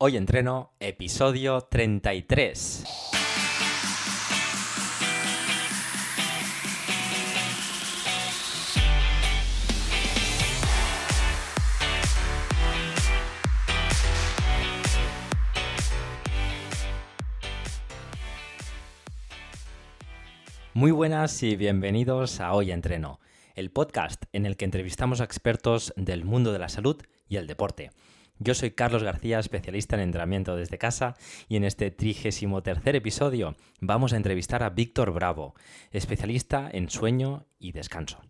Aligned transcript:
Hoy 0.00 0.16
entreno, 0.16 0.70
episodio 0.78 1.60
33. 1.62 2.84
Muy 20.74 20.92
buenas 20.92 21.42
y 21.42 21.56
bienvenidos 21.56 22.38
a 22.38 22.52
Hoy 22.52 22.70
Entreno, 22.70 23.18
el 23.56 23.72
podcast 23.72 24.26
en 24.32 24.46
el 24.46 24.56
que 24.56 24.64
entrevistamos 24.64 25.20
a 25.20 25.24
expertos 25.24 25.92
del 25.96 26.24
mundo 26.24 26.52
de 26.52 26.60
la 26.60 26.68
salud 26.68 27.02
y 27.28 27.34
el 27.34 27.48
deporte. 27.48 27.90
Yo 28.40 28.54
soy 28.54 28.70
Carlos 28.70 29.02
García, 29.02 29.40
especialista 29.40 29.96
en 29.96 30.02
entrenamiento 30.02 30.54
desde 30.54 30.78
casa, 30.78 31.16
y 31.48 31.56
en 31.56 31.64
este 31.64 31.90
trigésimo 31.90 32.62
tercer 32.62 32.94
episodio 32.94 33.56
vamos 33.80 34.12
a 34.12 34.16
entrevistar 34.16 34.62
a 34.62 34.70
Víctor 34.70 35.12
Bravo, 35.12 35.54
especialista 35.90 36.68
en 36.72 36.88
sueño 36.88 37.46
y 37.58 37.72
descanso. 37.72 38.20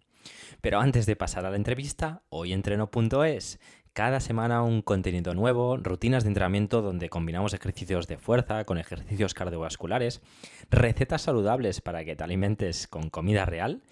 Pero 0.62 0.80
antes 0.80 1.04
de 1.04 1.14
pasar 1.14 1.44
a 1.44 1.50
la 1.50 1.56
entrevista, 1.56 2.22
hoyentreno.es, 2.30 3.60
cada 3.92 4.20
semana 4.20 4.62
un 4.62 4.80
contenido 4.80 5.34
nuevo, 5.34 5.76
rutinas 5.76 6.24
de 6.24 6.28
entrenamiento 6.28 6.80
donde 6.80 7.10
combinamos 7.10 7.52
ejercicios 7.52 8.06
de 8.06 8.16
fuerza 8.16 8.64
con 8.64 8.78
ejercicios 8.78 9.34
cardiovasculares, 9.34 10.22
recetas 10.70 11.22
saludables 11.22 11.82
para 11.82 12.02
que 12.04 12.16
te 12.16 12.24
alimentes 12.24 12.86
con 12.86 13.10
comida 13.10 13.44
real, 13.44 13.82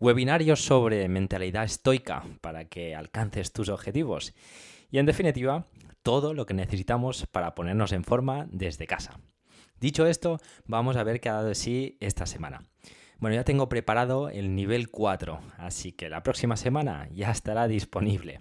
webinarios 0.00 0.64
sobre 0.64 1.08
mentalidad 1.08 1.64
estoica 1.64 2.24
para 2.42 2.66
que 2.66 2.94
alcances 2.94 3.52
tus 3.52 3.70
objetivos 3.70 4.34
y 4.92 4.98
en 4.98 5.06
definitiva, 5.06 5.66
todo 6.02 6.34
lo 6.34 6.46
que 6.46 6.54
necesitamos 6.54 7.26
para 7.32 7.54
ponernos 7.54 7.92
en 7.92 8.04
forma 8.04 8.46
desde 8.50 8.86
casa. 8.86 9.18
Dicho 9.80 10.06
esto, 10.06 10.38
vamos 10.66 10.96
a 10.96 11.02
ver 11.02 11.20
qué 11.20 11.30
ha 11.30 11.34
dado 11.34 11.48
de 11.48 11.54
sí 11.56 11.96
esta 12.00 12.26
semana. 12.26 12.68
Bueno, 13.18 13.34
ya 13.34 13.44
tengo 13.44 13.68
preparado 13.68 14.28
el 14.28 14.54
nivel 14.54 14.90
4, 14.90 15.40
así 15.56 15.92
que 15.92 16.10
la 16.10 16.22
próxima 16.22 16.56
semana 16.56 17.08
ya 17.12 17.30
estará 17.30 17.68
disponible. 17.68 18.40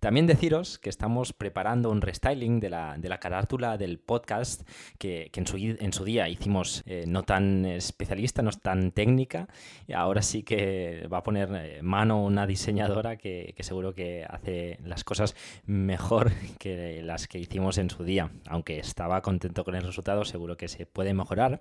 También 0.00 0.26
deciros 0.26 0.78
que 0.78 0.88
estamos 0.88 1.34
preparando 1.34 1.90
un 1.90 2.00
restyling 2.00 2.58
de 2.58 2.70
la, 2.70 2.96
de 2.96 3.10
la 3.10 3.20
carátula 3.20 3.76
del 3.76 3.98
podcast 3.98 4.66
que, 4.96 5.30
en, 5.34 5.46
su, 5.46 5.58
en, 5.58 5.92
su, 5.92 6.04
día 6.04 6.26
hicimos 6.30 6.82
eh, 6.86 7.04
no 7.06 7.22
tan 7.22 7.66
especialista, 7.66 8.40
no 8.40 8.50
tan 8.50 8.92
técnica. 8.92 9.48
Y 9.86 9.92
ahora 9.92 10.22
sí 10.22 10.42
que 10.42 11.06
va 11.12 11.18
a 11.18 11.22
poner 11.22 11.50
eh, 11.52 11.82
mano 11.82 12.24
una 12.24 12.46
diseñadora 12.46 13.16
que, 13.16 13.52
que, 13.54 13.62
seguro 13.62 13.94
que 13.94 14.24
hace 14.26 14.78
las 14.84 15.04
cosas 15.04 15.36
mejor 15.66 16.32
que 16.58 17.02
las 17.02 17.28
que 17.28 17.38
hicimos 17.38 17.76
en 17.76 17.90
su 17.90 18.02
día. 18.02 18.30
Aunque 18.46 18.78
estaba 18.78 19.20
contento 19.20 19.64
con 19.64 19.74
el 19.74 19.82
resultado, 19.82 20.24
seguro 20.24 20.56
que 20.56 20.68
se 20.68 20.86
puede 20.86 21.12
mejorar. 21.12 21.60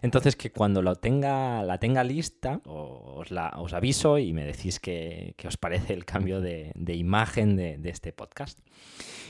Entonces 0.00 0.36
que 0.36 0.50
cuando 0.50 0.80
lo 0.80 0.96
tenga, 0.96 1.62
la 1.62 1.76
tenga 1.76 2.02
lista, 2.02 2.62
os, 2.64 3.30
la, 3.30 3.52
os 3.58 3.74
aviso 3.74 4.16
y 4.18 4.32
me 4.32 4.46
decís 4.46 4.80
qué 4.80 5.34
os 5.46 5.58
parece 5.58 5.92
el 5.92 6.06
cambio 6.06 6.40
de, 6.40 6.72
de 6.74 6.94
imagen 6.94 7.56
de, 7.56 7.73
de 7.78 7.90
este 7.90 8.12
podcast. 8.12 8.58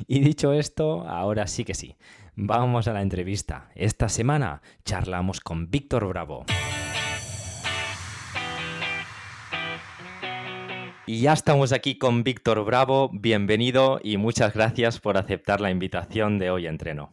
Y 0.07 0.21
dicho 0.21 0.53
esto, 0.53 1.07
ahora 1.09 1.47
sí 1.47 1.65
que 1.65 1.75
sí, 1.75 1.97
vamos 2.37 2.89
a 2.89 2.93
la 2.93 3.03
entrevista. 3.03 3.71
Esta 3.75 4.09
semana 4.09 4.63
charlamos 4.85 5.41
con 5.41 5.71
Víctor 5.71 6.07
Bravo. 6.09 6.45
Y 11.07 11.21
ya 11.21 11.35
estamos 11.35 11.73
aquí 11.73 11.99
con 11.99 12.25
Víctor 12.25 12.65
Bravo, 12.65 13.11
bienvenido 13.13 14.01
y 14.03 14.17
muchas 14.17 14.55
gracias 14.55 15.01
por 15.01 15.19
aceptar 15.19 15.61
la 15.61 15.71
invitación 15.71 16.39
de 16.39 16.51
hoy 16.51 16.67
entreno. 16.67 17.13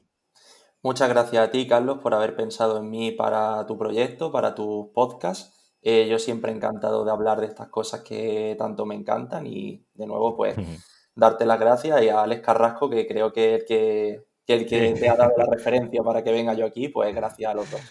Muchas 0.81 1.09
gracias 1.09 1.47
a 1.47 1.51
ti, 1.51 1.67
Carlos, 1.67 1.99
por 2.01 2.13
haber 2.13 2.35
pensado 2.35 2.77
en 2.77 2.89
mí 2.89 3.11
para 3.11 3.65
tu 3.67 3.77
proyecto, 3.77 4.31
para 4.31 4.55
tu 4.55 4.91
podcast. 4.95 5.53
Eh, 5.81 6.07
yo 6.09 6.19
siempre 6.19 6.51
encantado 6.51 7.03
de 7.03 7.11
hablar 7.11 7.41
de 7.41 7.47
estas 7.47 7.67
cosas 7.67 8.01
que 8.01 8.55
tanto 8.57 8.85
me 8.85 8.95
encantan 8.95 9.45
y 9.45 9.85
de 9.93 10.07
nuevo, 10.07 10.37
pues 10.37 10.55
darte 11.15 11.45
las 11.45 11.59
gracias 11.59 12.01
y 12.01 12.09
a 12.09 12.21
Alex 12.23 12.41
Carrasco, 12.41 12.89
que 12.89 13.07
creo 13.07 13.31
que 13.33 13.55
el 13.55 13.65
que, 13.65 14.25
el 14.47 14.65
que 14.65 14.93
te 14.93 15.09
ha 15.09 15.15
dado 15.15 15.33
la 15.37 15.45
referencia 15.45 16.01
para 16.03 16.23
que 16.23 16.31
venga 16.31 16.53
yo 16.53 16.65
aquí, 16.65 16.89
pues 16.89 17.13
gracias 17.15 17.51
a 17.51 17.53
los 17.53 17.69
dos. 17.69 17.81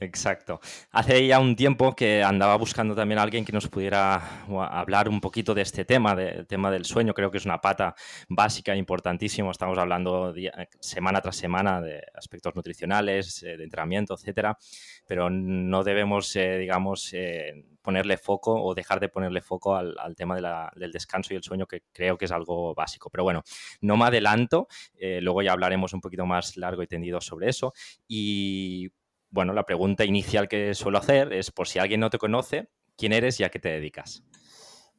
Exacto. 0.00 0.60
Hace 0.90 1.26
ya 1.26 1.38
un 1.38 1.54
tiempo 1.54 1.94
que 1.94 2.22
andaba 2.22 2.56
buscando 2.56 2.94
también 2.94 3.18
a 3.18 3.22
alguien 3.22 3.44
que 3.44 3.52
nos 3.52 3.68
pudiera 3.68 4.44
hablar 4.70 5.08
un 5.08 5.20
poquito 5.20 5.54
de 5.54 5.62
este 5.62 5.84
tema, 5.84 6.16
del 6.16 6.46
tema 6.46 6.70
del 6.70 6.84
sueño. 6.84 7.14
Creo 7.14 7.30
que 7.30 7.38
es 7.38 7.44
una 7.46 7.60
pata 7.60 7.94
básica, 8.28 8.74
importantísimo. 8.74 9.50
Estamos 9.50 9.78
hablando 9.78 10.34
semana 10.80 11.20
tras 11.20 11.36
semana 11.36 11.80
de 11.80 12.02
aspectos 12.14 12.54
nutricionales, 12.56 13.42
eh, 13.44 13.56
de 13.56 13.64
entrenamiento, 13.64 14.14
etcétera. 14.14 14.58
Pero 15.06 15.30
no 15.30 15.84
debemos, 15.84 16.34
eh, 16.36 16.58
digamos, 16.58 17.12
eh, 17.12 17.64
ponerle 17.80 18.16
foco 18.16 18.62
o 18.62 18.74
dejar 18.74 18.98
de 18.98 19.08
ponerle 19.08 19.42
foco 19.42 19.76
al, 19.76 19.94
tema 20.16 20.72
del 20.74 20.90
descanso 20.90 21.34
y 21.34 21.36
el 21.36 21.42
sueño, 21.44 21.66
que 21.66 21.82
creo 21.92 22.18
que 22.18 22.24
es 22.24 22.32
algo 22.32 22.74
básico. 22.74 23.10
Pero 23.10 23.22
bueno, 23.24 23.42
no 23.80 23.96
me 23.96 24.06
adelanto. 24.06 24.66
luego 25.00 25.42
ya 25.42 25.52
hablaremos 25.52 25.92
un 25.92 26.00
poquito 26.00 26.26
más 26.26 26.56
largo 26.56 26.82
y 26.82 26.86
tendido 26.86 27.20
sobre 27.20 27.50
eso. 27.50 27.72
Y 28.08 28.90
bueno, 29.34 29.52
la 29.52 29.66
pregunta 29.66 30.04
inicial 30.04 30.48
que 30.48 30.74
suelo 30.74 30.98
hacer 30.98 31.32
es, 31.32 31.50
por 31.50 31.66
si 31.66 31.80
alguien 31.80 31.98
no 31.98 32.08
te 32.08 32.18
conoce, 32.18 32.68
¿quién 32.96 33.12
eres 33.12 33.40
y 33.40 33.44
a 33.44 33.50
qué 33.50 33.58
te 33.58 33.68
dedicas? 33.68 34.22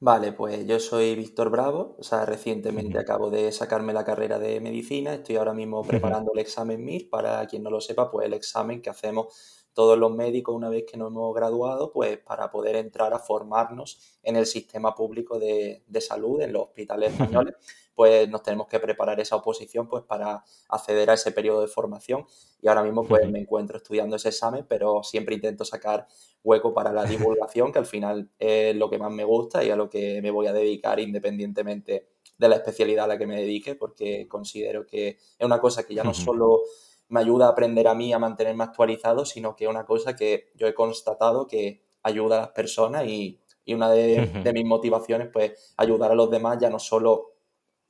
Vale, 0.02 0.34
pues 0.34 0.68
yo 0.68 0.78
soy 0.78 1.16
Víctor 1.16 1.50
Bravo, 1.50 1.96
o 1.98 2.04
sea, 2.04 2.26
recientemente 2.26 3.00
acabo 3.00 3.30
de 3.30 3.50
sacarme 3.54 3.94
la 3.94 4.04
carrera 4.04 4.38
de 4.38 4.60
medicina, 4.60 5.14
estoy 5.14 5.38
ahora 5.38 5.54
mismo 5.54 5.82
preparando 5.88 6.34
el 6.34 6.40
examen 6.40 6.84
MIR, 6.84 7.10
para 7.10 7.48
quien 7.48 7.64
no 7.64 7.70
lo 7.70 7.80
sepa, 7.80 8.12
pues 8.12 8.26
el 8.26 8.34
examen 8.34 8.82
que 8.82 8.90
hacemos 8.90 9.68
todos 9.72 9.98
los 9.98 10.14
médicos 10.14 10.54
una 10.54 10.68
vez 10.68 10.84
que 10.86 10.98
nos 10.98 11.12
hemos 11.12 11.34
graduado, 11.34 11.94
pues 11.94 12.18
para 12.18 12.52
poder 12.52 12.76
entrar 12.76 13.14
a 13.14 13.20
formarnos 13.20 14.20
en 14.22 14.36
el 14.36 14.46
sistema 14.46 14.94
público 14.94 15.40
de, 15.40 15.84
de 15.88 16.02
salud, 16.02 16.42
en 16.42 16.52
los 16.52 16.64
hospitales 16.64 17.14
españoles 17.14 17.56
pues 17.96 18.30
nos 18.30 18.44
tenemos 18.44 18.68
que 18.68 18.80
preparar 18.80 19.20
esa 19.20 19.38
oposición 19.38 19.88
pues 19.88 20.04
para 20.04 20.44
acceder 20.70 21.10
a 21.10 21.14
ese 21.14 21.32
periodo 21.32 21.62
de 21.62 21.68
formación. 21.68 22.26
Y 22.62 22.68
ahora 22.68 22.84
mismo 22.84 23.08
pues 23.08 23.28
me 23.30 23.40
encuentro 23.40 23.78
estudiando 23.78 24.18
ese 24.18 24.30
examen, 24.30 24.66
pero 24.68 25.02
siempre 25.02 25.36
intento 25.36 25.66
sacar 25.66 26.08
hueco 26.44 26.74
para 26.74 26.92
la 26.92 27.06
divulgación, 27.06 27.72
que 27.72 27.80
al 27.80 27.86
final 27.86 28.30
es 28.38 28.76
lo 28.76 28.90
que 28.90 29.00
más 29.00 29.12
me 29.12 29.24
gusta 29.24 29.64
y 29.64 29.72
a 29.72 29.76
lo 29.76 29.90
que 29.90 30.22
me 30.22 30.32
voy 30.32 30.48
a 30.48 30.54
dedicar 30.54 31.00
independientemente 31.00 32.10
de 32.38 32.50
la 32.50 32.56
especialidad 32.56 33.06
a 33.06 33.08
la 33.08 33.18
que 33.18 33.28
me 33.28 33.40
dedique, 33.40 33.76
porque 33.76 34.28
considero 34.28 34.86
que 34.86 35.08
es 35.08 35.46
una 35.46 35.60
cosa 35.60 35.84
que 35.84 35.96
ya 35.96 36.04
no 36.04 36.14
solo 36.14 36.62
me 37.08 37.20
ayuda 37.22 37.48
a 37.48 37.50
aprender 37.50 37.88
a 37.88 37.96
mí 37.96 38.12
a 38.14 38.20
mantenerme 38.20 38.64
actualizado, 38.64 39.26
sino 39.26 39.56
que 39.56 39.66
es 39.66 39.70
una 39.70 39.86
cosa 39.86 40.16
que 40.16 40.52
yo 40.56 40.68
he 40.68 40.74
constatado 40.74 41.48
que 41.48 41.82
ayuda 42.04 42.38
a 42.38 42.42
las 42.42 42.50
personas 42.50 43.08
y, 43.08 43.40
una 43.68 43.90
de, 43.90 44.28
de, 44.44 44.54
mis 44.54 44.66
motivaciones, 44.66 45.30
pues 45.34 45.74
ayudar 45.78 46.12
a 46.12 46.16
los 46.16 46.30
demás 46.30 46.60
ya 46.60 46.70
no 46.70 46.78
solo 46.78 47.35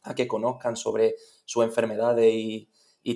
a 0.05 0.15
que 0.15 0.27
conozcan 0.27 0.75
sobre 0.75 1.15
sus 1.45 1.63
enfermedades 1.63 2.33
y, 2.33 2.69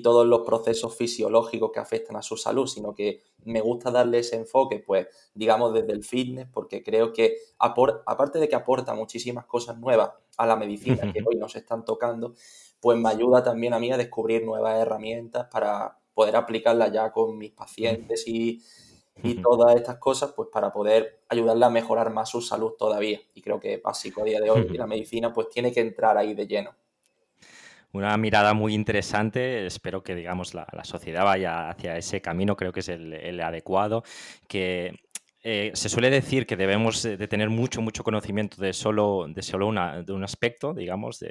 todos 0.03 0.27
los 0.27 0.41
procesos 0.41 0.95
fisiológicos 0.95 1.72
que 1.73 1.79
afectan 1.79 2.16
a 2.16 2.22
su 2.22 2.38
salud, 2.38 2.67
sino 2.67 2.94
que 2.94 3.23
me 3.44 3.59
gusta 3.59 3.89
darle 3.89 4.19
ese 4.19 4.35
enfoque, 4.35 4.77
pues, 4.85 5.07
digamos, 5.33 5.73
desde 5.73 5.94
el 5.94 6.03
fitness, 6.03 6.47
porque 6.53 6.83
creo 6.83 7.11
que, 7.11 7.38
aparte 7.57 8.38
de 8.38 8.47
que 8.47 8.55
aporta 8.55 8.94
muchísimas 8.94 9.47
cosas 9.47 9.79
nuevas 9.79 10.11
a 10.38 10.45
la 10.45 10.55
medicina 10.55 11.11
que 11.11 11.23
hoy 11.25 11.38
nos 11.38 11.55
están 11.55 11.85
tocando, 11.85 12.35
pues 12.79 12.99
me 12.99 13.09
ayuda 13.09 13.44
también 13.44 13.73
a 13.73 13.79
mí 13.79 13.91
a 13.91 13.97
descubrir 13.97 14.45
nuevas 14.45 14.79
herramientas 14.79 15.47
para 15.51 15.97
poder 16.13 16.35
aplicarlas 16.35 16.91
ya 16.91 17.11
con 17.11 17.35
mis 17.38 17.51
pacientes 17.51 18.28
y, 18.28 18.61
y 19.24 19.35
todas 19.41 19.75
estas 19.75 19.97
cosas, 19.97 20.34
pues 20.35 20.50
para 20.52 20.72
poder 20.72 21.19
ayudarle 21.30 21.66
a 21.66 21.69
mejorar 21.69 22.12
más 22.12 22.30
su 22.30 22.41
salud 22.41 22.74
todavía. 22.78 23.19
Y 23.34 23.41
creo 23.41 23.59
que 23.59 23.78
básico 23.78 24.22
a 24.22 24.25
día 24.25 24.40
de 24.40 24.50
hoy 24.50 24.69
la 24.69 24.88
medicina 24.88 25.34
pues 25.34 25.50
tiene 25.50 25.72
que 25.72 25.81
entrar 25.81 26.18
ahí 26.18 26.34
de 26.34 26.47
lleno. 26.47 26.72
Una 27.91 28.16
mirada 28.18 28.53
muy 28.53 28.75
interesante, 28.75 29.66
espero 29.66 30.03
que 30.03 30.13
digamos 30.13 30.53
la, 30.53 30.68
sociedad 30.84 31.26
vaya 31.26 31.70
hacia 31.70 31.97
ese 31.97 32.22
camino, 32.22 32.55
creo 32.55 32.72
que 32.72 32.82
es 32.82 32.90
el, 32.90 33.14
el 33.14 33.41
adecuado, 33.41 34.03
que 34.47 34.93
eh, 35.41 35.72
se 35.74 35.90
suele 35.90 36.09
decir 36.09 36.46
que 36.46 36.58
debemos 36.58 37.02
de 37.03 37.28
tener 37.28 37.50
mucho, 37.50 37.82
mucho 37.82 38.03
conocimiento 38.03 38.62
de 38.62 38.74
solo, 38.74 39.26
de 39.30 39.41
solo 39.41 39.68
una, 39.68 40.02
de 40.03 40.12
un 40.12 40.24
aspecto, 40.24 40.74
digamos, 40.74 41.20
de, 41.20 41.30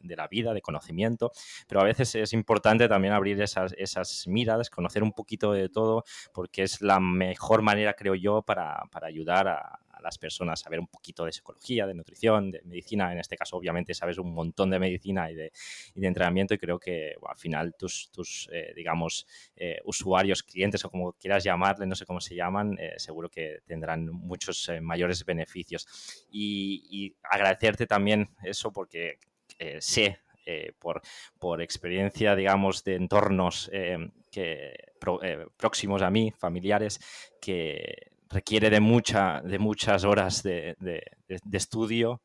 de, 0.00 0.16
la 0.16 0.28
vida, 0.28 0.52
de 0.52 0.60
conocimiento, 0.60 1.32
pero 1.66 1.80
a 1.80 1.84
veces 1.84 2.14
es 2.14 2.32
importante 2.32 2.88
también 2.88 3.14
abrir 3.14 3.40
esas, 3.40 3.74
esas 3.78 4.26
miradas, 4.26 4.68
conocer 4.68 5.02
un 5.02 5.12
poquito 5.12 5.52
de 5.52 5.68
todo, 5.68 6.04
porque 6.34 6.62
es 6.62 6.82
la 6.82 7.00
mejor 7.00 7.62
manera, 7.62 7.94
creo 7.94 8.14
yo, 8.14 8.42
para, 8.42 8.82
para 8.90 9.06
ayudar 9.06 9.48
a, 9.48 9.78
las 10.02 10.18
personas 10.18 10.60
saber 10.60 10.80
un 10.80 10.86
poquito 10.86 11.24
de 11.24 11.32
psicología, 11.32 11.86
de 11.86 11.94
nutrición, 11.94 12.50
de 12.50 12.62
medicina. 12.64 13.12
En 13.12 13.18
este 13.18 13.36
caso, 13.36 13.56
obviamente, 13.56 13.94
sabes 13.94 14.18
un 14.18 14.32
montón 14.32 14.70
de 14.70 14.78
medicina 14.78 15.30
y 15.30 15.34
de, 15.34 15.52
entrenamiento 15.94 16.54
y 16.54 16.58
creo 16.58 16.78
que 16.78 17.14
al 17.26 17.36
final 17.36 17.74
tus, 17.78 18.10
tus 18.10 18.48
eh, 18.52 18.72
digamos, 18.74 19.26
eh, 19.56 19.78
usuarios, 19.84 20.42
clientes 20.42 20.84
o 20.84 20.90
como 20.90 21.12
quieras 21.12 21.44
llamarle, 21.44 21.86
no 21.86 21.94
sé 21.94 22.06
cómo 22.06 22.20
se 22.20 22.34
llaman, 22.34 22.76
eh, 22.78 22.94
seguro 22.96 23.28
que 23.28 23.60
tendrán 23.66 24.06
muchos 24.06 24.70
mayores 24.80 25.24
beneficios. 25.24 26.26
Y, 26.30 26.86
y, 26.90 27.16
agradecerte 27.22 27.86
también 27.86 28.30
eso 28.42 28.72
porque 28.72 29.18
sé 29.78 30.18
por, 30.78 31.02
por, 31.38 31.60
experiencia, 31.60 32.34
digamos, 32.34 32.82
de 32.82 32.96
entornos 32.96 33.70
que, 34.30 34.74
próximos 35.56 36.02
a 36.02 36.10
mí, 36.10 36.32
familiares, 36.32 37.00
que 37.40 38.09
requiere 38.30 38.70
de, 38.70 38.80
mucha, 38.80 39.42
de 39.42 39.58
muchas 39.58 40.04
horas 40.04 40.42
de, 40.42 40.76
estudio 41.52 42.22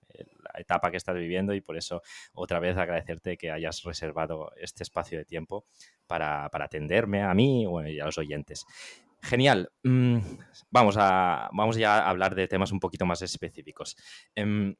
la 0.53 0.61
etapa 0.61 0.91
que 0.91 0.97
estás 0.97 1.15
viviendo 1.15 1.53
y 1.53 1.61
por 1.61 1.75
eso 1.75 2.01
otra 2.33 2.59
vez 2.59 2.77
agradecerte 2.77 3.37
que 3.37 3.51
hayas 3.51 3.83
reservado 3.83 4.51
este 4.57 4.83
espacio 4.83 5.17
de 5.17 5.25
tiempo 5.25 5.65
para, 6.07 6.45
atenderme 6.45 7.23
a 7.23 7.33
mí 7.33 7.65
y 7.87 7.99
a 7.99 8.05
los 8.05 8.17
oyentes. 8.17 8.65
Genial. 9.21 9.71
Mm, 9.83 10.19
vamos, 10.69 10.95
a, 10.99 11.49
vamos 11.51 11.77
ya 11.77 11.97
a 11.97 12.09
hablar 12.09 12.35
de 12.35 12.47
temas 12.47 12.71
un 12.71 12.79
poquito 12.79 13.05
más 13.05 13.23
específicos. 13.23 13.97
Em, 14.35 14.75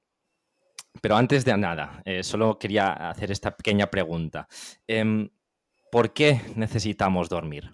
pero 1.01 1.17
antes 1.17 1.43
de 1.43 1.57
nada, 1.57 2.01
eh, 2.05 2.23
solo 2.23 2.57
quería 2.59 3.09
hacer 3.09 3.31
esta 3.31 3.57
pequeña 3.57 3.87
pregunta. 3.87 4.47
Em, 4.87 5.29
¿Por 5.91 6.13
qué 6.13 6.41
necesitamos 6.55 7.29
dormir? 7.29 7.71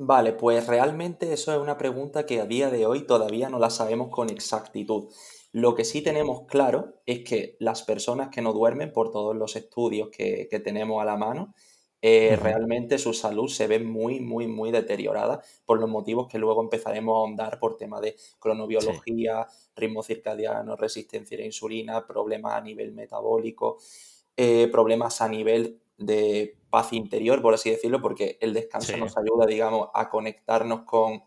Vale, 0.00 0.32
pues 0.32 0.68
realmente 0.68 1.32
eso 1.32 1.52
es 1.52 1.58
una 1.58 1.76
pregunta 1.76 2.24
que 2.24 2.40
a 2.40 2.46
día 2.46 2.70
de 2.70 2.86
hoy 2.86 3.04
todavía 3.04 3.48
no 3.48 3.58
la 3.58 3.68
sabemos 3.68 4.10
con 4.10 4.30
exactitud. 4.30 5.12
Lo 5.50 5.74
que 5.74 5.84
sí 5.84 6.02
tenemos 6.02 6.46
claro 6.46 7.00
es 7.04 7.24
que 7.24 7.56
las 7.58 7.82
personas 7.82 8.28
que 8.28 8.40
no 8.40 8.52
duermen, 8.52 8.92
por 8.92 9.10
todos 9.10 9.34
los 9.34 9.56
estudios 9.56 10.10
que, 10.10 10.46
tenemos 10.62 11.02
a 11.02 11.04
la 11.04 11.16
mano, 11.16 11.52
eh, 12.00 12.38
realmente 12.40 12.96
su 12.98 13.12
salud 13.12 13.48
se 13.48 13.66
ve 13.66 13.80
muy, 13.80 14.20
muy, 14.20 14.46
muy 14.46 14.70
deteriorada 14.70 15.42
por 15.66 15.80
los 15.80 15.90
motivos 15.90 16.28
que 16.28 16.38
luego 16.38 16.62
empezaremos 16.62 17.14
a 17.14 17.18
ahondar 17.18 17.58
por 17.58 17.76
tema 17.76 18.00
de 18.00 18.14
cronobiología, 18.38 19.48
ritmo 19.74 20.04
circadiano, 20.04 20.76
resistencia 20.76 21.36
a 21.36 21.40
la 21.40 21.46
insulina, 21.46 22.06
problemas 22.06 22.52
a 22.52 22.60
nivel 22.60 22.92
metabólico, 22.92 23.78
eh, 24.36 24.68
problemas 24.70 25.20
a 25.20 25.28
nivel 25.28 25.80
de 25.98 26.56
paz 26.70 26.92
interior, 26.92 27.42
por 27.42 27.54
así 27.54 27.70
decirlo, 27.70 28.00
porque 28.00 28.38
el 28.40 28.54
descanso 28.54 28.96
nos 28.96 29.16
ayuda, 29.18 29.46
digamos, 29.46 29.88
a 29.94 30.08
conectarnos 30.08 30.82
con, 30.82 31.22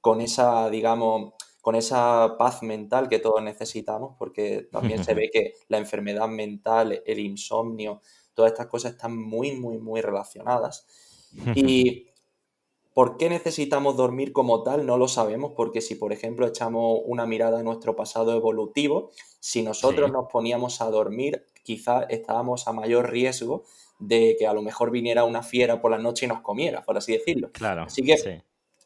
con 0.00 0.20
esa, 0.20 0.70
digamos, 0.70 1.34
con 1.60 1.74
esa 1.74 2.36
paz 2.38 2.62
mental 2.62 3.08
que 3.08 3.18
todos 3.18 3.42
necesitamos, 3.42 4.14
porque 4.18 4.68
también 4.70 5.04
se 5.04 5.14
ve 5.14 5.30
que 5.32 5.54
la 5.68 5.78
enfermedad 5.78 6.28
mental, 6.28 7.02
el 7.04 7.18
insomnio, 7.18 8.00
todas 8.34 8.52
estas 8.52 8.68
cosas 8.68 8.92
están 8.92 9.16
muy, 9.18 9.52
muy, 9.52 9.78
muy 9.78 10.00
relacionadas. 10.00 10.86
Y 11.56 12.06
¿Por 12.94 13.16
qué 13.16 13.28
necesitamos 13.28 13.96
dormir 13.96 14.32
como 14.32 14.62
tal? 14.62 14.86
No 14.86 14.96
lo 14.96 15.08
sabemos, 15.08 15.52
porque 15.56 15.80
si, 15.80 15.96
por 15.96 16.12
ejemplo, 16.12 16.46
echamos 16.46 17.00
una 17.04 17.26
mirada 17.26 17.58
a 17.58 17.62
nuestro 17.64 17.96
pasado 17.96 18.32
evolutivo, 18.32 19.10
si 19.40 19.64
nosotros 19.64 20.12
nos 20.12 20.26
poníamos 20.30 20.80
a 20.80 20.88
dormir, 20.90 21.44
quizás 21.64 22.06
estábamos 22.08 22.68
a 22.68 22.72
mayor 22.72 23.10
riesgo 23.10 23.64
de 23.98 24.36
que 24.38 24.46
a 24.46 24.52
lo 24.52 24.62
mejor 24.62 24.90
viniera 24.90 25.24
una 25.24 25.42
fiera 25.42 25.80
por 25.80 25.90
la 25.90 25.98
noche 25.98 26.26
y 26.26 26.28
nos 26.28 26.40
comiera, 26.40 26.82
por 26.82 26.96
así 26.96 27.12
decirlo. 27.12 27.50
Claro. 27.52 27.82
Así 27.82 28.02
que 28.02 28.42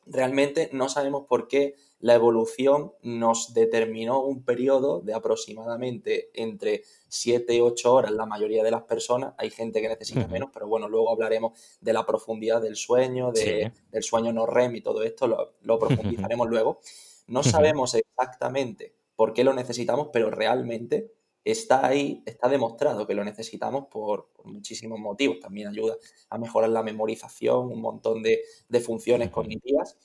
realmente 0.07 0.71
no 0.73 0.89
sabemos 0.89 1.27
por 1.27 1.49
qué 1.49 1.75
la 2.01 2.15
evolución 2.15 2.93
nos 3.03 3.55
determinó 3.55 4.23
un 4.23 4.45
periodo 4.45 5.01
de 5.01 5.15
aproximadamente 5.15 6.31
entre 6.35 6.83
7 7.09 7.55
y 7.55 7.61
8 7.61 7.93
horas 7.93 8.13
la 8.13 8.25
mayoría 8.25 8.63
de 8.63 8.71
las 8.71 8.83
personas. 8.83 9.35
Hay 9.37 9.51
gente 9.51 9.81
que 9.81 9.89
necesita 9.89 10.29
menos, 10.29 10.51
pero 10.53 10.69
bueno, 10.69 10.89
luego 10.89 11.11
hablaremos 11.11 11.59
de 11.81 11.93
la 11.93 12.07
profundidad 12.07 12.63
del 12.63 12.77
sueño, 12.77 13.33
del 13.33 14.03
sueño 14.03 14.33
no 14.33 14.47
REM 14.47 14.77
y 14.77 14.81
todo 14.81 15.03
esto, 15.03 15.27
lo, 15.27 15.55
lo 15.63 15.79
profundizaremos 15.81 16.49
luego. 16.49 16.81
No 17.27 17.43
sabemos 17.43 17.95
exactamente 17.95 18.95
por 19.17 19.33
qué 19.33 19.43
lo 19.43 19.53
necesitamos, 19.53 20.11
pero 20.13 20.31
realmente 20.31 21.13
está 21.45 21.87
ahí, 21.87 22.23
está 22.27 22.49
demostrado 22.49 23.07
que 23.07 23.15
lo 23.15 23.25
necesitamos 23.25 23.87
por, 23.91 24.31
muchísimos 24.45 24.99
motivos. 24.99 25.41
También 25.41 25.69
ayuda 25.69 25.97
a 26.31 26.39
mejorar 26.39 26.71
la 26.71 26.83
memorización, 26.83 27.73
un 27.73 27.81
montón 27.81 28.23
de, 28.23 28.43
funciones 28.81 29.31
cognitivas. 29.31 29.97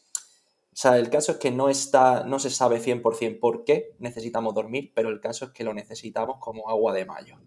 O 0.74 0.76
sea, 0.76 0.98
el 0.98 1.10
caso 1.10 1.34
es 1.34 1.38
que 1.38 1.52
no, 1.52 1.70
está, 1.70 2.24
no 2.24 2.40
se 2.40 2.50
sabe 2.50 2.80
100% 2.80 3.40
por 3.40 3.64
qué 3.64 3.96
necesitamos 4.00 4.56
dormir, 4.56 4.92
pero 4.96 5.10
el 5.10 5.20
caso 5.20 5.46
es 5.46 5.52
que 5.52 5.64
lo 5.64 5.74
necesitamos 5.74 6.38
como 6.40 6.70
agua 6.70 6.94
de 6.94 7.06
mayo. 7.06 7.38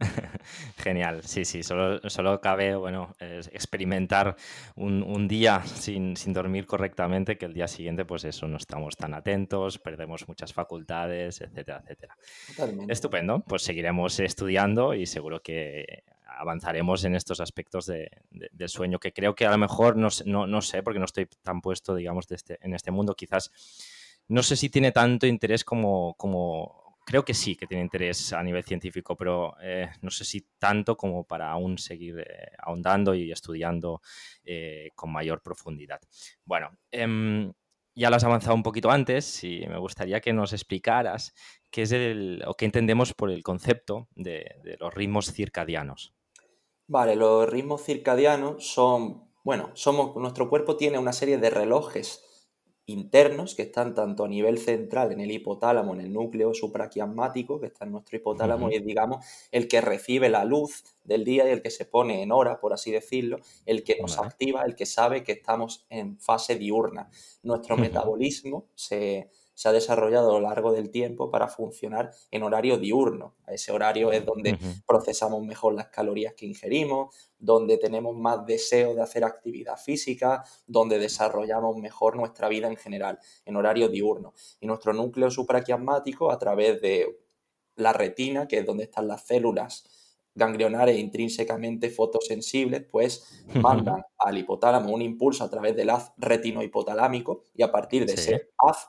Genial, 0.78 1.22
sí, 1.22 1.44
sí, 1.44 1.62
solo, 1.62 2.00
solo 2.08 2.40
cabe 2.40 2.74
bueno, 2.74 3.14
experimentar 3.20 4.36
un, 4.76 5.28
día 5.28 5.62
sin, 5.64 6.14
dormir 6.32 6.66
correctamente 6.66 7.36
que 7.36 7.46
el 7.46 7.54
día 7.54 7.68
siguiente, 7.68 8.04
pues 8.04 8.24
eso, 8.24 8.48
no 8.48 8.56
estamos 8.56 8.96
tan 8.96 9.14
atentos, 9.14 9.78
perdemos 9.78 10.26
muchas 10.28 10.52
facultades, 10.52 11.40
etcétera, 11.40 11.82
etcétera. 11.82 12.16
Estupendo, 12.88 13.40
pues 13.40 13.62
seguiremos 13.62 14.18
estudiando 14.20 14.94
y 14.94 15.06
seguro 15.06 15.42
que 15.42 16.04
avanzaremos 16.38 17.04
en 17.04 17.14
estos 17.14 17.40
aspectos 17.40 17.86
del 17.86 18.68
sueño, 18.68 18.98
que 18.98 19.12
creo 19.12 19.34
que 19.34 19.46
a 19.46 19.50
lo 19.50 19.58
mejor, 19.58 19.96
no, 19.96 20.08
no, 20.24 20.62
sé, 20.62 20.82
porque 20.82 20.98
no 20.98 21.04
estoy 21.04 21.26
tan 21.42 21.60
puesto, 21.60 21.94
digamos, 21.94 22.26
de 22.28 22.36
este, 22.36 22.58
en 22.62 22.74
este 22.74 22.90
mundo, 22.90 23.14
quizás 23.14 23.50
no 24.28 24.42
sé 24.42 24.56
si 24.56 24.70
tiene 24.70 24.92
tanto 24.92 25.26
interés 25.26 25.64
como, 25.64 26.14
como 26.14 26.89
creo 27.10 27.24
que 27.24 27.34
sí 27.34 27.56
que 27.56 27.66
tiene 27.66 27.82
interés 27.82 28.32
a 28.32 28.40
nivel 28.40 28.62
científico, 28.62 29.16
pero 29.16 29.56
eh, 29.60 29.90
no 30.00 30.10
sé 30.10 30.24
si 30.24 30.46
tanto 30.60 30.96
como 30.96 31.24
para 31.24 31.50
aún 31.50 31.76
seguir 31.76 32.20
eh, 32.20 32.52
ahondando 32.58 33.16
y 33.16 33.32
estudiando 33.32 34.00
eh, 34.44 34.90
con 34.94 35.10
mayor 35.10 35.42
profundidad. 35.42 36.00
Bueno, 36.44 36.70
em, 36.92 37.52
ya 37.96 38.10
lo 38.10 38.16
has 38.16 38.22
avanzado 38.22 38.54
un 38.54 38.62
poquito 38.62 38.92
antes 38.92 39.42
y 39.42 39.66
me 39.66 39.78
gustaría 39.78 40.20
que 40.20 40.32
nos 40.32 40.52
explicaras 40.52 41.34
qué 41.68 41.82
es 41.82 41.90
el, 41.90 42.44
o 42.46 42.54
qué 42.54 42.66
entendemos 42.66 43.12
por 43.12 43.32
el 43.32 43.42
concepto 43.42 44.06
de, 44.14 44.54
de 44.62 44.76
los 44.78 44.94
ritmos 44.94 45.32
circadianos. 45.32 46.14
Vale, 46.86 47.16
los 47.16 47.48
ritmos 47.48 47.82
circadianos 47.82 48.68
son, 48.72 49.28
bueno, 49.42 49.70
somos, 49.74 50.14
nuestro 50.14 50.48
cuerpo 50.48 50.76
tiene 50.76 50.96
una 50.96 51.12
serie 51.12 51.38
de 51.38 51.50
relojes 51.50 52.29
internos 52.90 53.54
que 53.54 53.62
están 53.62 53.94
tanto 53.94 54.24
a 54.24 54.28
nivel 54.28 54.58
central 54.58 55.12
en 55.12 55.20
el 55.20 55.30
hipotálamo, 55.30 55.94
en 55.94 56.00
el 56.00 56.12
núcleo 56.12 56.54
supraquiasmático 56.54 57.60
que 57.60 57.66
está 57.66 57.84
en 57.84 57.92
nuestro 57.92 58.16
hipotálamo 58.16 58.70
y 58.70 58.76
es, 58.76 58.84
digamos, 58.84 59.24
el 59.50 59.68
que 59.68 59.80
recibe 59.80 60.28
la 60.28 60.44
luz 60.44 60.84
del 61.04 61.24
día 61.24 61.48
y 61.48 61.52
el 61.52 61.62
que 61.62 61.70
se 61.70 61.84
pone 61.84 62.22
en 62.22 62.32
hora, 62.32 62.60
por 62.60 62.72
así 62.72 62.90
decirlo, 62.90 63.38
el 63.66 63.82
que 63.84 63.98
nos 64.00 64.18
activa, 64.18 64.64
el 64.64 64.74
que 64.74 64.86
sabe 64.86 65.22
que 65.24 65.32
estamos 65.32 65.86
en 65.88 66.18
fase 66.18 66.56
diurna. 66.56 67.10
Nuestro 67.42 67.76
metabolismo 67.76 68.66
se, 68.74 69.30
se 69.60 69.68
ha 69.68 69.72
desarrollado 69.72 70.30
a 70.30 70.40
lo 70.40 70.40
largo 70.40 70.72
del 70.72 70.90
tiempo 70.90 71.30
para 71.30 71.46
funcionar 71.46 72.12
en 72.30 72.42
horario 72.44 72.78
diurno. 72.78 73.34
A 73.44 73.52
ese 73.52 73.72
horario 73.72 74.10
es 74.10 74.24
donde 74.24 74.56
procesamos 74.86 75.44
mejor 75.44 75.74
las 75.74 75.88
calorías 75.88 76.32
que 76.32 76.46
ingerimos, 76.46 77.14
donde 77.38 77.76
tenemos 77.76 78.16
más 78.16 78.46
deseo 78.46 78.94
de 78.94 79.02
hacer 79.02 79.22
actividad 79.22 79.76
física, 79.76 80.44
donde 80.66 80.98
desarrollamos 80.98 81.76
mejor 81.76 82.16
nuestra 82.16 82.48
vida 82.48 82.68
en 82.68 82.76
general, 82.76 83.18
en 83.44 83.54
horario 83.54 83.90
diurno. 83.90 84.32
Y 84.60 84.66
nuestro 84.66 84.94
núcleo 84.94 85.30
supraquiasmático, 85.30 86.32
a 86.32 86.38
través 86.38 86.80
de 86.80 87.20
la 87.76 87.92
retina, 87.92 88.48
que 88.48 88.60
es 88.60 88.64
donde 88.64 88.84
están 88.84 89.08
las 89.08 89.26
células 89.26 89.84
ganglionares 90.34 90.98
intrínsecamente 90.98 91.90
fotosensibles, 91.90 92.86
pues 92.90 93.44
mandan 93.56 94.02
al 94.16 94.38
hipotálamo 94.38 94.90
un 94.90 95.02
impulso 95.02 95.44
a 95.44 95.50
través 95.50 95.76
del 95.76 95.90
haz 95.90 96.12
retinohipotalámico 96.16 97.42
y 97.54 97.62
a 97.62 97.70
partir 97.70 98.06
de 98.06 98.14
ese 98.14 98.48
haz 98.56 98.88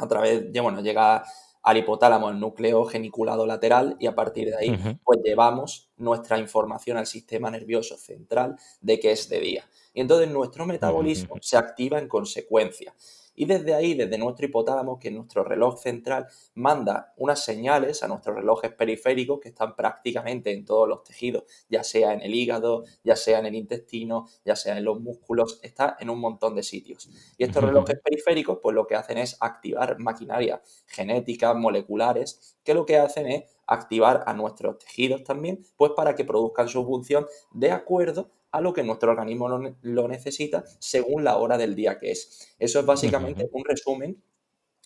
a 0.00 0.08
través, 0.08 0.52
de, 0.52 0.60
bueno, 0.60 0.80
llega 0.80 1.24
al 1.62 1.76
hipotálamo, 1.76 2.30
el 2.30 2.40
núcleo 2.40 2.84
geniculado 2.86 3.46
lateral, 3.46 3.96
y 4.00 4.06
a 4.06 4.14
partir 4.14 4.48
de 4.48 4.56
ahí, 4.56 4.98
pues 5.04 5.20
llevamos 5.22 5.90
nuestra 5.96 6.38
información 6.38 6.96
al 6.96 7.06
sistema 7.06 7.50
nervioso 7.50 7.96
central 7.96 8.56
de 8.80 8.98
que 8.98 9.12
es 9.12 9.28
de 9.28 9.40
día. 9.40 9.64
Y 9.92 10.00
entonces 10.00 10.30
nuestro 10.30 10.64
metabolismo 10.64 11.36
se 11.40 11.56
activa 11.56 11.98
en 11.98 12.08
consecuencia. 12.08 12.94
Y 13.40 13.46
desde 13.46 13.72
ahí, 13.72 13.94
desde 13.94 14.18
nuestro 14.18 14.44
hipotálamo, 14.44 14.98
que 14.98 15.08
es 15.08 15.14
nuestro 15.14 15.42
reloj 15.42 15.80
central, 15.80 16.26
manda 16.56 17.14
unas 17.16 17.42
señales 17.42 18.02
a 18.02 18.08
nuestros 18.08 18.36
relojes 18.36 18.70
periféricos 18.70 19.40
que 19.40 19.48
están 19.48 19.74
prácticamente 19.74 20.52
en 20.52 20.66
todos 20.66 20.86
los 20.86 21.04
tejidos, 21.04 21.44
ya 21.66 21.82
sea 21.82 22.12
en 22.12 22.20
el 22.20 22.34
hígado, 22.34 22.84
ya 23.02 23.16
sea 23.16 23.38
en 23.38 23.46
el 23.46 23.54
intestino, 23.54 24.26
ya 24.44 24.56
sea 24.56 24.76
en 24.76 24.84
los 24.84 25.00
músculos, 25.00 25.58
está 25.62 25.96
en 26.00 26.10
un 26.10 26.20
montón 26.20 26.54
de 26.54 26.62
sitios. 26.62 27.08
Y 27.38 27.44
estos 27.44 27.64
relojes 27.64 27.98
periféricos, 28.04 28.58
pues 28.62 28.74
lo 28.74 28.86
que 28.86 28.96
hacen 28.96 29.16
es 29.16 29.38
activar 29.40 29.98
maquinaria 29.98 30.60
genética, 30.86 31.54
moleculares, 31.54 32.58
que 32.62 32.74
lo 32.74 32.84
que 32.84 32.98
hacen 32.98 33.26
es 33.26 33.44
activar 33.66 34.22
a 34.26 34.34
nuestros 34.34 34.76
tejidos 34.76 35.24
también, 35.24 35.64
pues 35.78 35.92
para 35.96 36.14
que 36.14 36.26
produzcan 36.26 36.68
su 36.68 36.84
función 36.84 37.26
de 37.52 37.70
acuerdo 37.70 38.28
a 38.52 38.60
lo 38.60 38.72
que 38.72 38.82
nuestro 38.82 39.10
organismo 39.10 39.48
lo, 39.82 40.08
necesita 40.08 40.64
según 40.78 41.24
la 41.24 41.36
hora 41.36 41.58
del 41.58 41.74
día 41.74 41.98
que 41.98 42.10
es. 42.10 42.54
Eso 42.58 42.80
es 42.80 42.86
básicamente 42.86 43.48
un 43.52 43.64
resumen 43.64 44.22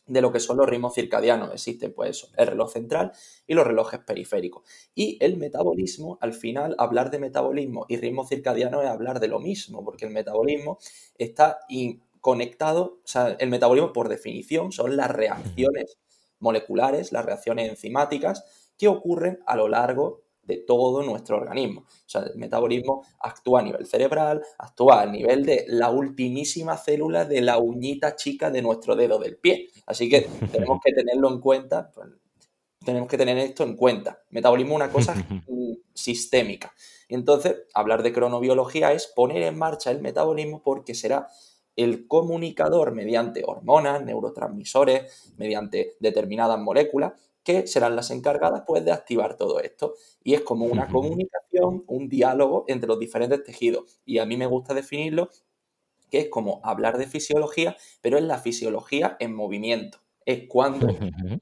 de 0.06 0.20
lo 0.20 0.32
que 0.32 0.40
son 0.40 0.58
los 0.58 0.68
ritmos 0.68 0.94
circadianos. 0.94 1.52
Existen 1.52 1.92
pues 1.94 2.30
el 2.36 2.46
reloj 2.46 2.72
central 2.72 3.12
y 3.46 3.54
los 3.54 3.66
relojes 3.66 4.00
periféricos. 4.00 4.64
Y 4.94 5.16
el 5.20 5.36
metabolismo, 5.36 6.18
al 6.20 6.34
final, 6.34 6.74
hablar 6.78 7.10
de 7.10 7.18
metabolismo 7.18 7.86
y 7.88 7.96
ritmo 7.96 8.26
circadiano 8.26 8.82
es 8.82 8.88
hablar 8.88 9.20
de 9.20 9.28
lo 9.28 9.40
mismo, 9.40 9.84
porque 9.84 10.06
el 10.06 10.12
metabolismo 10.12 10.78
está 11.16 11.60
conectado, 12.20 13.00
o 13.04 13.06
sea, 13.06 13.36
el 13.38 13.50
metabolismo 13.50 13.92
por 13.92 14.08
definición 14.08 14.72
son 14.72 14.96
las 14.96 15.10
reacciones 15.10 15.98
moleculares, 16.38 17.12
las 17.12 17.24
reacciones 17.24 17.68
enzimáticas 17.68 18.72
que 18.76 18.88
ocurren 18.88 19.40
a 19.46 19.56
lo 19.56 19.68
largo 19.68 20.23
de 20.46 20.58
todo 20.58 21.02
nuestro 21.02 21.36
organismo. 21.36 21.82
O 21.82 22.08
sea, 22.08 22.22
el 22.22 22.36
metabolismo 22.36 23.04
actúa 23.20 23.60
a 23.60 23.62
nivel 23.62 23.86
cerebral, 23.86 24.42
actúa 24.58 25.02
a 25.02 25.06
nivel 25.06 25.44
de 25.44 25.64
la 25.68 25.90
ultimísima 25.90 26.76
célula 26.76 27.24
de 27.24 27.40
la 27.40 27.58
uñita 27.58 28.16
chica 28.16 28.50
de 28.50 28.62
nuestro 28.62 28.96
dedo 28.96 29.18
del 29.18 29.36
pie. 29.36 29.68
Así 29.86 30.08
que 30.08 30.22
tenemos 30.52 30.80
que 30.84 30.92
tenerlo 30.92 31.28
en 31.28 31.40
cuenta, 31.40 31.90
pues, 31.92 32.08
tenemos 32.84 33.08
que 33.08 33.18
tener 33.18 33.38
esto 33.38 33.64
en 33.64 33.76
cuenta. 33.76 34.22
Metabolismo 34.30 34.72
es 34.72 34.76
una 34.76 34.92
cosa 34.92 35.14
sistémica. 35.94 36.72
Y 37.08 37.14
entonces, 37.14 37.56
hablar 37.74 38.02
de 38.02 38.12
cronobiología 38.12 38.92
es 38.92 39.06
poner 39.06 39.42
en 39.42 39.58
marcha 39.58 39.90
el 39.90 40.00
metabolismo 40.00 40.62
porque 40.62 40.94
será 40.94 41.28
el 41.76 42.06
comunicador 42.06 42.92
mediante 42.92 43.42
hormonas, 43.44 44.04
neurotransmisores, 44.04 45.32
mediante 45.36 45.96
determinadas 45.98 46.58
moléculas, 46.60 47.12
que 47.44 47.66
serán 47.66 47.94
las 47.94 48.10
encargadas 48.10 48.64
pues, 48.66 48.84
de 48.84 48.90
activar 48.90 49.36
todo 49.36 49.60
esto. 49.60 49.94
Y 50.22 50.34
es 50.34 50.40
como 50.40 50.64
una 50.64 50.88
comunicación, 50.88 51.84
un 51.86 52.08
diálogo 52.08 52.64
entre 52.68 52.88
los 52.88 52.98
diferentes 52.98 53.44
tejidos. 53.44 54.00
Y 54.04 54.18
a 54.18 54.26
mí 54.26 54.36
me 54.36 54.46
gusta 54.46 54.74
definirlo 54.74 55.28
que 56.10 56.20
es 56.20 56.28
como 56.28 56.60
hablar 56.64 56.96
de 56.96 57.06
fisiología, 57.06 57.76
pero 58.00 58.16
es 58.16 58.24
la 58.24 58.38
fisiología 58.38 59.16
en 59.20 59.34
movimiento. 59.34 59.98
Es 60.24 60.48
cuando, 60.48 60.88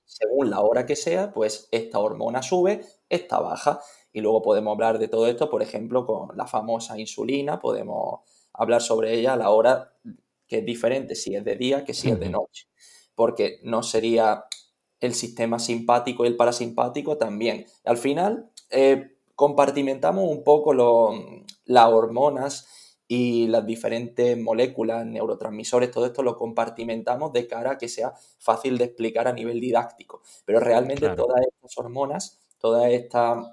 según 0.05 0.51
la 0.51 0.61
hora 0.61 0.87
que 0.87 0.97
sea, 0.97 1.33
pues 1.33 1.69
esta 1.71 2.01
hormona 2.01 2.43
sube, 2.43 2.81
esta 3.09 3.39
baja. 3.39 3.81
Y 4.13 4.21
luego 4.21 4.43
podemos 4.43 4.73
hablar 4.73 4.99
de 4.99 5.09
todo 5.09 5.29
esto, 5.29 5.49
por 5.49 5.63
ejemplo, 5.63 6.05
con 6.05 6.37
la 6.37 6.47
famosa 6.47 6.99
insulina, 6.99 7.61
podemos 7.61 8.21
hablar 8.53 8.83
sobre 8.83 9.15
ella 9.15 9.35
a 9.35 9.37
la 9.37 9.51
hora 9.51 9.93
que 10.49 10.59
es 10.59 10.65
diferente 10.65 11.15
si 11.15 11.35
es 11.35 11.45
de 11.45 11.57
día 11.57 11.85
que 11.85 11.95
si 11.95 12.11
es 12.11 12.19
de 12.19 12.29
noche. 12.29 12.67
Porque 13.15 13.61
no 13.63 13.83
sería 13.83 14.47
el 15.03 15.15
sistema 15.15 15.59
simpático 15.59 16.25
y 16.25 16.29
el 16.29 16.37
parasimpático 16.37 17.19
también. 17.19 17.67
Al 17.85 17.99
final, 17.99 18.51
eh, 18.71 19.17
compartimentamos 19.35 20.31
un 20.31 20.45
poco 20.45 20.73
las 21.65 21.87
hormonas 21.89 22.69
y 23.09 23.49
las 23.49 23.67
diferentes 23.67 24.39
moléculas, 24.39 25.05
neurotransmisores, 25.05 25.91
todo 25.91 26.07
esto 26.07 26.23
lo 26.23 26.37
compartimentamos 26.37 27.33
de 27.33 27.47
cara 27.49 27.73
a 27.73 27.79
que 27.79 27.89
sea 27.89 28.15
fácil 28.39 28.79
de 28.79 28.85
explicar 28.85 29.27
a 29.27 29.33
nivel 29.33 29.61
didáctico. 29.61 30.23
Pero 30.47 30.61
realmente 30.61 31.09
todas 31.11 31.43
estas 31.45 31.77
hormonas, 31.77 32.41
todas 32.59 32.91
estas 32.91 33.45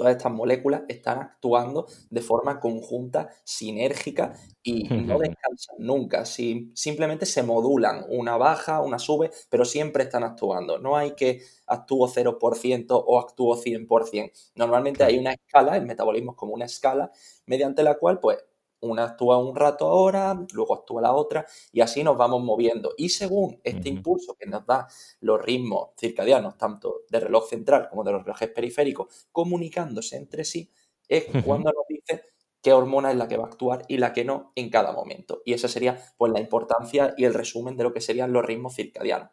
todas 0.00 0.16
estas 0.16 0.32
moléculas 0.32 0.80
están 0.88 1.18
actuando 1.18 1.86
de 2.08 2.22
forma 2.22 2.58
conjunta, 2.58 3.28
sinérgica 3.44 4.32
y 4.62 4.84
no 4.84 5.18
descansan 5.18 5.76
nunca. 5.78 6.24
simplemente 6.24 7.26
se 7.26 7.42
modulan, 7.42 8.06
una 8.08 8.38
baja, 8.38 8.80
una 8.80 8.98
sube, 8.98 9.30
pero 9.50 9.66
siempre 9.66 10.04
están 10.04 10.24
actuando. 10.24 10.78
No 10.78 10.96
hay 10.96 11.10
que 11.10 11.42
actúo 11.66 12.08
0% 12.08 13.04
o 13.06 13.20
actúo 13.20 13.58
100%. 13.58 14.32
Normalmente 14.54 15.04
hay 15.04 15.18
una 15.18 15.34
escala, 15.34 15.76
el 15.76 15.84
metabolismo 15.84 16.30
es 16.30 16.38
como 16.38 16.54
una 16.54 16.64
escala, 16.64 17.12
mediante 17.44 17.82
la 17.82 17.98
cual 17.98 18.20
pues 18.20 18.38
una 18.80 19.04
actúa 19.04 19.38
un 19.38 19.54
rato 19.54 19.86
ahora, 19.86 20.38
luego 20.52 20.74
actúa 20.74 21.02
la 21.02 21.12
otra 21.12 21.46
y 21.72 21.80
así 21.80 22.02
nos 22.02 22.16
vamos 22.16 22.42
moviendo. 22.42 22.94
Y 22.96 23.10
según 23.10 23.60
este 23.62 23.88
impulso 23.88 24.34
que 24.34 24.46
nos 24.46 24.66
da 24.66 24.86
los 25.20 25.40
ritmos 25.42 25.90
circadianos, 25.98 26.56
tanto 26.56 27.02
del 27.10 27.22
reloj 27.22 27.48
central 27.48 27.88
como 27.88 28.04
de 28.04 28.12
los 28.12 28.22
relojes 28.22 28.48
periféricos, 28.50 29.28
comunicándose 29.32 30.16
entre 30.16 30.44
sí, 30.44 30.70
es 31.08 31.26
cuando 31.44 31.72
nos 31.72 31.86
dice 31.88 32.24
qué 32.62 32.72
hormona 32.72 33.10
es 33.10 33.16
la 33.16 33.28
que 33.28 33.36
va 33.36 33.44
a 33.44 33.48
actuar 33.48 33.84
y 33.88 33.98
la 33.98 34.12
que 34.12 34.24
no 34.24 34.52
en 34.54 34.70
cada 34.70 34.92
momento. 34.92 35.42
Y 35.44 35.54
esa 35.54 35.68
sería 35.68 35.98
pues 36.16 36.32
la 36.32 36.40
importancia 36.40 37.14
y 37.16 37.24
el 37.24 37.34
resumen 37.34 37.76
de 37.76 37.84
lo 37.84 37.92
que 37.92 38.00
serían 38.00 38.32
los 38.32 38.44
ritmos 38.44 38.74
circadianos. 38.74 39.30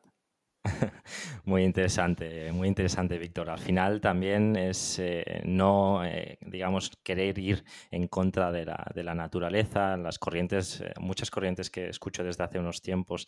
Muy 1.48 1.64
interesante, 1.64 2.52
muy 2.52 2.68
interesante, 2.68 3.18
Víctor. 3.18 3.50
Al 3.50 3.60
final 3.60 4.02
también 4.02 4.58
es 4.58 5.00
eh, 5.00 5.42
no, 5.46 6.04
eh, 6.04 6.38
digamos, 6.42 6.92
querer 7.04 7.40
ir 7.40 7.64
en 7.90 8.10
contra 8.10 8.52
de 8.52 8.66
la, 8.66 8.92
de 8.94 9.02
la 9.02 9.16
naturaleza. 9.16 9.96
Las 9.96 10.20
corrientes, 10.20 10.82
eh, 10.82 10.92
muchas 11.00 11.32
corrientes 11.32 11.70
que 11.70 11.88
escucho 11.88 12.22
desde 12.26 12.44
hace 12.44 12.60
unos 12.60 12.82
tiempos, 12.82 13.28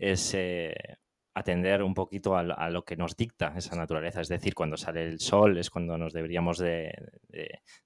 es 0.00 0.34
atender 1.34 1.82
un 1.82 1.94
poquito 1.94 2.36
a, 2.36 2.70
lo 2.70 2.84
que 2.84 2.96
nos 2.96 3.16
dicta 3.16 3.54
esa 3.56 3.76
naturaleza. 3.76 4.20
Es 4.20 4.28
decir, 4.28 4.54
cuando 4.54 4.76
sale 4.76 5.04
el 5.04 5.20
sol 5.20 5.58
es 5.58 5.70
cuando 5.70 5.96
nos 5.96 6.12
deberíamos 6.12 6.58
de, 6.58 6.92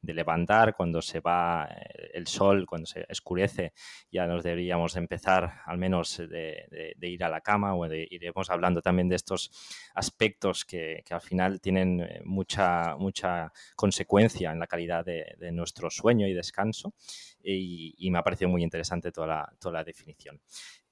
levantar, 0.02 0.74
cuando 0.74 1.02
se 1.02 1.20
va 1.20 1.66
eh, 1.66 2.10
el 2.14 2.26
sol, 2.26 2.66
cuando 2.66 2.86
se 2.86 3.04
escurece, 3.08 3.72
ya 4.10 4.26
nos 4.26 4.42
deberíamos 4.42 4.96
empezar 4.96 5.60
al 5.66 5.76
menos 5.78 6.16
de, 6.16 6.94
ir 7.00 7.24
a 7.24 7.28
la 7.28 7.40
cama 7.42 7.74
o 7.74 7.86
iremos 7.86 8.48
hablando 8.50 8.80
también 8.80 9.08
de 9.08 9.16
estos 9.16 9.50
aspectos 9.94 10.64
que, 10.64 11.02
al 11.10 11.20
final 11.20 11.60
tienen 11.60 12.00
eh, 12.00 12.20
mucha, 12.24 12.96
mucha 12.96 13.52
consecuencia 13.76 14.52
en 14.52 14.58
la 14.58 14.66
calidad 14.66 15.04
de, 15.04 15.24
nuestro 15.52 15.90
sueño 15.90 16.26
y 16.26 16.32
descanso. 16.32 16.94
Y, 17.42 18.10
me 18.10 18.18
ha 18.18 18.22
parecido 18.22 18.48
muy 18.48 18.62
interesante 18.62 19.10
toda 19.12 19.52
toda 19.58 19.74
la 19.74 19.84
definición. 19.84 20.40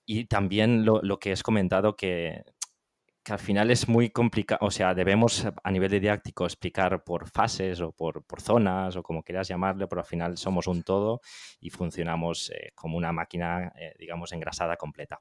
Y 0.04 0.25
también 0.25 0.85
lo, 0.85 1.18
que 1.18 1.32
has 1.32 1.42
comentado 1.42 1.97
que, 1.97 2.42
al 3.28 3.38
final 3.38 3.71
es 3.71 3.88
muy 3.88 4.11
complicado, 4.11 4.66
o 4.66 4.71
sea, 4.73 4.94
debemos 4.94 5.47
a 5.62 5.71
nivel 5.71 5.92
didáctico 5.92 6.44
explicar 6.44 7.04
por 7.04 7.30
fases 7.30 7.80
o 7.80 7.92
por, 7.92 8.25
zonas 8.40 8.97
o 8.97 9.02
como 9.04 9.23
quieras 9.23 9.47
llamarle, 9.47 9.87
pero 9.87 10.00
al 10.00 10.06
final 10.06 10.37
somos 10.37 10.66
un 10.66 10.82
todo 10.82 11.21
y 11.61 11.71
funcionamos 11.71 12.50
eh, 12.50 12.73
como 12.75 12.97
una 12.97 13.12
máquina, 13.12 13.73
eh, 13.78 13.94
digamos, 13.97 14.32
engrasada 14.32 14.76
completa. 14.76 15.21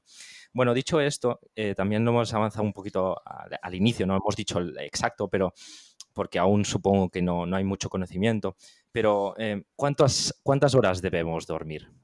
Bueno, 0.52 0.74
dicho 0.74 1.00
esto, 1.00 1.38
eh, 1.54 1.74
también 1.76 2.04
lo 2.04 2.10
hemos 2.10 2.34
avanzado 2.34 2.64
un 2.64 2.72
poquito 2.72 3.16
al, 3.24 3.56
al, 3.62 3.74
inicio, 3.74 4.04
no 4.04 4.16
hemos 4.16 4.34
dicho 4.34 4.58
el 4.58 4.76
exacto, 4.78 5.28
pero 5.28 5.54
porque 6.12 6.40
aún 6.40 6.64
supongo 6.64 7.08
que 7.08 7.22
no, 7.22 7.46
no 7.46 7.56
hay 7.56 7.64
mucho 7.64 7.88
conocimiento, 7.88 8.56
pero 8.90 9.34
¿cuántas, 9.76 10.38
¿cuántas 10.42 10.74
horas 10.74 11.00
debemos 11.00 11.46
dormir? 11.46 12.01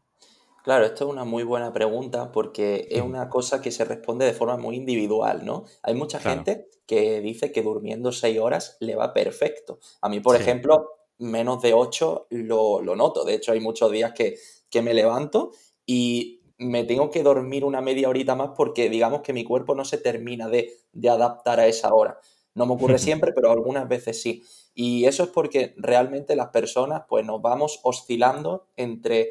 Claro, 0.69 0.85
esto 0.85 1.07
es 1.07 1.11
una 1.11 1.25
muy 1.25 1.45
buena 1.45 1.73
pregunta 1.73 2.31
porque 2.31 2.89
es 2.91 3.01
una 3.01 3.31
cosa 3.31 3.63
que 3.63 3.71
se 3.71 3.87
responde 3.87 4.27
de 4.27 4.35
forma 4.35 4.59
muy 4.59 4.77
individual, 4.77 5.47
¿no? 5.47 5.65
Hay 5.83 5.95
mucha 5.95 6.21
gente 6.21 6.69
que 6.87 7.23
dice 7.23 7.53
que 7.53 7.63
durmiendo 7.63 8.13
seis 8.13 8.39
horas 8.39 8.77
le 8.79 8.95
va 8.95 9.15
perfecto. 9.15 9.79
A 10.03 10.11
mí, 10.11 10.21
por 10.21 10.37
ejemplo, 10.37 10.91
menos 11.17 11.63
de 11.63 11.73
ocho 11.73 12.27
lo, 12.29 12.83
noto. 12.83 13.25
De 13.25 13.33
hecho, 13.33 13.53
hay 13.53 13.61
muchos 13.61 13.91
días 13.91 14.13
que, 14.13 14.37
me 14.83 14.93
levanto 14.93 15.53
y 15.87 16.43
me 16.59 16.85
tengo 16.85 17.09
que 17.09 17.23
dormir 17.23 17.65
una 17.65 17.81
media 17.81 18.11
horita 18.11 18.35
más 18.35 18.51
porque 18.55 18.91
digamos 18.91 19.23
que 19.23 19.33
mi 19.33 19.45
cuerpo 19.45 19.75
no 19.75 19.87
se 19.87 19.97
termina 19.97 20.51
de, 20.51 20.71
de 20.93 21.09
adaptar 21.09 21.61
a 21.61 21.67
esa 21.67 21.95
hora. 21.95 22.21
No 22.55 22.67
me 22.67 22.75
ocurre 22.75 22.99
siempre, 22.99 23.33
pero 23.33 23.51
algunas 23.51 23.89
veces 23.89 24.21
sí. 24.21 24.43
Y 24.75 25.07
eso 25.07 25.25
es 25.25 25.31
porque 25.31 25.73
realmente 25.79 26.37
las 26.37 26.49
personas 26.49 27.05
pues 27.09 27.25
nos 27.25 27.41
vamos 27.41 27.81
oscilando 27.85 28.69
entre 28.77 29.31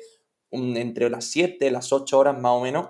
entre 0.57 1.09
las 1.09 1.25
7, 1.25 1.71
las 1.71 1.91
8 1.91 2.17
horas 2.17 2.39
más 2.39 2.51
o 2.51 2.61
menos, 2.61 2.89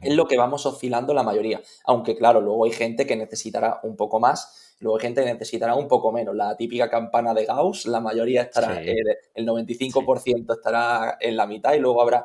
es 0.00 0.14
lo 0.16 0.26
que 0.26 0.36
vamos 0.36 0.66
oscilando 0.66 1.14
la 1.14 1.22
mayoría. 1.22 1.60
Aunque 1.84 2.16
claro, 2.16 2.40
luego 2.40 2.64
hay 2.64 2.72
gente 2.72 3.06
que 3.06 3.16
necesitará 3.16 3.80
un 3.82 3.96
poco 3.96 4.20
más, 4.20 4.74
luego 4.80 4.96
hay 4.98 5.02
gente 5.02 5.22
que 5.22 5.32
necesitará 5.32 5.74
un 5.74 5.88
poco 5.88 6.12
menos. 6.12 6.34
La 6.34 6.56
típica 6.56 6.88
campana 6.90 7.34
de 7.34 7.44
Gauss, 7.44 7.86
la 7.86 8.00
mayoría 8.00 8.42
estará, 8.42 8.80
el, 8.82 9.46
95% 9.46 10.54
estará 10.54 11.16
en 11.20 11.36
la 11.36 11.46
mitad 11.46 11.74
y 11.74 11.78
luego 11.78 12.02
habrá 12.02 12.24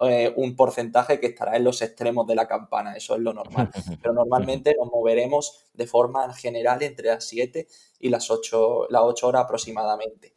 eh, 0.00 0.32
un 0.36 0.56
porcentaje 0.56 1.20
que 1.20 1.28
estará 1.28 1.56
en 1.56 1.62
los 1.62 1.80
extremos 1.80 2.26
de 2.26 2.34
la 2.34 2.48
campana, 2.48 2.96
eso 2.96 3.14
es 3.14 3.20
lo 3.20 3.32
normal. 3.32 3.70
Pero 4.02 4.14
normalmente 4.14 4.74
nos 4.76 4.90
moveremos 4.90 5.66
de 5.74 5.86
forma 5.86 6.32
general 6.34 6.82
entre 6.82 7.08
las 7.08 7.24
7 7.24 7.68
y 8.00 8.08
las 8.08 8.30
8, 8.30 8.88
las 8.90 9.02
8 9.02 9.28
horas 9.28 9.44
aproximadamente. 9.44 10.34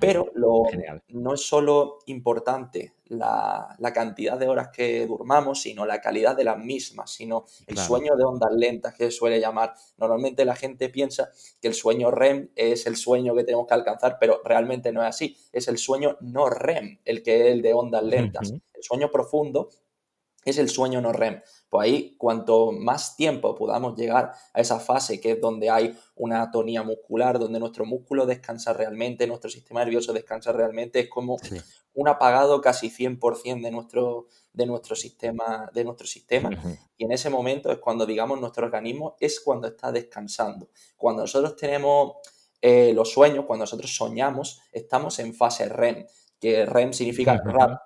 Pero 0.00 0.30
lo, 0.34 0.64
no 1.08 1.34
es 1.34 1.40
solo 1.46 1.98
importante 2.06 2.94
la, 3.08 3.92
cantidad 3.94 4.38
de 4.38 4.48
horas 4.48 4.68
que 4.72 5.06
durmamos, 5.06 5.62
sino 5.62 5.84
la 5.84 6.00
calidad 6.00 6.36
de 6.36 6.44
las 6.44 6.58
mismas, 6.58 7.10
sino 7.10 7.44
el 7.66 7.76
sueño 7.76 8.16
de 8.16 8.24
ondas 8.24 8.52
lentas 8.52 8.94
que 8.94 9.04
se 9.04 9.10
suele 9.10 9.40
llamar. 9.40 9.74
Normalmente 9.98 10.44
la 10.44 10.56
gente 10.56 10.88
piensa 10.88 11.30
que 11.60 11.68
el 11.68 11.74
sueño 11.74 12.10
REM 12.10 12.50
es 12.56 12.86
el 12.86 12.96
sueño 12.96 13.34
que 13.34 13.44
tenemos 13.44 13.66
que 13.66 13.74
alcanzar, 13.74 14.16
pero 14.18 14.40
realmente 14.44 14.92
no 14.92 15.02
es 15.02 15.08
así. 15.08 15.36
Es 15.52 15.68
el 15.68 15.78
sueño 15.78 16.16
no 16.20 16.48
REM, 16.48 16.98
el 17.04 17.22
que 17.22 17.40
es 17.40 17.52
el 17.52 17.62
de 17.62 17.74
ondas 17.74 18.02
lentas. 18.02 18.52
El 18.52 18.82
sueño 18.82 19.10
profundo 19.10 19.68
es 20.50 20.58
el 20.58 20.68
sueño 20.68 21.00
no 21.00 21.12
REM. 21.12 21.42
Pues 21.68 21.84
ahí, 21.84 22.16
cuanto 22.18 22.72
más 22.72 23.16
tiempo 23.16 23.54
podamos 23.54 23.96
llegar 23.96 24.32
a 24.52 24.60
esa 24.60 24.80
fase 24.80 25.20
que 25.20 25.32
es 25.32 25.40
donde 25.40 25.70
hay 25.70 25.96
una 26.16 26.42
atonía 26.42 26.82
muscular, 26.82 27.38
donde 27.38 27.60
nuestro 27.60 27.84
músculo 27.84 28.26
descansa 28.26 28.72
realmente, 28.72 29.26
nuestro 29.26 29.50
sistema 29.50 29.80
nervioso 29.84 30.12
descansa 30.12 30.52
realmente, 30.52 31.00
es 31.00 31.08
como 31.08 31.38
un 31.94 32.08
apagado 32.08 32.60
casi 32.60 32.90
100% 32.90 33.62
de 33.62 33.70
nuestro, 33.70 34.26
de 34.52 34.66
nuestro 34.66 34.96
sistema. 34.96 35.70
De 35.72 35.84
nuestro 35.84 36.06
sistema. 36.06 36.50
Y 36.96 37.04
en 37.04 37.12
ese 37.12 37.30
momento 37.30 37.70
es 37.70 37.78
cuando, 37.78 38.06
digamos, 38.06 38.40
nuestro 38.40 38.66
organismo 38.66 39.16
es 39.20 39.40
cuando 39.40 39.68
está 39.68 39.92
descansando. 39.92 40.68
Cuando 40.96 41.22
nosotros 41.22 41.56
tenemos 41.56 42.14
eh, 42.60 42.92
los 42.94 43.10
sueños, 43.10 43.44
cuando 43.46 43.64
nosotros 43.64 43.94
soñamos, 43.94 44.60
estamos 44.72 45.18
en 45.18 45.34
fase 45.34 45.68
REM 45.68 46.06
que 46.42 46.66
REM 46.66 46.92
significa 46.92 47.40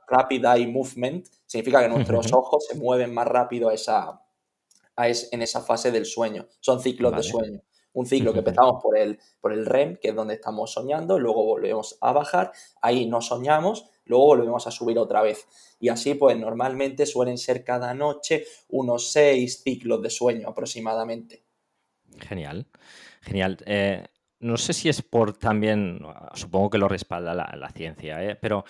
Rapid 0.08 0.46
Eye 0.46 0.66
Movement, 0.66 1.28
significa 1.46 1.80
que 1.80 1.88
nuestros 1.88 2.32
ojos 2.32 2.66
se 2.66 2.76
mueven 2.76 3.14
más 3.14 3.26
rápido 3.26 3.68
a 3.68 3.74
esa, 3.74 4.20
en 4.96 5.42
esa 5.42 5.60
fase 5.60 5.90
del 5.90 6.06
sueño. 6.06 6.46
Son 6.60 6.80
ciclos 6.80 7.14
de 7.16 7.22
sueño. 7.22 7.62
Un 7.92 8.04
ciclo 8.04 8.32
que 8.34 8.40
empezamos 8.40 8.82
por 8.82 8.98
el, 8.98 9.18
por 9.40 9.54
el 9.54 9.64
REM, 9.64 9.96
que 9.96 10.08
es 10.08 10.14
donde 10.14 10.34
estamos 10.34 10.70
soñando, 10.70 11.18
luego 11.18 11.44
volvemos 11.44 11.96
a 12.02 12.12
bajar, 12.12 12.52
ahí 12.82 13.06
no 13.06 13.22
soñamos, 13.22 13.88
luego 14.04 14.26
volvemos 14.26 14.66
a 14.66 14.70
subir 14.70 14.98
otra 14.98 15.22
vez. 15.22 15.46
Y 15.80 15.88
así, 15.88 16.14
pues 16.14 16.38
normalmente 16.38 17.06
suelen 17.06 17.38
ser 17.38 17.64
cada 17.64 17.94
noche 17.94 18.44
unos 18.68 19.12
seis 19.12 19.62
ciclos 19.62 20.02
de 20.02 20.10
sueño 20.10 20.48
aproximadamente. 20.48 21.44
Genial, 22.18 22.66
genial. 23.22 23.58
Eh, 23.64 24.04
no 24.40 24.56
sé 24.56 24.72
si 24.72 24.88
es 24.88 25.02
por 25.02 25.36
también, 25.36 26.00
supongo 26.34 26.70
que 26.70 26.78
lo 26.78 26.88
respalda 26.88 27.34
la, 27.34 27.70
ciencia, 27.70 28.22
¿eh? 28.22 28.36
pero 28.36 28.64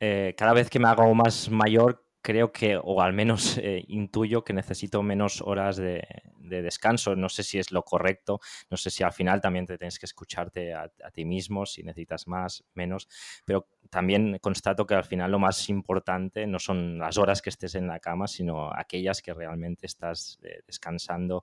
eh, 0.00 0.34
cada 0.36 0.52
vez 0.52 0.68
que 0.68 0.78
me 0.78 0.88
hago 0.88 1.14
más 1.14 1.48
mayor, 1.48 2.03
creo 2.24 2.52
que, 2.52 2.80
o 2.82 3.02
al 3.02 3.12
menos 3.12 3.58
eh, 3.58 3.84
intuyo 3.86 4.42
que 4.42 4.54
necesito 4.54 5.02
menos 5.02 5.42
horas 5.42 5.76
de, 5.76 6.02
descanso. 6.38 7.16
No 7.16 7.28
sé 7.28 7.42
si 7.42 7.58
es 7.58 7.72
lo 7.72 7.82
correcto, 7.82 8.38
no 8.70 8.76
sé 8.76 8.88
si 8.90 9.02
al 9.02 9.12
final 9.12 9.40
también 9.40 9.66
te 9.66 9.76
tienes 9.76 9.98
que 9.98 10.06
escucharte 10.06 10.72
a, 10.72 10.88
ti 11.12 11.24
mismo, 11.24 11.66
si 11.66 11.82
necesitas 11.82 12.28
más, 12.28 12.64
menos, 12.74 13.08
pero 13.44 13.66
también 13.90 14.38
constato 14.40 14.86
que 14.86 14.94
al 14.94 15.04
final 15.04 15.32
lo 15.32 15.40
más 15.40 15.68
importante 15.68 16.46
no 16.46 16.60
son 16.60 16.98
las 16.98 17.18
horas 17.18 17.42
que 17.42 17.50
estés 17.50 17.74
en 17.74 17.88
la 17.88 17.98
cama, 17.98 18.28
sino 18.28 18.72
aquellas 18.72 19.20
que 19.20 19.34
realmente 19.34 19.86
estás 19.86 20.38
descansando 20.66 21.42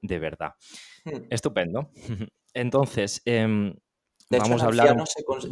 de 0.00 0.18
verdad. 0.20 0.54
Hmm. 1.04 1.26
Estupendo. 1.28 1.90
Entonces, 2.54 3.22
em, 4.30 4.38
vamos 4.42 4.62
a 4.62 4.66
hablar. 4.66 4.96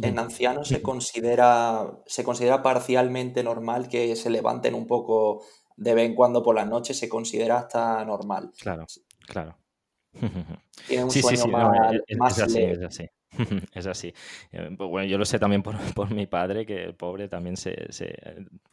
en 0.01 0.19
ancianos 0.19 0.67
se 0.67 0.81
considera, 0.81 2.01
se 2.05 2.23
considera 2.23 2.61
parcialmente 2.61 3.43
normal 3.43 3.87
que 3.87 4.15
se 4.15 4.29
levanten 4.29 4.73
un 4.73 4.87
poco 4.87 5.43
de 5.77 5.93
vez 5.93 6.05
en 6.05 6.15
cuando 6.15 6.43
por 6.43 6.55
la 6.55 6.65
noche, 6.65 6.93
se 6.93 7.09
considera 7.09 7.59
hasta 7.59 8.03
normal. 8.05 8.51
Claro, 8.59 8.85
claro. 9.27 9.57
Tiene 10.87 11.03
un 11.03 11.11
sueño 11.11 11.47
más, 11.47 12.39
así. 12.39 12.61
es 12.61 12.81
así. 12.81 13.09
Eh, 14.51 14.75
pues 14.77 14.89
bueno, 14.89 15.07
yo 15.07 15.17
lo 15.17 15.25
sé 15.25 15.39
también 15.39 15.61
por, 15.61 16.11
mi 16.11 16.25
padre, 16.27 16.65
que 16.65 16.83
el 16.83 16.95
pobre 16.95 17.27
también 17.27 17.57
se, 17.57 17.75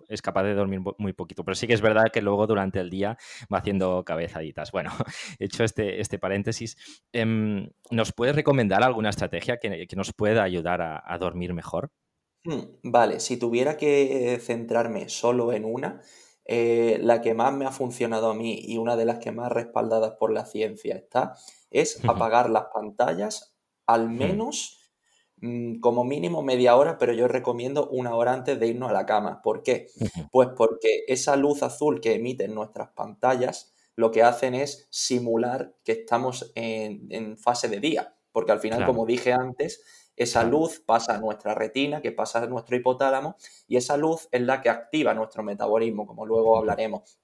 es 0.08 0.22
capaz 0.22 0.44
de 0.44 0.54
dormir 0.54 0.80
muy 0.98 1.12
poquito, 1.12 1.44
pero 1.44 1.54
sí 1.54 1.66
que 1.66 1.74
es 1.74 1.80
verdad 1.80 2.06
que 2.12 2.22
luego 2.22 2.46
durante 2.46 2.80
el 2.80 2.90
día 2.90 3.18
va 3.52 3.58
haciendo 3.58 4.04
cabezaditas. 4.04 4.72
Bueno, 4.72 4.90
hecho 5.38 5.64
este, 5.64 6.00
este 6.00 6.18
paréntesis, 6.18 6.76
em, 7.12 7.68
¿nos 7.90 8.12
puedes 8.12 8.36
recomendar 8.36 8.82
alguna 8.82 9.10
estrategia 9.10 9.58
que, 9.58 9.86
nos 9.96 10.12
pueda 10.12 10.42
ayudar 10.42 10.80
a, 10.82 11.18
dormir 11.18 11.52
mejor? 11.52 11.90
Hmm, 12.44 12.62
vale, 12.82 13.20
si 13.20 13.36
tuviera 13.36 13.76
que 13.76 14.38
centrarme 14.40 15.08
solo 15.08 15.52
en 15.52 15.64
una, 15.64 16.00
eh, 16.44 16.98
la 17.00 17.20
que 17.20 17.34
más 17.34 17.52
me 17.52 17.66
ha 17.66 17.70
funcionado 17.70 18.30
a 18.30 18.34
mí 18.34 18.58
y 18.66 18.78
una 18.78 18.96
de 18.96 19.04
las 19.04 19.18
que 19.18 19.30
más 19.30 19.52
respaldadas 19.52 20.12
por 20.18 20.32
la 20.32 20.44
ciencia 20.44 20.96
está, 20.96 21.34
es 21.70 22.00
apagar 22.08 22.50
las 22.50 22.64
pantallas 22.72 23.51
al 23.86 24.08
menos 24.08 24.78
mm, 25.36 25.80
como 25.80 26.04
mínimo 26.04 26.42
media 26.42 26.76
hora, 26.76 26.98
pero 26.98 27.12
yo 27.12 27.28
recomiendo 27.28 27.88
una 27.88 28.14
hora 28.14 28.32
antes 28.32 28.58
de 28.58 28.68
irnos 28.68 28.90
a 28.90 28.94
la 28.94 29.06
cama. 29.06 29.42
¿Por 29.42 29.62
qué? 29.62 29.88
Pues 30.30 30.48
porque 30.56 31.04
esa 31.08 31.36
luz 31.36 31.62
azul 31.62 32.00
que 32.00 32.14
emiten 32.14 32.54
nuestras 32.54 32.90
pantallas 32.90 33.72
lo 33.96 34.10
que 34.10 34.22
hacen 34.22 34.54
es 34.54 34.86
simular 34.90 35.74
que 35.84 35.92
estamos 35.92 36.50
en, 36.54 37.36
fase 37.36 37.68
de 37.68 37.80
día, 37.80 38.14
porque 38.32 38.52
al 38.52 38.60
final, 38.60 38.86
como 38.86 39.04
dije 39.04 39.32
antes, 39.32 39.82
esa 40.16 40.44
luz 40.44 40.80
pasa 40.80 41.14
a 41.14 41.18
nuestra 41.18 41.54
retina, 41.54 42.00
que 42.00 42.12
pasa 42.12 42.42
a 42.42 42.46
nuestro 42.46 42.76
hipotálamo, 42.76 43.36
y 43.66 43.76
esa 43.76 43.96
luz 43.96 44.28
es 44.30 44.42
la 44.42 44.62
que 44.62 44.70
activa 44.70 45.14
nuestro 45.14 45.42
metabolismo, 45.42 46.06
como 46.06 46.26
luego 46.26 46.56
hablaremos. 46.56 47.18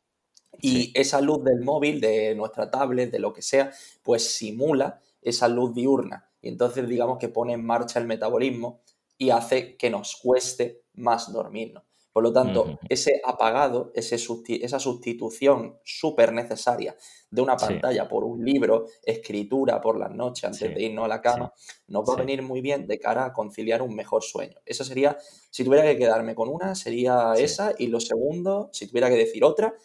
Y 0.60 0.92
esa 0.98 1.20
luz 1.20 1.44
del 1.44 1.60
móvil, 1.60 2.00
de 2.00 2.34
nuestra 2.34 2.70
tablet, 2.70 3.10
de 3.10 3.18
lo 3.18 3.32
que 3.32 3.42
sea, 3.42 3.70
pues 4.02 4.34
simula 4.34 5.00
esa 5.22 5.48
luz 5.48 5.74
diurna 5.74 6.30
y 6.40 6.48
entonces 6.48 6.88
digamos 6.88 7.18
que 7.18 7.28
pone 7.28 7.52
en 7.52 7.64
marcha 7.64 7.98
el 7.98 8.06
metabolismo 8.06 8.82
y 9.16 9.30
hace 9.30 9.76
que 9.76 9.90
nos 9.90 10.16
cueste 10.16 10.82
más 10.94 11.32
dormirnos. 11.32 11.84
Por 12.18 12.24
lo 12.24 12.32
tanto, 12.32 12.80
ese 12.88 13.20
apagado, 13.24 13.92
ese 13.94 14.16
esa 14.16 14.80
sustitución 14.80 15.78
súper 15.84 16.32
necesaria 16.32 16.96
de 17.30 17.42
una 17.42 17.56
pantalla 17.56 18.08
por 18.08 18.24
un 18.24 18.44
libro, 18.44 18.86
escritura 19.04 19.80
por 19.80 19.96
las 19.96 20.10
noches 20.10 20.42
antes 20.42 20.74
de 20.74 20.82
irnos 20.82 21.04
a 21.04 21.08
la 21.08 21.20
cama, 21.20 21.52
nos 21.86 22.08
va 22.08 22.14
a 22.14 22.16
venir 22.16 22.42
muy 22.42 22.60
bien 22.60 22.88
de 22.88 22.98
cara 22.98 23.26
a 23.26 23.32
conciliar 23.32 23.82
un 23.82 23.94
mejor 23.94 24.24
sueño. 24.24 24.56
Esa 24.66 24.82
sería, 24.82 25.16
si 25.50 25.62
tuviera 25.62 25.84
que 25.84 25.96
quedarme 25.96 26.34
con 26.34 26.48
una, 26.48 26.74
sería 26.74 27.34
esa. 27.36 27.72
Y 27.78 27.86
lo 27.86 28.00
segundo, 28.00 28.68
si 28.72 28.88
tuviera 28.88 29.08
que 29.08 29.16
decir 29.16 29.44
otra, 29.44 29.76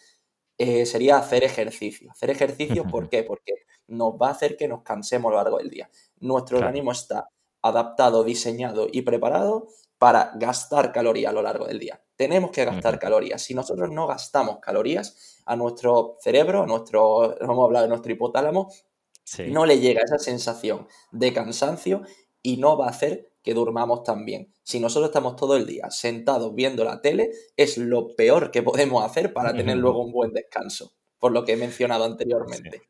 eh, 0.57 0.85
sería 0.85 1.17
hacer 1.17 1.43
ejercicio. 1.43 2.11
Hacer 2.11 2.29
ejercicio, 2.29 2.85
¿por 2.85 3.09
qué? 3.09 3.23
Porque 3.23 3.53
nos 3.87 4.13
va 4.13 4.27
a 4.27 4.31
hacer 4.31 4.55
que 4.57 4.67
nos 4.67 4.83
cansemos 4.83 5.29
a 5.29 5.31
lo 5.31 5.43
largo 5.43 5.57
del 5.57 5.69
día. 5.69 5.89
Nuestro 6.19 6.57
organismo 6.57 6.91
está 6.91 7.29
adaptado, 7.61 8.23
diseñado 8.23 8.87
y 8.91 9.01
preparado 9.01 9.67
para 9.97 10.31
gastar 10.35 10.91
calorías 10.91 11.31
a 11.31 11.33
lo 11.33 11.41
largo 11.41 11.65
del 11.65 11.79
día. 11.79 12.03
Tenemos 12.15 12.51
que 12.51 12.65
gastar 12.65 12.99
calorías. 12.99 13.41
Si 13.41 13.53
nosotros 13.53 13.89
no 13.89 14.05
gastamos 14.05 14.59
calorías 14.59 15.41
a 15.45 15.55
nuestro 15.55 16.17
cerebro, 16.21 16.63
a 16.63 16.67
nuestro, 16.67 17.35
vamos 17.39 17.63
a 17.63 17.65
hablar 17.65 17.83
de 17.83 17.89
nuestro 17.89 18.11
hipotálamo, 18.11 18.69
no 19.47 19.65
le 19.65 19.79
llega 19.79 20.01
esa 20.03 20.19
sensación 20.19 20.87
de 21.11 21.33
cansancio 21.33 22.01
y 22.41 22.57
no 22.57 22.77
va 22.77 22.87
a 22.87 22.89
hacer 22.89 23.33
que 23.43 23.53
durmamos 23.53 24.03
tan 24.03 24.25
bien. 24.25 24.51
Si 24.63 24.79
nosotros 24.79 25.10
estamos 25.10 25.36
todo 25.36 25.56
el 25.58 25.65
día 25.65 25.91
sentados 25.91 26.56
viendo 26.56 26.84
la 26.84 27.01
tele, 27.01 27.32
es 27.58 27.77
lo 27.77 28.15
peor 28.15 28.49
que 28.51 28.63
podemos 28.63 29.03
hacer 29.03 29.34
para 29.34 29.53
tener 29.53 29.77
luego 29.77 30.03
un 30.03 30.12
buen 30.12 30.32
descanso, 30.32 30.93
por 31.19 31.32
lo 31.32 31.43
que 31.43 31.53
he 31.53 31.58
mencionado 31.58 32.06
anteriormente. 32.06 32.82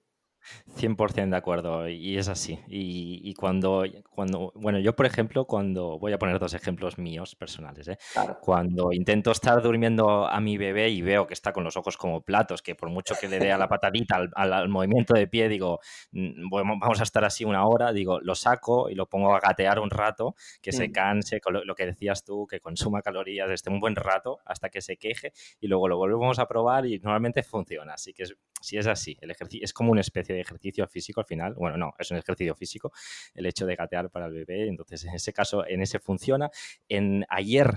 100% 0.78 1.30
de 1.30 1.38
acuerdo, 1.38 1.88
y 1.88 2.18
es 2.18 2.28
así. 2.30 2.60
Y, 2.68 3.34
cuando, 3.36 3.84
cuando, 4.10 4.52
bueno, 4.56 4.80
yo 4.80 4.96
por 4.96 5.06
ejemplo, 5.06 5.46
cuando, 5.46 5.98
voy 6.00 6.14
a 6.14 6.20
poner 6.20 6.40
dos 6.40 6.54
ejemplos 6.54 6.98
míos 6.98 7.36
personales, 7.36 7.88
¿eh? 7.88 7.98
cuando 8.42 8.92
intento 8.92 9.32
estar 9.32 9.62
durmiendo 9.62 10.28
a 10.28 10.40
mi 10.40 10.58
bebé 10.58 10.90
y 10.90 11.02
veo 11.02 11.28
que 11.28 11.34
está 11.34 11.52
con 11.54 11.64
los 11.64 11.78
ojos 11.78 11.98
como 11.98 12.22
platos, 12.22 12.62
que 12.62 12.76
por 12.76 12.90
mucho 12.90 13.16
que 13.20 13.28
le 13.28 13.40
dé 13.40 13.52
a 13.52 13.58
la 13.58 13.68
patadita 13.68 14.22
al, 14.36 14.70
movimiento 14.70 15.14
de 15.14 15.28
pie, 15.28 15.50
digo, 15.50 15.80
mm, 16.12 16.50
vamos 16.50 17.00
a 17.00 17.04
estar 17.04 17.26
así 17.26 17.46
una 17.46 17.66
hora, 17.66 17.92
digo, 17.92 18.20
lo 18.22 18.36
saco 18.36 18.90
y 18.90 18.96
lo 18.96 19.08
pongo 19.08 19.36
a 19.36 19.40
gatear 19.40 19.80
un 19.80 19.90
rato, 19.90 20.36
que 20.62 20.72
se 20.72 20.90
mm. 20.90 20.92
canse, 20.92 21.42
con 21.42 21.54
lo, 21.66 21.76
que 21.76 21.86
decías 21.86 22.24
tú, 22.24 22.48
que 22.48 22.60
consuma 22.60 23.02
calorías, 23.02 23.50
esté 23.50 23.70
un 23.70 23.80
buen 23.80 23.96
rato 23.96 24.40
hasta 24.46 24.70
que 24.70 24.82
se 24.82 24.98
queje 24.98 25.34
y 25.60 25.68
luego 25.68 25.88
lo 25.88 25.98
volvemos 25.98 26.40
a 26.40 26.48
probar 26.48 26.86
y 26.86 27.00
normalmente 27.00 27.44
funciona. 27.44 27.94
Así 27.94 28.14
que 28.14 28.26
si 28.62 28.78
es 28.78 28.88
así, 28.88 29.18
el 29.22 29.32
ejercicio 29.32 29.66
es 29.66 29.74
como 29.74 29.92
una 29.92 30.02
especie 30.02 30.33
ejercicio 30.40 30.88
físico 30.88 31.22
al 31.22 31.26
final. 31.26 31.54
Bueno, 31.56 31.78
no, 31.78 31.94
es 31.98 32.12
un 32.12 32.18
ejercicio 32.18 32.56
físico 32.56 32.92
el 33.34 33.46
hecho 33.46 33.66
de 33.66 33.76
gatear 33.76 34.10
para 34.10 34.28
el 34.28 34.34
bebé. 34.34 34.68
Entonces, 34.68 35.04
en 35.06 35.16
ese 35.16 35.34
caso, 35.34 35.66
en 35.68 35.82
ese 35.82 36.00
funciona. 36.00 36.50
En 36.88 37.26
ayer, 37.30 37.74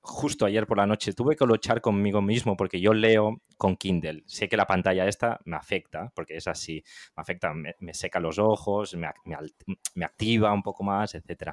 justo 0.00 0.46
ayer 0.46 0.66
por 0.66 0.78
la 0.78 0.86
noche, 0.86 1.12
tuve 1.12 1.36
que 1.36 1.46
luchar 1.46 1.80
conmigo 1.80 2.22
mismo 2.22 2.56
porque 2.56 2.80
yo 2.80 2.94
leo 2.94 3.42
con 3.56 3.76
Kindle. 3.76 4.22
Sé 4.26 4.48
que 4.48 4.56
la 4.56 4.66
pantalla 4.66 5.06
esta 5.06 5.40
me 5.44 5.56
afecta, 5.56 6.12
porque 6.14 6.36
es 6.36 6.46
así, 6.46 6.82
me 7.16 7.20
afecta, 7.20 7.52
me, 7.54 7.94
seca 7.94 8.20
los 8.20 8.38
ojos, 8.38 8.96
me, 8.96 10.04
activa 10.04 10.52
un 10.52 10.62
poco 10.62 10.84
más, 10.84 11.14
etc. 11.14 11.52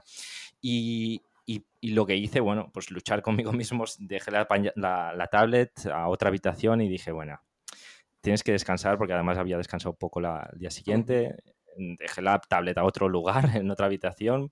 Y, 0.61 1.21
lo 1.81 2.05
que 2.05 2.15
hice, 2.15 2.39
bueno, 2.39 2.71
pues 2.73 2.91
luchar 2.91 3.21
conmigo 3.21 3.51
mismo, 3.51 3.83
dejé 3.99 4.31
la, 4.31 5.27
tablet 5.29 5.85
a 5.87 6.07
otra 6.07 6.29
habitación 6.29 6.79
y 6.79 6.87
dije, 6.87 7.11
bueno, 7.11 7.41
tienes 8.23 8.41
que 8.41 8.53
descansar 8.53 8.97
porque 8.97 9.13
además 9.13 9.37
había 9.37 9.57
descansado 9.57 9.95
poco 9.95 10.21
la, 10.21 10.49
el 10.53 10.59
día 10.59 10.71
siguiente. 10.71 11.35
Dejé 11.75 12.21
la 12.21 12.39
tableta 12.39 12.81
a 12.81 12.85
otro 12.85 13.09
lugar, 13.09 13.43
en 13.55 13.69
otra 13.69 13.87
habitación, 13.87 14.49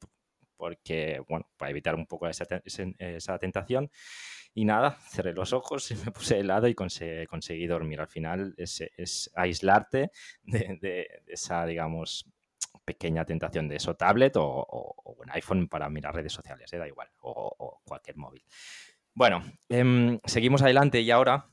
porque, 0.58 1.22
bueno, 1.28 1.50
para 1.58 1.72
evitar 1.72 1.96
un 1.96 2.06
poco 2.06 2.28
esa, 2.28 2.46
esa 2.66 3.40
tentación. 3.40 3.90
Y 4.54 4.66
nada, 4.66 4.98
cerré 5.10 5.32
los 5.34 5.54
ojos 5.54 5.90
y 5.92 5.96
me 6.06 6.12
puse 6.12 6.40
helado 6.40 6.68
y 6.68 6.76
conseguí, 6.76 7.66
dormir. 7.66 8.02
Al 8.02 8.10
final 8.10 8.54
es, 8.58 8.84
es 8.98 9.32
aislarte 9.36 10.12
de, 10.44 11.08
esa, 11.28 11.66
digamos, 11.66 12.30
pequeña 12.84 13.24
tentación 13.24 13.70
de 13.70 13.78
eso, 13.78 13.96
tablet 13.96 14.34
o, 14.36 14.96
un 15.18 15.32
iPhone 15.32 15.70
para 15.70 15.90
mirar 15.90 16.14
redes 16.14 16.34
sociales, 16.34 16.72
¿eh? 16.74 16.78
da 16.78 16.88
igual, 16.88 17.08
o, 17.22 17.80
cualquier 17.86 18.18
móvil. 18.18 18.44
Bueno, 19.14 19.44
em, 19.70 20.20
seguimos 20.26 20.62
adelante 20.62 21.00
y 21.00 21.12
ahora 21.12 21.46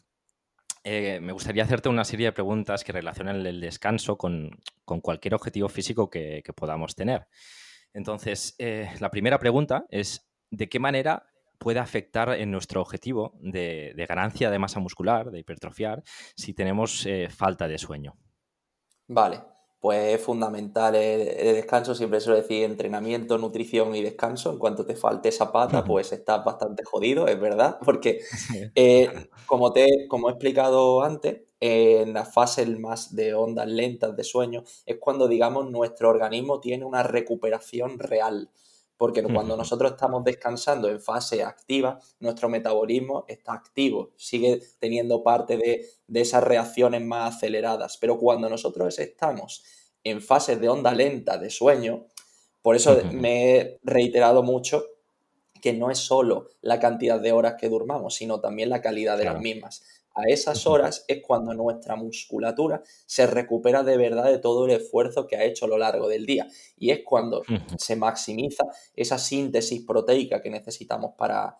eh, 0.90 1.20
me 1.20 1.32
gustaría 1.32 1.64
hacerte 1.64 1.90
una 1.90 2.02
serie 2.02 2.26
de 2.26 2.32
preguntas 2.32 2.82
que 2.82 2.92
relacionan 2.92 3.44
el 3.44 3.60
descanso 3.60 4.16
con, 4.16 4.58
cualquier 4.86 5.34
objetivo 5.34 5.68
físico 5.68 6.08
que, 6.08 6.42
podamos 6.56 6.94
tener. 6.94 7.28
Entonces, 7.92 8.54
eh, 8.58 8.90
la 8.98 9.10
primera 9.10 9.38
pregunta 9.38 9.84
es, 9.90 10.30
¿de 10.50 10.70
qué 10.70 10.78
manera 10.78 11.26
puede 11.58 11.78
afectar 11.78 12.30
en 12.30 12.50
nuestro 12.50 12.80
objetivo 12.80 13.34
de, 13.42 13.92
ganancia 14.08 14.50
de 14.50 14.58
masa 14.58 14.80
muscular, 14.80 15.30
de 15.30 15.40
hipertrofiar, 15.40 16.02
si 16.34 16.54
tenemos 16.54 17.04
eh, 17.04 17.28
falta 17.28 17.68
de 17.68 17.76
sueño? 17.76 18.16
Vale, 19.08 19.42
Pues 19.80 20.14
es 20.16 20.20
fundamental 20.20 20.96
el, 20.96 21.54
descanso, 21.54 21.94
siempre 21.94 22.20
suelo 22.20 22.40
decir 22.40 22.64
entrenamiento, 22.64 23.38
nutrición 23.38 23.94
y 23.94 24.02
descanso. 24.02 24.50
En 24.50 24.58
cuanto 24.58 24.84
te 24.84 24.96
falte 24.96 25.28
esa 25.28 25.52
pata, 25.52 25.84
pues 25.84 26.12
estás 26.12 26.44
bastante 26.44 26.84
jodido, 26.84 27.28
es 27.28 27.40
verdad, 27.40 27.78
porque 27.84 28.20
eh, 28.74 29.28
como, 29.46 29.72
te, 29.72 30.06
como 30.08 30.28
he 30.28 30.32
explicado 30.32 31.02
antes, 31.02 31.42
en 31.60 32.12
las 32.12 32.32
fases 32.32 32.68
más 32.78 33.14
de 33.14 33.34
ondas 33.34 33.66
lentas 33.66 34.16
de 34.16 34.24
sueño 34.24 34.62
es 34.86 34.96
cuando, 35.00 35.26
digamos, 35.26 35.70
nuestro 35.70 36.08
organismo 36.08 36.60
tiene 36.60 36.84
una 36.84 37.02
recuperación 37.02 37.98
real. 37.98 38.50
Porque 38.98 39.22
cuando 39.22 39.56
nosotros 39.56 39.92
estamos 39.92 40.24
descansando 40.24 40.88
en 40.90 41.00
fase 41.00 41.44
activa, 41.44 42.00
nuestro 42.18 42.48
metabolismo 42.48 43.24
está 43.28 43.52
activo, 43.52 44.10
sigue 44.16 44.60
teniendo 44.80 45.22
parte 45.22 45.56
de, 45.56 45.86
esas 46.20 46.42
reacciones 46.42 47.00
más 47.02 47.36
aceleradas. 47.36 47.96
Pero 47.96 48.18
cuando 48.18 48.50
nosotros 48.50 48.98
estamos 48.98 49.62
en 50.02 50.20
fases 50.20 50.60
de 50.60 50.68
onda 50.68 50.92
lenta 50.92 51.38
de 51.38 51.48
sueño, 51.48 52.06
por 52.60 52.74
eso 52.74 53.00
me 53.12 53.56
he 53.56 53.78
reiterado 53.84 54.42
mucho 54.42 54.84
que 55.62 55.72
no 55.72 55.92
es 55.92 55.98
solo 55.98 56.48
la 56.60 56.80
cantidad 56.80 57.20
de 57.20 57.30
horas 57.30 57.54
que 57.58 57.68
durmamos, 57.68 58.16
sino 58.16 58.40
también 58.40 58.68
la 58.68 58.82
calidad 58.82 59.16
de 59.16 59.24
las 59.26 59.40
mismas 59.40 59.84
a 60.18 60.28
esas 60.28 60.66
horas 60.66 61.04
es 61.06 61.22
cuando 61.24 61.54
nuestra 61.54 61.94
musculatura 61.94 62.82
se 63.06 63.26
recupera 63.26 63.84
de 63.84 63.96
verdad 63.96 64.24
de 64.24 64.38
todo 64.38 64.66
el 64.66 64.72
esfuerzo 64.72 65.26
que 65.26 65.36
ha 65.36 65.44
hecho 65.44 65.66
a 65.66 65.68
lo 65.68 65.78
largo 65.78 66.08
del 66.08 66.26
día. 66.26 66.48
Y 66.76 66.90
es 66.90 67.00
cuando 67.04 67.42
se 67.78 67.94
maximiza 67.94 68.64
esa 68.94 69.18
síntesis 69.18 69.84
proteica 69.86 70.42
que 70.42 70.50
necesitamos 70.50 71.12
para, 71.16 71.56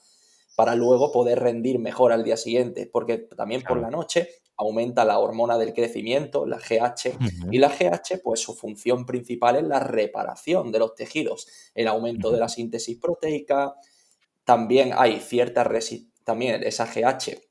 para 0.57 0.75
luego 0.75 1.13
poder 1.13 1.39
rendir 1.39 1.79
mejor 1.79 2.13
al 2.13 2.25
día 2.25 2.37
siguiente. 2.37 2.89
Porque 2.93 3.19
también 3.19 3.63
por 3.63 3.81
la 3.81 3.91
noche 3.91 4.29
aumenta 4.57 5.05
la 5.05 5.21
hormona 5.21 5.57
del 5.57 5.73
crecimiento, 5.73 6.45
la 6.45 6.59
GH, 6.59 7.17
y 7.53 7.59
la 7.59 7.69
GH, 7.69 8.21
pues 8.25 8.41
su 8.41 8.55
función 8.57 9.07
principal 9.07 9.55
es 9.55 9.63
la 9.63 9.79
reparación 9.79 10.73
de 10.73 10.81
los 10.81 10.97
tejidos, 10.97 11.47
el 11.77 11.87
aumento 11.87 12.33
de 12.33 12.41
la 12.41 12.49
síntesis 12.49 12.99
proteica, 12.99 13.77
también 14.43 14.93
hay 14.97 15.21
cierta 15.21 15.65
también 16.25 16.65
esa 16.65 16.87
GH 16.87 17.48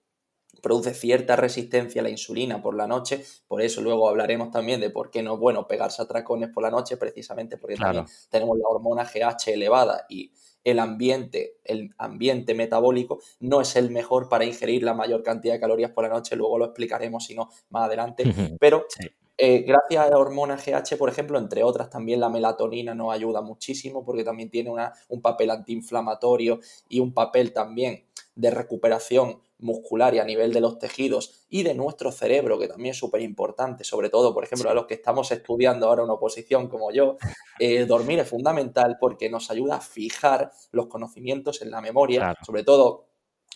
produce 0.62 0.93
cierta 0.93 1.36
resistencia 1.36 2.02
a 2.02 2.04
la 2.04 2.10
insulina 2.10 2.62
por 2.62 2.76
la 2.76 2.88
noche, 2.88 3.24
por 3.48 3.62
eso 3.62 3.82
luego 3.82 4.10
hablaremos 4.10 4.52
también 4.52 4.80
de 4.80 4.89
por 4.89 5.10
qué 5.10 5.24
no 5.24 5.36
es 5.36 5.39
bueno 5.39 5.67
pegarse 5.67 6.02
a 6.02 6.08
tracones 6.08 6.50
por 6.50 6.63
la 6.63 6.72
noche, 6.72 6.98
precisamente 6.98 7.58
porque 7.58 7.76
también 7.76 8.06
tenemos 8.30 8.58
la 8.58 8.67
hormona 8.67 9.04
GH 9.04 9.52
elevada 9.54 10.06
y 10.10 10.32
el 10.63 10.80
ambiente, 10.80 11.58
el 11.63 11.93
ambiente 11.98 12.54
metabólico 12.54 13.20
no 13.39 13.62
es 13.62 13.76
el 13.76 13.89
mejor 13.89 14.28
para 14.28 14.43
ingerir 14.43 14.84
la 14.84 14.93
mayor 14.93 15.24
cantidad 15.24 15.54
de 15.54 15.60
calorías 15.60 15.91
por 15.91 16.04
la 16.04 16.10
noche, 16.10 16.36
luego 16.36 16.58
lo 16.58 16.65
explicaremos 16.65 17.26
si 17.26 17.36
no 17.36 17.50
más 17.70 17.86
adelante, 17.86 18.26
pero 18.60 18.86
eh, 19.38 19.60
gracias 19.60 20.04
a 20.04 20.10
la 20.10 20.17
hormona 20.17 20.58
GH, 20.58 20.98
por 20.98 21.10
ejemplo, 21.10 21.38
entre 21.38 21.63
otras, 21.63 21.91
también 21.91 22.20
la 22.20 22.28
melatonina 22.28 22.96
nos 22.96 23.13
ayuda 23.13 23.41
muchísimo 23.41 24.04
porque 24.04 24.24
también 24.24 24.50
tiene 24.50 24.72
una, 24.72 24.93
un 25.10 25.22
papel 25.22 25.52
antiinflamatorio 25.52 26.60
y 26.89 27.00
un 27.00 27.13
papel 27.13 27.54
también 27.54 28.04
de 28.36 28.50
recuperación 28.50 29.39
muscular 29.60 30.13
y 30.13 30.20
a 30.20 30.24
nivel 30.24 30.54
de 30.54 30.62
los 30.62 30.78
tejidos 30.80 31.46
y 31.50 31.63
de 31.63 31.74
nuestro 31.74 32.12
cerebro, 32.12 32.60
que 32.60 32.67
también 32.67 32.91
es 32.91 32.98
súper 32.98 33.22
importante, 33.22 33.84
sobre 33.84 34.10
todo, 34.10 34.34
por 34.34 34.43
ejemplo, 34.43 34.70
a 34.70 34.74
los 34.74 34.86
que 34.86 34.93
estamos 34.96 35.32
estudiando 35.32 35.88
ahora 35.88 36.04
una 36.04 36.13
oposición 36.13 36.67
como 36.67 36.91
yo, 36.91 37.17
eh, 37.60 37.86
dormir 37.86 38.20
es 38.20 38.30
fundamental 38.30 38.98
porque 39.00 39.30
nos 39.30 39.50
ayuda 39.50 39.78
a 39.78 39.82
fijar 39.82 40.52
los 40.72 40.88
conocimientos 40.88 41.62
en 41.62 41.72
la 41.72 41.82
memoria, 41.82 42.36
sobre 42.46 42.63
todo 42.63 43.08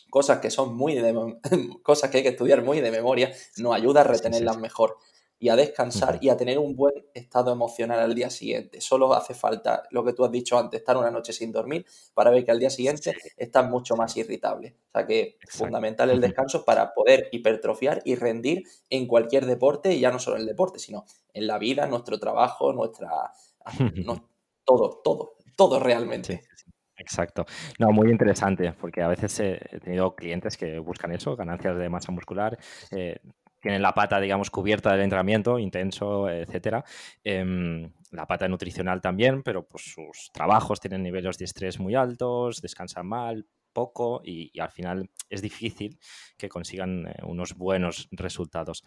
cosas 0.10 0.40
que 0.40 0.50
son 0.50 0.76
muy 0.76 0.96
de 0.96 1.40
cosas 1.84 2.10
que 2.10 2.18
hay 2.18 2.24
que 2.24 2.30
estudiar 2.30 2.64
muy 2.64 2.82
de 2.82 2.92
memoria, 2.92 3.32
nos 3.58 3.76
ayuda 3.76 4.02
a 4.02 4.06
retenerlas 4.06 4.58
mejor 4.58 4.98
y 5.42 5.50
a 5.50 5.56
descansar 5.56 6.20
y 6.22 6.30
a 6.30 6.38
tener 6.38 6.60
un 6.60 6.76
buen 6.76 6.94
estado 7.16 7.52
emocional 7.52 8.00
al 8.00 8.14
día 8.14 8.30
siguiente. 8.30 8.80
Solo 8.80 9.12
hace 9.16 9.34
falta 9.34 9.82
lo 9.90 10.06
que 10.06 10.14
tú 10.14 10.24
has 10.24 10.32
dicho 10.32 10.58
antes, 10.58 10.80
estar 10.80 10.96
una 10.96 11.10
noche 11.10 11.34
sin 11.34 11.52
dormir 11.52 11.84
para 12.14 12.30
ver 12.30 12.46
que 12.46 12.52
al 12.52 12.60
día 12.60 12.70
siguiente 12.70 13.16
estás 13.36 13.68
mucho 13.68 13.96
más 13.96 14.16
irritable. 14.18 14.76
O 14.90 14.92
sea 14.92 15.08
que 15.08 15.40
es 15.42 15.58
fundamental 15.58 16.12
el 16.12 16.22
descanso 16.22 16.64
para 16.64 16.94
poder 16.94 17.28
hipertrofiar 17.32 18.04
y 18.06 18.14
rendir 18.14 18.68
en 18.92 19.08
cualquier 19.08 19.48
deporte, 19.48 19.96
y 19.96 20.00
ya 20.00 20.12
no 20.12 20.20
solo 20.20 20.36
en 20.36 20.44
el 20.44 20.48
deporte, 20.48 20.78
sino 20.78 21.06
en 21.34 21.48
la 21.48 21.58
vida, 21.58 21.88
nuestro 21.88 22.20
trabajo, 22.20 22.72
nuestra... 22.72 23.10
todo, 24.64 25.02
todo, 25.04 25.38
todo 25.58 25.80
realmente. 25.80 26.44
Exacto. 26.98 27.46
No, 27.80 27.92
muy 27.92 28.12
interesante, 28.12 28.74
porque 28.80 29.02
a 29.02 29.08
veces 29.08 29.40
he 29.40 29.80
tenido 29.80 30.16
clientes 30.16 30.56
que 30.56 30.78
buscan 30.78 31.12
eso, 31.12 31.36
ganancias 31.36 31.76
de 31.78 31.90
masa 31.90 32.12
muscular, 32.12 32.60
eh, 32.92 33.20
tienen 33.62 33.82
la 33.82 33.93
pata, 33.93 34.19
digamos, 34.19 34.50
cubierta 34.50 34.91
del 34.91 35.02
entrenamiento, 35.02 35.60
intenso, 35.60 36.30
etcétera. 36.30 36.84
Em, 37.24 37.91
la 38.12 38.26
pata 38.28 38.47
nutricional 38.47 39.02
también, 39.02 39.43
pero 39.43 39.67
pues 39.67 39.93
sus 39.93 40.32
trabajos 40.34 40.80
tienen 40.80 41.04
niveles 41.04 41.38
de 41.38 41.45
estrés 41.45 41.80
muy 41.80 41.95
altos, 41.95 42.62
descansan 42.62 43.08
mal, 43.08 43.45
poco 43.71 44.21
y, 44.24 44.60
al 44.60 44.71
final 44.71 45.10
es 45.30 45.41
difícil 45.41 45.97
que 46.38 46.50
consigan 46.50 47.08
eh, 47.08 47.15
unos 47.24 47.56
buenos 47.56 48.08
resultados. 48.12 48.84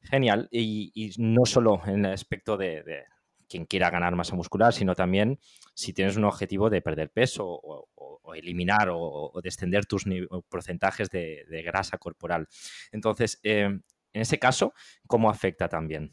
Genial. 0.00 0.48
Y, 0.50 1.12
no 1.18 1.46
solo 1.46 1.80
en 1.86 2.04
el 2.04 2.12
aspecto 2.12 2.56
de, 2.56 3.04
quien 3.48 3.66
quiera 3.66 3.90
ganar 3.90 4.14
masa 4.16 4.34
muscular, 4.36 4.72
sino 4.72 4.94
también 4.94 5.38
si 5.74 5.92
tienes 5.92 6.16
un 6.16 6.24
objetivo 6.24 6.70
de 6.70 6.82
perder 6.82 7.10
peso 7.10 7.46
o, 7.46 7.88
eliminar 8.34 8.88
o, 8.90 9.32
descender 9.42 9.86
tus 9.86 10.04
porcentajes 10.48 11.08
de, 11.10 11.62
grasa 11.64 11.98
corporal. 11.98 12.48
Entonces, 12.90 13.38
em, 13.42 13.82
en 14.14 14.22
ese 14.22 14.38
caso, 14.38 14.72
¿cómo 15.06 15.28
afecta 15.28 15.68
también? 15.68 16.12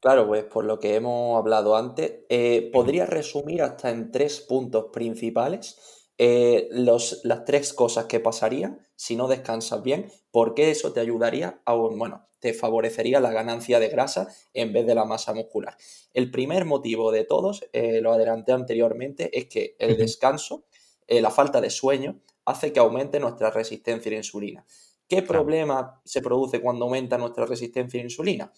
Claro, 0.00 0.28
pues 0.28 0.44
por 0.44 0.64
lo 0.64 0.78
que 0.78 0.94
hemos 0.94 1.38
hablado 1.38 1.76
antes, 1.76 2.20
eh, 2.28 2.70
podría 2.72 3.06
resumir 3.06 3.62
hasta 3.62 3.90
en 3.90 4.12
tres 4.12 4.40
puntos 4.40 4.86
principales 4.92 6.06
eh, 6.18 6.68
las 6.72 7.44
tres 7.44 7.72
cosas 7.72 8.06
que 8.06 8.20
pasarían 8.20 8.80
si 8.96 9.16
no 9.16 9.28
descansas 9.28 9.82
bien, 9.82 10.10
porque 10.30 10.70
eso 10.70 10.92
te 10.92 11.00
ayudaría 11.00 11.62
a, 11.64 11.74
bueno, 11.74 12.28
te 12.40 12.54
favorecería 12.54 13.20
la 13.20 13.32
ganancia 13.32 13.80
de 13.80 13.88
grasa 13.88 14.28
en 14.52 14.72
vez 14.72 14.86
de 14.86 14.94
la 14.94 15.04
masa 15.04 15.32
muscular. 15.34 15.76
El 16.12 16.30
primer 16.30 16.64
motivo 16.64 17.10
de 17.10 17.24
todos, 17.24 17.64
eh, 17.72 18.00
lo 18.00 18.12
adelanté 18.12 18.52
anteriormente, 18.52 19.36
es 19.36 19.46
que 19.46 19.76
el 19.78 19.96
descanso, 19.96 20.64
la 21.08 21.30
falta 21.30 21.60
de 21.60 21.70
sueño, 21.70 22.20
hace 22.44 22.72
que 22.72 22.80
aumente 22.80 23.20
nuestra 23.20 23.50
resistencia 23.50 24.10
a 24.10 24.12
la 24.12 24.18
insulina. 24.18 24.64
¿Qué 25.08 25.22
problema 25.22 26.00
se 26.04 26.20
produce 26.20 26.60
cuando 26.60 26.84
aumenta 26.84 27.16
nuestra 27.16 27.46
resistencia 27.46 27.98
a 27.98 28.02
la 28.02 28.06
insulina? 28.06 28.52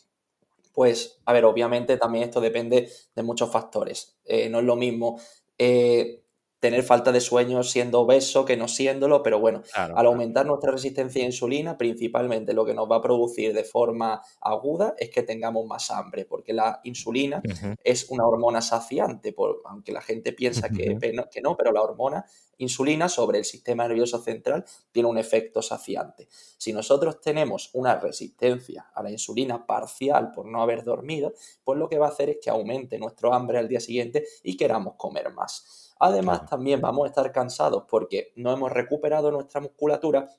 Pues, 0.72 1.20
a 1.24 1.32
ver, 1.32 1.44
obviamente 1.44 1.96
también 1.96 2.24
esto 2.24 2.40
depende 2.40 2.90
de 3.14 3.22
muchos 3.22 3.50
factores. 3.50 4.16
Eh, 4.24 4.48
no 4.48 4.58
es 4.58 4.64
lo 4.64 4.76
mismo 4.76 5.20
eh, 5.58 6.24
tener 6.60 6.82
falta 6.82 7.10
de 7.10 7.20
sueño 7.20 7.62
siendo 7.62 8.00
obeso 8.00 8.44
que 8.44 8.56
no 8.56 8.68
siéndolo, 8.68 9.22
pero 9.22 9.40
bueno, 9.40 9.62
al 9.74 10.06
aumentar 10.06 10.44
nuestra 10.44 10.70
resistencia 10.70 11.22
a 11.22 11.26
insulina, 11.26 11.78
principalmente 11.78 12.52
lo 12.52 12.66
que 12.66 12.74
nos 12.74 12.90
va 12.90 12.96
a 12.96 13.02
producir 13.02 13.54
de 13.54 13.64
forma 13.64 14.20
aguda 14.40 14.94
es 14.98 15.10
que 15.10 15.22
tengamos 15.22 15.66
más 15.66 15.90
hambre, 15.90 16.26
porque 16.26 16.52
la 16.52 16.80
insulina 16.84 17.42
es 17.82 18.10
una 18.10 18.26
hormona 18.26 18.60
saciante, 18.60 19.32
por, 19.32 19.62
aunque 19.64 19.92
la 19.92 20.02
gente 20.02 20.32
piensa 20.32 20.68
que, 20.68 20.98
que 20.98 21.40
no, 21.40 21.56
pero 21.56 21.72
la 21.72 21.82
hormona 21.82 22.26
insulina 22.60 23.08
sobre 23.08 23.38
el 23.38 23.44
sistema 23.44 23.86
nervioso 23.86 24.18
central 24.18 24.64
tiene 24.92 25.08
un 25.08 25.18
efecto 25.18 25.62
saciante. 25.62 26.28
Si 26.30 26.72
nosotros 26.72 27.20
tenemos 27.20 27.70
una 27.74 27.98
resistencia 27.98 28.90
a 28.94 29.02
la 29.02 29.10
insulina 29.10 29.66
parcial 29.66 30.30
por 30.30 30.46
no 30.46 30.62
haber 30.62 30.84
dormido, 30.84 31.34
pues 31.64 31.78
lo 31.78 31.88
que 31.88 31.98
va 31.98 32.06
a 32.06 32.10
hacer 32.10 32.30
es 32.30 32.38
que 32.42 32.50
aumente 32.50 32.98
nuestro 32.98 33.34
hambre 33.34 33.58
al 33.58 33.68
día 33.68 33.80
siguiente 33.80 34.24
y 34.42 34.56
queramos 34.56 34.94
comer 34.96 35.32
más. 35.32 35.94
Además, 35.98 36.46
también 36.46 36.80
vamos 36.80 37.04
a 37.04 37.08
estar 37.08 37.30
cansados 37.32 37.84
porque 37.88 38.32
no 38.36 38.52
hemos 38.52 38.72
recuperado 38.72 39.30
nuestra 39.30 39.60
musculatura 39.60 40.30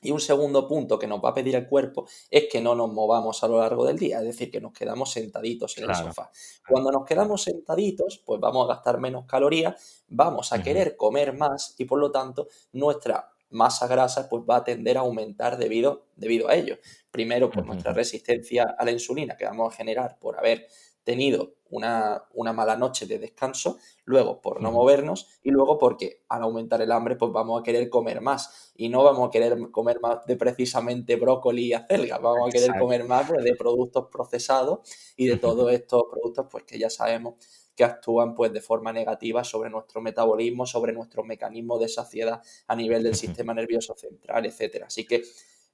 y 0.00 0.10
un 0.10 0.20
segundo 0.20 0.68
punto 0.68 0.98
que 0.98 1.06
nos 1.06 1.20
va 1.24 1.30
a 1.30 1.34
pedir 1.34 1.56
el 1.56 1.66
cuerpo 1.68 2.06
es 2.30 2.46
que 2.50 2.60
no 2.60 2.74
nos 2.74 2.92
movamos 2.92 3.42
a 3.42 3.48
lo 3.48 3.58
largo 3.58 3.84
del 3.84 3.98
día, 3.98 4.18
es 4.18 4.24
decir, 4.24 4.50
que 4.50 4.60
nos 4.60 4.72
quedamos 4.72 5.10
sentaditos 5.10 5.76
en 5.78 5.90
el 5.90 5.96
sofá. 5.96 6.30
Cuando 6.68 6.92
nos 6.92 7.04
quedamos 7.04 7.42
sentaditos, 7.42 8.22
pues 8.24 8.40
vamos 8.40 8.64
a 8.64 8.74
gastar 8.74 9.00
menos 9.00 9.26
calorías, 9.26 10.04
vamos 10.08 10.52
a 10.52 10.62
querer 10.62 10.96
comer 10.96 11.36
más 11.36 11.74
y 11.78 11.84
por 11.84 11.98
lo 11.98 12.10
tanto 12.10 12.48
nuestra 12.72 13.32
masa 13.50 13.86
grasa 13.86 14.28
pues 14.28 14.44
va 14.48 14.56
a 14.56 14.64
tender 14.64 14.98
a 14.98 15.00
aumentar 15.00 15.56
debido, 15.56 16.06
debido 16.16 16.48
a 16.48 16.54
ello. 16.54 16.78
Primero 17.10 17.50
por 17.50 17.66
nuestra 17.66 17.92
resistencia 17.92 18.76
a 18.78 18.84
la 18.84 18.90
insulina 18.90 19.36
que 19.36 19.46
vamos 19.46 19.72
a 19.72 19.76
generar 19.76 20.18
por 20.18 20.38
haber 20.38 20.66
tenido 21.08 21.54
una, 21.70 22.26
mala 22.52 22.76
noche 22.76 23.06
de 23.06 23.18
descanso, 23.18 23.78
luego 24.04 24.42
por 24.42 24.60
no 24.60 24.70
movernos 24.70 25.26
y 25.42 25.50
luego 25.50 25.78
porque 25.78 26.22
al 26.28 26.42
aumentar 26.42 26.82
el 26.82 26.92
hambre 26.92 27.16
pues 27.16 27.32
vamos 27.32 27.58
a 27.58 27.64
querer 27.64 27.88
comer 27.88 28.20
más. 28.20 28.74
Y 28.76 28.90
no 28.90 29.02
vamos 29.02 29.26
a 29.26 29.30
querer 29.30 29.70
comer 29.70 30.00
más 30.02 30.26
de 30.26 30.36
precisamente 30.36 31.16
brócoli 31.16 31.68
y 31.68 31.72
acelga, 31.72 32.18
vamos 32.18 32.50
a 32.50 32.52
querer 32.52 32.78
comer 32.78 33.04
más 33.04 33.26
pues, 33.26 33.42
de 33.42 33.56
productos 33.56 34.08
procesados 34.12 34.80
y 35.16 35.28
de 35.28 35.38
todos 35.38 35.72
estos 35.72 36.04
productos 36.10 36.46
pues 36.50 36.64
que 36.64 36.78
ya 36.78 36.90
sabemos 36.90 37.36
que 37.74 37.84
actúan 37.84 38.34
pues 38.34 38.52
de 38.52 38.60
forma 38.60 38.92
negativa 38.92 39.44
sobre 39.44 39.70
nuestro 39.70 40.02
metabolismo, 40.02 40.66
sobre 40.66 40.92
nuestro 40.92 41.24
mecanismo 41.24 41.78
de 41.78 41.88
saciedad 41.88 42.42
a 42.66 42.76
nivel 42.76 43.02
del 43.02 43.14
sistema 43.14 43.54
nervioso 43.54 43.94
central, 43.96 44.44
etcétera. 44.44 44.88
Así 44.88 45.06
que 45.06 45.22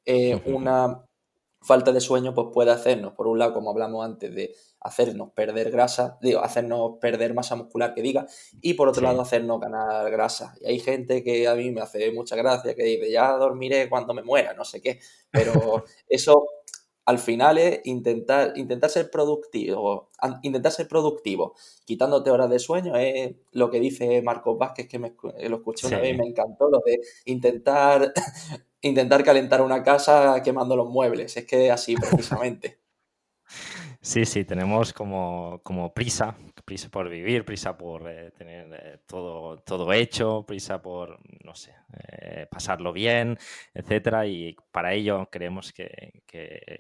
eh, 0.06 0.40
una 0.46 1.04
falta 1.64 1.92
de 1.92 2.00
sueño 2.00 2.34
pues 2.34 2.48
puede 2.52 2.70
hacernos, 2.70 3.14
por 3.14 3.26
un 3.26 3.38
lado, 3.38 3.54
como 3.54 3.70
hablamos 3.70 4.04
antes, 4.04 4.34
de 4.34 4.54
hacernos 4.84 5.30
perder 5.32 5.70
grasa, 5.70 6.18
digo, 6.20 6.40
hacernos 6.40 6.98
perder 7.00 7.34
masa 7.34 7.56
muscular, 7.56 7.94
que 7.94 8.02
diga, 8.02 8.26
y 8.60 8.74
por 8.74 8.88
otro 8.88 9.02
lado, 9.02 9.22
hacernos 9.22 9.58
ganar 9.58 10.10
grasa. 10.10 10.54
Y 10.60 10.66
hay 10.66 10.78
gente 10.78 11.24
que 11.24 11.48
a 11.48 11.54
mí 11.54 11.70
me 11.70 11.80
hace 11.80 12.12
mucha 12.12 12.36
gracia, 12.36 12.74
que 12.74 12.84
dice, 12.84 13.10
ya 13.10 13.32
dormiré 13.32 13.88
cuando 13.88 14.12
me 14.12 14.22
muera, 14.22 14.52
no 14.52 14.64
sé 14.64 14.82
qué, 14.82 15.00
pero 15.30 15.84
eso 16.08 16.46
al 17.06 17.18
final 17.18 17.58
es 17.58 17.80
intentar, 17.84 18.52
intentar 18.56 18.90
ser 18.90 19.10
productivo, 19.10 20.10
intentar 20.42 20.72
ser 20.72 20.86
productivo, 20.86 21.54
quitándote 21.84 22.30
horas 22.30 22.50
de 22.50 22.58
sueño, 22.58 22.96
es 22.96 23.34
lo 23.52 23.70
que 23.70 23.80
dice 23.80 24.20
Marcos 24.22 24.58
Vázquez, 24.58 24.86
que 24.86 24.98
me, 24.98 25.14
lo 25.48 25.56
escuché 25.56 25.86
una 25.86 25.98
vez 25.98 26.14
y 26.14 26.18
me 26.18 26.26
encantó, 26.26 26.68
lo 26.68 26.80
de 26.84 27.00
intentar, 27.24 28.12
intentar 28.82 29.24
calentar 29.24 29.62
una 29.62 29.82
casa 29.82 30.42
quemando 30.42 30.76
los 30.76 30.90
muebles, 30.90 31.36
es 31.38 31.46
que 31.46 31.70
así 31.70 31.94
precisamente. 32.10 32.83
Sí, 34.04 34.26
sí, 34.26 34.44
tenemos 34.44 34.92
como, 34.92 35.60
como 35.62 35.94
prisa, 35.94 36.36
prisa 36.66 36.90
por 36.90 37.08
vivir, 37.08 37.42
prisa 37.46 37.74
por 37.78 38.06
eh, 38.06 38.32
tener 38.32 38.68
eh, 38.70 38.98
todo, 39.06 39.56
todo 39.60 39.90
hecho, 39.94 40.44
prisa 40.46 40.82
por, 40.82 41.18
no 41.42 41.54
sé, 41.54 41.74
eh, 42.10 42.46
pasarlo 42.50 42.92
bien, 42.92 43.38
etcétera. 43.72 44.26
Y 44.26 44.54
para 44.70 44.92
ello 44.92 45.26
creemos 45.30 45.72
que, 45.72 46.22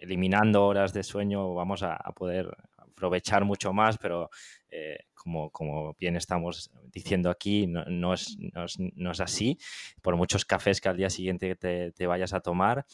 eliminando 0.02 0.66
horas 0.66 0.92
de 0.92 1.02
sueño 1.02 1.54
vamos 1.54 1.82
a, 1.82 1.96
poder 2.14 2.54
aprovechar 2.76 3.46
mucho 3.46 3.72
más, 3.72 3.96
pero 3.96 4.28
como, 5.14 5.50
como, 5.50 5.94
bien 5.94 6.16
estamos 6.16 6.70
diciendo 6.92 7.30
aquí, 7.30 7.66
no, 7.66 8.12
es, 8.12 8.36
no, 8.38 9.10
es, 9.12 9.20
así. 9.20 9.58
Por 10.02 10.16
muchos 10.16 10.44
cafés 10.44 10.78
que 10.78 10.90
al 10.90 10.98
día 10.98 11.08
siguiente 11.08 11.56
te, 11.56 11.90
te 11.92 12.06
vayas 12.06 12.34
a 12.34 12.40
tomar, 12.40 12.84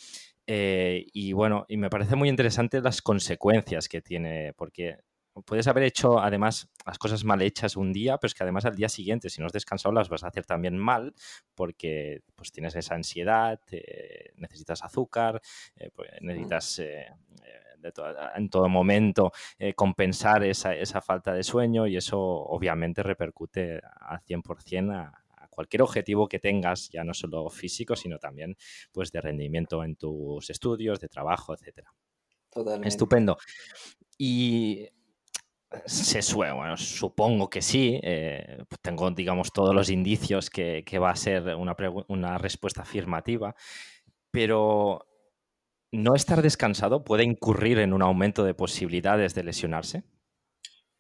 eh, 0.53 1.07
y 1.13 1.33
bueno, 1.33 1.65
y 1.69 1.77
me 1.77 1.91
parece 1.91 2.17
muy 2.17 2.29
interesante 2.29 2.81
las 2.81 3.03
consecuencias 3.03 3.89
que 3.89 4.03
tiene, 4.03 4.53
porque 4.55 4.99
puedes 5.47 5.69
haber 5.69 5.85
hecho 5.85 6.19
además 6.19 6.69
las 6.85 6.99
cosas 6.99 7.23
mal 7.23 7.41
hechas 7.41 7.77
un 7.77 7.93
día, 7.93 8.19
pero 8.19 8.27
es 8.27 8.35
que 8.35 8.43
además 8.43 8.65
al 8.65 8.75
día 8.75 8.89
siguiente, 8.89 9.31
si 9.31 9.41
no 9.41 9.47
has 9.47 9.53
descansado, 9.53 9.95
las 9.95 10.09
vas 10.09 10.25
a 10.25 10.27
hacer 10.27 10.45
también 10.45 10.77
mal, 10.77 11.15
porque 11.55 12.23
pues 12.35 12.51
tienes 12.51 12.75
esa 12.75 12.97
ansiedad, 12.97 13.61
necesitas 14.39 14.83
azúcar, 14.83 15.41
eh, 15.77 15.91
pues, 15.95 16.11
necesitas 16.21 16.81
eh, 16.81 17.07
en 18.35 18.51
todo 18.51 18.69
momento 18.69 19.31
compensar 19.77 20.43
esa, 20.43 20.75
esa, 20.75 21.01
falta 21.01 21.33
de 21.33 21.45
sueño 21.45 21.87
y 21.87 21.97
eso 21.97 22.19
obviamente 22.21 23.05
repercute 23.05 23.81
al 24.01 24.21
100% 24.21 24.93
a, 24.97 25.20
cualquier 25.61 25.83
objetivo 25.83 26.27
que 26.27 26.39
tengas, 26.39 26.89
ya 26.91 27.05
no 27.05 27.13
solo 27.13 27.51
físico, 27.51 27.95
sino 27.95 28.19
también 28.19 28.57
pues 28.93 29.13
de 29.13 29.21
rendimiento 29.21 29.85
en 29.85 29.95
tus 29.97 30.49
estudios, 30.49 31.01
de 31.01 31.09
trabajo, 31.09 31.53
etcétera. 31.53 31.93
Totalmente. 32.49 32.89
Estupendo. 32.89 33.37
Y 34.17 34.89
se 35.85 36.23
suele, 36.23 36.55
bueno, 36.55 36.79
supongo 36.79 37.51
que 37.51 37.61
sí. 37.61 38.01
Eh, 38.03 38.65
tengo, 38.81 39.11
digamos, 39.11 39.53
todos 39.53 39.75
los 39.75 39.91
indicios 39.91 40.49
que, 40.49 40.83
va 40.99 41.11
a 41.11 41.17
ser 41.17 41.55
una, 41.55 41.77
una, 42.09 42.39
respuesta 42.39 42.81
afirmativa, 42.83 43.55
pero 44.31 45.07
¿no 45.93 46.15
estar 46.15 46.41
descansado 46.41 47.05
puede 47.05 47.25
incurrir 47.25 47.81
en 47.81 47.93
un 47.93 48.01
aumento 48.01 48.45
de 48.45 48.55
posibilidades 48.55 49.35
de 49.35 49.45
lesionarse? 49.45 50.05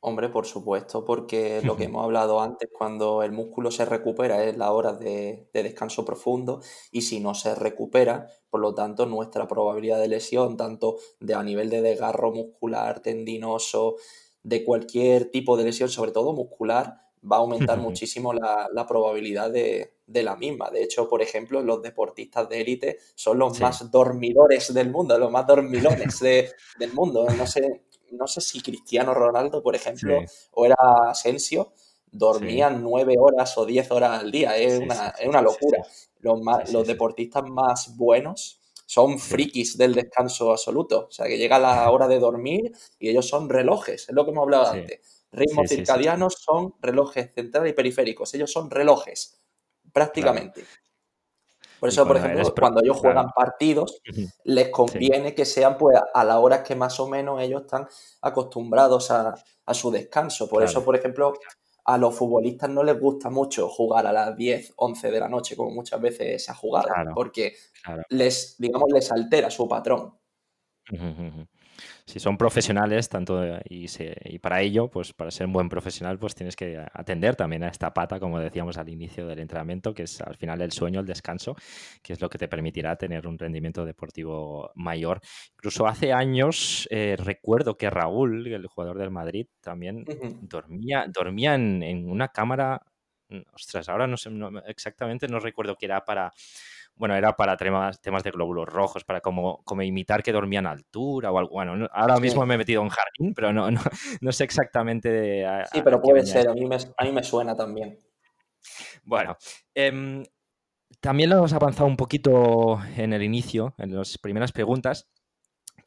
Hombre, 0.02 0.30
por 0.30 0.46
supuesto, 0.46 1.04
porque 1.04 1.60
lo 1.62 1.76
que 1.76 1.84
hemos 1.84 2.02
hablado 2.02 2.40
antes, 2.40 2.70
cuando 2.72 3.22
el 3.22 3.32
músculo 3.32 3.70
se 3.70 3.84
recupera 3.84 4.44
es 4.44 4.56
la 4.56 4.72
hora 4.72 4.94
de, 4.94 5.50
descanso 5.52 6.06
profundo 6.06 6.62
y 6.90 7.02
si 7.02 7.20
no 7.20 7.34
se 7.34 7.54
recupera, 7.54 8.26
por 8.48 8.60
lo 8.60 8.74
tanto, 8.74 9.04
nuestra 9.04 9.46
probabilidad 9.46 10.00
de 10.00 10.08
lesión, 10.08 10.56
tanto 10.56 10.96
de 11.20 11.34
a 11.34 11.42
nivel 11.42 11.68
de 11.68 11.82
desgarro 11.82 12.32
muscular, 12.32 13.00
tendinoso, 13.00 13.96
de 14.42 14.64
cualquier 14.64 15.30
tipo 15.30 15.58
de 15.58 15.64
lesión, 15.64 15.90
sobre 15.90 16.12
todo 16.12 16.32
muscular, 16.32 17.02
va 17.30 17.36
a 17.36 17.40
aumentar 17.40 17.78
muchísimo 17.78 18.32
la, 18.32 18.86
probabilidad 18.88 19.50
de, 19.50 19.92
la 20.06 20.34
misma. 20.36 20.70
De 20.70 20.82
hecho, 20.82 21.10
por 21.10 21.20
ejemplo, 21.20 21.62
los 21.62 21.82
deportistas 21.82 22.48
de 22.48 22.62
élite 22.62 22.98
son 23.14 23.38
los 23.38 23.60
más 23.60 23.90
dormidores 23.90 24.72
del 24.72 24.90
mundo, 24.90 25.18
los 25.18 25.30
más 25.30 25.46
dormilones 25.46 26.20
del 26.78 26.92
mundo. 26.94 27.26
No 27.36 27.46
sé, 27.46 27.82
no 28.10 28.26
sé 28.26 28.40
si 28.40 28.60
Cristiano 28.60 29.14
Ronaldo, 29.14 29.62
por 29.62 29.74
ejemplo, 29.74 30.18
o 30.52 30.66
era 30.66 30.76
Asensio, 31.08 31.72
dormían 32.10 32.82
nueve 32.82 33.14
horas 33.18 33.56
o 33.58 33.64
diez 33.64 33.90
horas 33.90 34.20
al 34.20 34.30
día. 34.30 34.56
Es, 34.56 34.80
una, 34.80 35.42
locura. 35.42 35.82
Los, 36.20 36.40
los 36.72 36.86
deportistas 36.86 37.44
más 37.44 37.96
buenos 37.96 38.60
son 38.86 39.20
frikis 39.20 39.78
del 39.78 39.94
descanso 39.94 40.50
absoluto. 40.50 41.06
O 41.08 41.10
sea, 41.12 41.26
que 41.26 41.38
llega 41.38 41.58
la 41.58 41.90
hora 41.90 42.08
de 42.08 42.18
dormir 42.18 42.72
y 42.98 43.08
ellos 43.08 43.28
son 43.28 43.48
relojes, 43.48 44.08
es 44.08 44.14
lo 44.14 44.24
que 44.24 44.32
hemos 44.32 44.42
hablado 44.42 44.66
antes. 44.66 45.26
Ritmos 45.32 45.68
circadianos 45.68 46.34
son 46.40 46.74
relojes 46.80 47.32
centrales 47.32 47.70
y 47.70 47.74
periféricos. 47.74 48.34
Ellos 48.34 48.50
son 48.50 48.68
relojes, 48.68 49.40
prácticamente. 49.92 50.64
Por 51.80 51.88
eso, 51.88 52.06
por 52.06 52.18
ejemplo, 52.18 52.54
cuando 52.58 52.82
ellos 52.82 52.98
juegan 52.98 53.30
partidos, 53.30 54.00
les 54.44 54.68
conviene 54.68 55.34
que 55.34 55.44
sean 55.44 55.78
pues 55.78 55.98
a 56.12 56.24
la 56.24 56.38
hora 56.38 56.62
que 56.62 56.76
más 56.76 57.00
o 57.00 57.08
menos 57.08 57.40
ellos 57.40 57.62
están 57.62 57.88
acostumbrados 58.20 59.10
a, 59.10 59.34
su 59.72 59.90
descanso. 59.90 60.48
Por 60.48 60.62
eso, 60.62 60.84
por 60.84 60.96
ejemplo, 60.96 61.32
a 61.84 61.96
los 61.96 62.14
futbolistas 62.14 62.68
no 62.68 62.82
les 62.82 62.98
gusta 63.00 63.30
mucho 63.30 63.68
jugar 63.68 64.06
a 64.06 64.12
las 64.12 64.36
10, 64.36 64.74
11 64.76 65.10
de 65.10 65.20
la 65.20 65.28
noche, 65.28 65.56
como 65.56 65.70
muchas 65.70 66.00
veces 66.00 66.44
se 66.44 66.50
ha 66.50 66.54
jugado, 66.54 66.88
porque 67.14 67.54
les, 68.10 68.56
digamos, 68.58 68.88
les 68.92 69.10
altera 69.10 69.50
su 69.50 69.68
patrón 69.68 70.12
si 72.04 72.20
son 72.20 72.36
profesionales, 72.36 73.08
tanto 73.08 73.40
y, 73.68 74.38
para 74.38 74.62
ello, 74.62 74.88
pues 74.88 75.12
para 75.12 75.30
ser 75.30 75.46
un 75.46 75.52
buen 75.52 75.68
profesional, 75.68 76.18
pues 76.18 76.34
tienes 76.34 76.56
que 76.56 76.78
atender 76.92 77.36
también 77.36 77.64
a 77.64 77.68
esta 77.68 77.92
pata, 77.92 78.18
como 78.20 78.38
decíamos 78.38 78.76
al 78.78 78.88
inicio 78.88 79.26
del 79.26 79.38
entrenamiento, 79.38 79.94
que 79.94 80.04
es 80.04 80.20
al 80.20 80.36
final 80.36 80.60
el 80.60 80.72
sueño, 80.72 81.00
el 81.00 81.06
descanso, 81.06 81.56
que 82.02 82.12
es 82.12 82.20
lo 82.20 82.28
que 82.28 82.38
te 82.38 82.48
permitirá 82.48 82.96
tener 82.96 83.26
un 83.26 83.38
rendimiento 83.38 83.84
deportivo 83.84 84.70
mayor. 84.74 85.20
Incluso 85.54 85.86
hace 85.86 86.12
años 86.12 86.88
eh, 86.90 87.16
recuerdo 87.18 87.76
que 87.76 87.90
Raúl, 87.90 88.46
el 88.46 88.66
jugador 88.66 88.98
del 88.98 89.10
Madrid, 89.10 89.46
también 89.60 90.04
dormía, 90.40 91.06
dormía 91.08 91.54
en, 91.54 92.08
una 92.08 92.28
cámara. 92.28 92.82
Ostras, 93.52 93.88
ahora 93.88 94.06
no 94.06 94.16
sé 94.16 94.30
exactamente, 94.66 95.28
no 95.28 95.38
recuerdo 95.38 95.76
qué 95.76 95.86
era 95.86 96.04
para 96.04 96.32
bueno, 97.00 97.16
era 97.16 97.34
para 97.34 97.56
temas, 97.56 97.98
temas 98.02 98.22
de 98.22 98.30
glóbulos 98.30 98.68
rojos, 98.68 99.04
para 99.04 99.22
como, 99.22 99.62
como 99.64 99.80
imitar 99.80 100.22
que 100.22 100.32
dormían 100.32 100.66
a 100.66 100.72
altura 100.72 101.32
o 101.32 101.38
algo. 101.38 101.52
Bueno, 101.52 101.88
ahora 101.92 102.18
mismo 102.18 102.44
me 102.44 102.56
he 102.56 102.58
metido 102.58 102.82
en 102.82 102.90
jardín, 102.90 103.32
pero 103.34 103.54
no, 103.54 103.70
no, 104.20 104.32
sé 104.32 104.44
exactamente. 104.44 105.42
sí, 105.72 105.80
pero 105.82 106.02
puede 106.02 106.26
ser, 106.26 106.46
a 106.46 106.52
mí, 106.52 106.66
me, 106.66 106.76
a 106.76 107.04
mí 107.04 107.12
me 107.12 107.24
suena 107.24 107.56
también. 107.56 107.98
Bueno, 109.02 109.34
em, 109.74 110.22
también 111.00 111.30
lo 111.30 111.38
hemos 111.38 111.54
avanzado 111.54 111.88
un 111.88 111.96
poquito 111.96 112.78
en 112.98 113.14
el 113.14 113.22
inicio, 113.22 113.74
en 113.78 113.96
las 113.96 114.18
primeras 114.18 114.52
preguntas, 114.52 115.08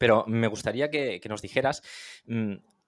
pero 0.00 0.24
me 0.26 0.48
gustaría 0.48 0.90
que, 0.90 1.20
nos 1.28 1.42
dijeras. 1.42 1.80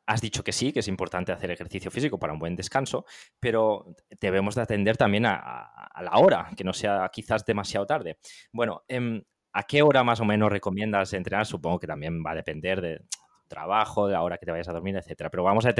Has 0.06 0.20
dicho 0.20 0.44
que 0.44 0.52
sí, 0.52 0.72
que 0.72 0.80
es 0.80 0.88
importante 0.88 1.32
hacer 1.32 1.50
ejercicio 1.50 1.90
físico 1.90 2.18
para 2.18 2.32
un 2.32 2.38
buen 2.38 2.54
descanso, 2.54 3.04
pero 3.40 3.96
debemos 4.20 4.54
de 4.54 4.62
atender 4.62 4.96
también 4.96 5.26
a, 5.26 5.90
la 6.00 6.18
hora, 6.18 6.50
que 6.56 6.62
no 6.62 6.72
sea 6.72 7.10
quizás 7.12 7.44
demasiado 7.44 7.86
tarde. 7.86 8.18
Bueno, 8.52 8.84
em, 8.86 9.22
¿a 9.52 9.64
qué 9.64 9.82
hora 9.82 10.04
más 10.04 10.20
o 10.20 10.24
menos 10.24 10.50
recomiendas 10.50 11.12
entrenar? 11.12 11.46
Supongo 11.46 11.80
que 11.80 11.88
también 11.88 12.22
va 12.24 12.32
a 12.32 12.34
depender 12.36 12.80
de 12.80 12.98
tu 12.98 13.48
trabajo, 13.48 14.06
de 14.06 14.12
la 14.12 14.22
hora 14.22 14.38
que 14.38 14.46
te 14.46 14.52
vayas 14.52 14.68
a 14.68 14.72
dormir, 14.72 14.96
etcétera. 14.96 15.28
Pero 15.28 15.42
vamos 15.42 15.66
a, 15.66 15.72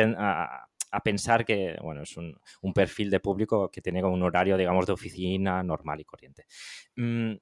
pensar 1.05 1.45
que, 1.45 1.77
bueno, 1.83 2.03
es 2.03 2.17
un, 2.17 2.35
perfil 2.75 3.11
de 3.11 3.21
público 3.21 3.71
que 3.71 3.81
tiene 3.81 4.03
un 4.03 4.23
horario, 4.23 4.57
digamos, 4.57 4.87
de 4.87 4.93
oficina 4.93 5.62
normal 5.62 6.01
y 6.01 6.05
corriente. 6.05 6.47
Mm, 6.97 7.35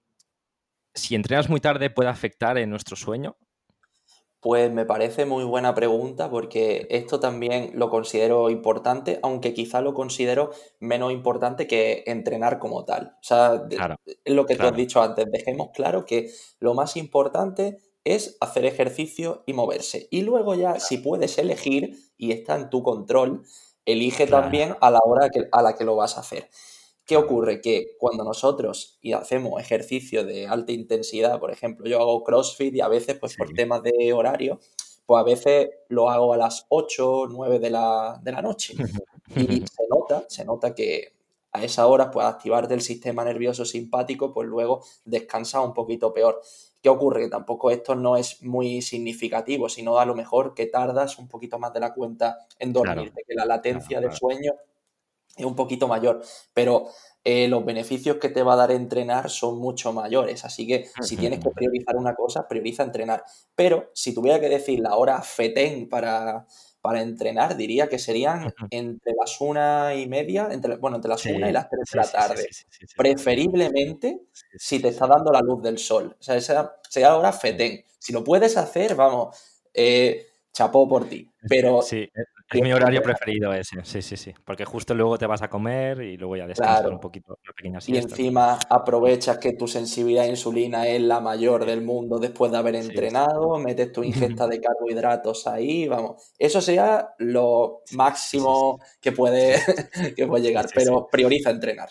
si 0.93 1.15
entrenas 1.15 1.49
muy 1.49 1.61
tarde, 1.61 1.91
¿puede 1.91 2.11
afectar 2.11 2.59
en 2.59 2.71
nuestro 2.71 2.95
sueño? 2.95 3.37
Pues 4.45 4.71
me 4.71 4.85
parece 4.85 5.25
muy 5.25 5.43
buena 5.43 5.75
pregunta 5.75 6.29
porque 6.29 6.87
esto 6.91 7.19
también 7.19 7.71
lo 7.73 7.89
considero 7.89 8.51
importante, 8.51 9.19
aunque 9.23 9.55
quizá 9.55 9.81
lo 9.81 9.95
considero 9.95 10.51
menos 10.81 11.13
importante 11.13 11.67
que 11.67 12.05
entrenar 12.07 12.59
como 12.59 12.85
tal. 12.85 13.15
O 13.15 13.23
sea, 13.23 13.63
es 13.71 14.35
lo 14.35 14.45
que 14.45 14.57
tú 14.57 14.67
has 14.67 14.77
dicho 14.77 15.01
antes, 15.01 15.33
dejemos 15.33 15.71
claro 15.73 16.05
que 16.05 16.31
lo 16.61 16.75
más 16.75 16.99
importante 16.99 17.79
es 18.05 18.37
hacer 18.39 18.67
ejercicio 18.67 19.45
y 19.47 19.55
moverse. 19.55 20.09
Y 20.11 20.21
luego 20.21 20.55
ya, 20.55 20.79
si 20.79 20.99
puedes 20.99 21.39
elegir 21.39 21.97
y 22.19 22.33
está 22.33 22.55
en 22.57 22.69
tu 22.69 22.83
control, 22.83 23.47
elige 23.87 24.27
también 24.27 24.77
a 24.83 24.91
la 24.91 25.01
hora 25.03 25.31
a 25.53 25.63
la 25.63 25.75
que 25.75 25.85
lo 25.85 25.97
vas 25.97 26.19
a 26.19 26.21
hacer. 26.21 26.51
¿Qué 27.07 27.17
ocurre? 27.17 27.61
Que 27.61 27.97
cuando 27.99 28.25
nosotros 28.25 28.99
y 29.03 29.13
hacemos 29.13 29.61
ejercicio 29.61 30.25
de 30.25 30.47
alta 30.47 30.73
intensidad, 30.73 31.39
por 31.39 31.51
ejemplo, 31.51 31.87
yo 31.87 32.01
hago 32.01 32.25
CrossFit 32.25 32.75
y 32.75 32.81
a 32.81 32.89
veces, 32.89 33.19
pues 33.19 33.37
por 33.37 33.53
temas 33.53 33.83
de 33.83 34.13
horario, 34.13 34.59
pues 35.05 35.21
a 35.21 35.25
veces 35.25 35.69
lo 35.89 36.09
hago 36.09 36.33
a 36.33 36.39
las 36.39 36.65
8 36.71 37.13
o 37.13 37.27
9 37.27 37.59
de 37.59 37.71
la, 37.71 38.21
noche. 38.43 38.75
Y 39.37 39.67
se 39.67 39.89
nota, 39.89 40.27
se 40.29 40.45
nota 40.45 40.75
que 40.75 41.15
a 41.53 41.65
esa 41.65 41.87
hora, 41.87 42.11
pues 42.11 42.27
activarte 42.27 42.75
el 42.75 42.83
sistema 42.83 43.25
nervioso 43.25 43.65
simpático, 43.65 44.35
pues 44.35 44.47
luego 44.47 44.85
descansa 45.05 45.61
un 45.63 45.73
poquito 45.73 46.13
peor. 46.13 46.43
¿Qué 46.83 46.91
ocurre? 46.91 47.23
Que 47.23 47.31
tampoco 47.31 47.71
esto 47.71 47.95
no 47.95 48.17
es 48.19 48.43
muy 48.43 48.83
significativo, 48.83 49.69
sino 49.71 49.99
a 49.99 50.05
lo 50.05 50.15
mejor 50.15 50.53
que 50.53 50.67
tardas 50.67 51.19
un 51.19 51.27
poquito 51.27 51.59
más 51.59 51.73
de 51.73 51.81
la 51.81 51.95
cuenta 51.95 52.47
en 52.59 52.73
dormirte, 52.73 53.23
que 53.27 53.35
la 53.35 53.47
latencia 53.47 54.01
del 54.01 54.13
sueño 54.13 54.53
es 55.37 55.45
un 55.45 55.57
poquito 55.57 55.89
mayor, 55.89 56.23
pero 56.53 56.89
eh, 57.25 57.49
los 57.49 57.65
beneficios 57.65 58.19
que 58.19 58.29
te 58.29 58.43
va 58.43 58.53
a 58.53 58.57
dar 58.57 58.71
entrenar 58.71 59.31
son 59.31 59.59
mucho 59.59 59.93
mayores. 59.93 60.45
Así 60.45 60.67
que 60.67 60.91
si 61.01 61.17
tienes 61.17 61.41
que 61.41 61.51
priorizar 61.51 61.97
una 61.97 62.15
cosa, 62.15 62.47
prioriza 62.47 62.83
entrenar. 62.83 63.25
Pero 63.55 63.91
si 63.95 64.15
tuviera 64.15 64.39
que 64.41 64.51
decir 64.51 64.81
la 64.81 64.97
hora 64.97 65.23
FETEN 65.23 65.89
para, 65.89 66.47
para 66.83 67.01
entrenar, 67.01 67.57
diría 67.57 67.89
que 67.89 67.99
serían 67.99 68.53
entre 68.71 69.15
las 69.19 69.41
una 69.41 69.95
y 69.95 70.07
media, 70.07 70.49
entre, 70.51 70.77
bueno, 70.77 70.97
entre 70.97 71.09
las 71.09 71.25
una 71.25 71.49
y 71.49 71.53
las 71.53 71.71
tres 71.71 71.89
de 71.91 71.99
la 71.99 72.11
tarde. 72.11 72.49
Preferiblemente 72.95 74.21
si 74.59 74.81
te 74.81 74.89
está 74.89 75.07
dando 75.07 75.33
la 75.33 75.41
luz 75.41 75.63
del 75.63 75.79
sol. 75.79 76.15
O 76.21 76.23
sea, 76.23 76.37
esa 76.37 76.77
sería 76.91 77.09
la 77.09 77.17
hora 77.17 77.33
FETEN. 77.33 77.85
Si 77.99 78.13
lo 78.13 78.23
puedes 78.23 78.59
hacer, 78.59 78.95
vamos, 78.95 79.35
eh, 79.73 80.27
chapó 80.53 80.87
por 80.87 81.09
ti. 81.09 81.27
Pero 81.49 81.81
sí, 81.81 82.07
es 82.51 82.63
mi 82.63 82.73
horario 82.73 83.03
preferido 83.03 83.53
ese, 83.53 83.85
sí, 83.85 84.03
sí, 84.03 84.17
sí. 84.17 84.35
Porque 84.45 84.65
justo 84.65 84.95
luego 84.95 85.19
te 85.19 85.27
vas 85.27 85.43
a 85.43 85.49
comer 85.49 86.03
y 86.03 86.17
luego 86.17 86.37
ya 86.37 86.47
descansar 86.47 86.91
un 86.91 87.01
poquito, 87.01 87.39
una 87.43 87.53
pequeña 87.53 87.81
siesta. 87.81 88.09
Y 88.09 88.11
encima 88.11 88.59
aprovechas 88.69 89.39
que 89.39 89.55
tu 89.55 89.67
sensibilidad 89.67 90.25
a 90.25 90.29
insulina 90.29 90.87
es 90.87 91.01
la 91.01 91.21
mayor 91.21 91.65
del 91.65 91.83
mundo 91.83 92.19
después 92.19 92.53
de 92.53 92.59
haber 92.59 92.77
entrenado, 92.77 93.59
metes 93.59 93.93
tu 93.93 94.03
ingesta 94.05 94.47
de 94.49 94.61
carbohidratos 94.61 95.47
ahí, 95.47 95.89
vamos. 95.89 96.33
Eso 96.39 96.61
sería 96.61 97.11
lo 97.19 97.83
máximo 97.93 98.81
que 99.01 99.13
puede, 99.13 99.57
que 100.17 100.27
puede 100.27 100.45
llegar, 100.45 100.67
pero 100.75 101.09
prioriza 101.11 101.51
entrenar. 101.51 101.91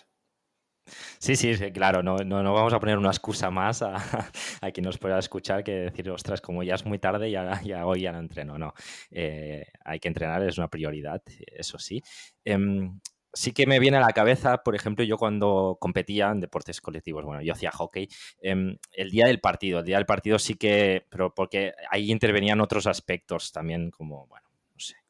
Sí, 1.24 1.38
sí, 1.38 1.56
claro, 1.72 2.04
no, 2.04 2.18
no, 2.18 2.54
vamos 2.54 2.74
a 2.74 2.82
poner 2.82 2.98
una 2.98 3.08
excusa 3.08 3.50
más 3.50 3.82
a, 4.62 4.72
quien 4.74 4.84
nos 4.84 4.98
pueda 4.98 5.18
escuchar 5.18 5.64
que 5.64 5.72
decir, 5.72 6.10
ostras, 6.10 6.42
como 6.42 6.64
ya 6.64 6.76
es 6.76 6.86
muy 6.86 7.00
tarde, 7.00 7.32
ya, 7.32 7.62
ya 7.64 7.86
hoy 7.86 8.02
ya 8.02 8.12
no 8.12 8.20
entreno. 8.20 8.58
No, 8.58 8.74
eh, 9.10 9.66
hay 9.86 10.02
que 10.02 10.10
entrenar, 10.10 10.44
es 10.44 10.58
una 10.58 10.68
prioridad, 10.68 11.22
eso 11.48 11.80
sí. 11.80 12.04
Em, 12.44 13.00
sí 13.32 13.54
que 13.54 13.66
me 13.66 13.80
viene 13.80 13.96
a 13.98 14.02
la 14.02 14.12
cabeza, 14.12 14.64
por 14.64 14.76
ejemplo, 14.76 15.06
yo 15.06 15.18
cuando 15.18 15.78
competía 15.80 16.30
en 16.30 16.42
deportes 16.42 16.82
colectivos, 16.82 17.24
bueno, 17.24 17.42
yo 17.42 17.54
hacía 17.54 17.72
hockey, 17.72 18.10
em, 18.42 18.78
el 18.92 19.10
día 19.10 19.28
del 19.28 19.40
partido, 19.40 19.80
el 19.80 19.86
día 19.86 19.96
del 19.98 20.06
partido 20.06 20.38
sí 20.40 20.56
que, 20.56 21.06
pero 21.10 21.34
porque 21.34 21.72
ahí 21.90 22.12
intervenían 22.12 22.60
otros 22.60 22.86
aspectos 22.86 23.54
también, 23.54 23.92
como, 23.92 24.28
bueno, 24.28 24.43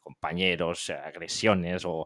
compañeros, 0.04 0.90
agresiones 0.90 1.84
o, 1.86 2.06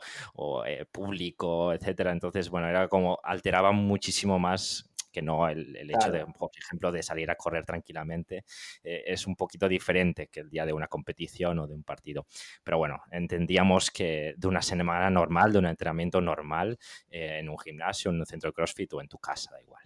eh, 0.65 0.85
público, 0.91 1.73
etcétera. 1.73 2.11
Entonces, 2.11 2.49
bueno, 2.49 2.67
era 2.67 2.87
como 2.87 3.19
alteraba 3.23 3.71
muchísimo 3.71 4.39
más 4.39 4.89
que 5.17 5.23
no 5.23 5.47
el, 5.49 5.89
hecho 5.89 6.11
de, 6.11 6.25
por 6.25 6.51
ejemplo, 6.55 6.91
de 6.91 7.01
salir 7.01 7.31
a 7.31 7.35
correr 7.35 7.65
tranquilamente. 7.65 8.45
Eh, 8.83 9.03
es 9.07 9.25
un 9.25 9.35
poquito 9.35 9.67
diferente 9.67 10.27
que 10.27 10.41
el 10.41 10.49
día 10.49 10.63
de 10.63 10.73
una 10.73 10.87
competición 10.87 11.57
o 11.57 11.65
de 11.65 11.73
un 11.73 11.83
partido. 11.83 12.27
Pero 12.63 12.77
bueno, 12.77 13.01
entendíamos 13.09 13.89
que 13.89 14.35
de 14.37 14.47
una 14.47 14.61
semana 14.61 15.09
normal, 15.09 15.53
de 15.53 15.59
un 15.59 15.65
entrenamiento 15.65 16.21
normal, 16.21 16.77
eh, 17.09 17.39
en 17.39 17.49
un 17.49 17.57
gimnasio, 17.57 18.11
en 18.11 18.19
un 18.19 18.25
centro 18.27 18.51
de 18.51 18.53
CrossFit 18.53 18.93
o 18.93 19.01
en 19.01 19.07
tu 19.07 19.17
casa, 19.17 19.49
da 19.51 19.61
igual. 19.61 19.83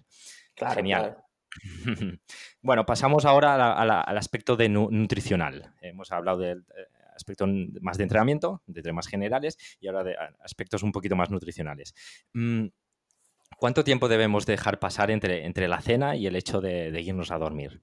Genial. 0.75 1.17
bueno, 2.61 2.85
pasamos 2.85 3.23
ahora 3.23 3.73
al 3.73 4.17
aspecto 4.17 4.57
de 4.57 4.67
nutricional. 4.67 5.73
Hemos 5.81 6.11
hablado 6.11 6.39
del 6.39 6.65
aspecto 7.15 7.45
más 7.81 7.97
de 7.97 8.03
entrenamiento, 8.03 8.61
de 8.65 8.81
temas 8.81 9.07
generales 9.07 9.57
y 9.79 9.87
ahora 9.87 10.03
de 10.03 10.15
aspectos 10.43 10.83
un 10.83 10.91
poquito 10.91 11.15
más 11.15 11.29
nutricionales. 11.29 11.93
Mm, 12.33 12.67
¿Cuánto 13.57 13.83
tiempo 13.83 14.07
debemos 14.07 14.45
dejar 14.45 14.79
pasar 14.79 15.11
entre, 15.11 15.45
entre 15.45 15.67
la 15.67 15.81
cena 15.81 16.15
y 16.15 16.25
el 16.25 16.35
hecho 16.35 16.61
de, 16.61 16.99
irnos 17.01 17.31
a 17.31 17.37
dormir? 17.37 17.81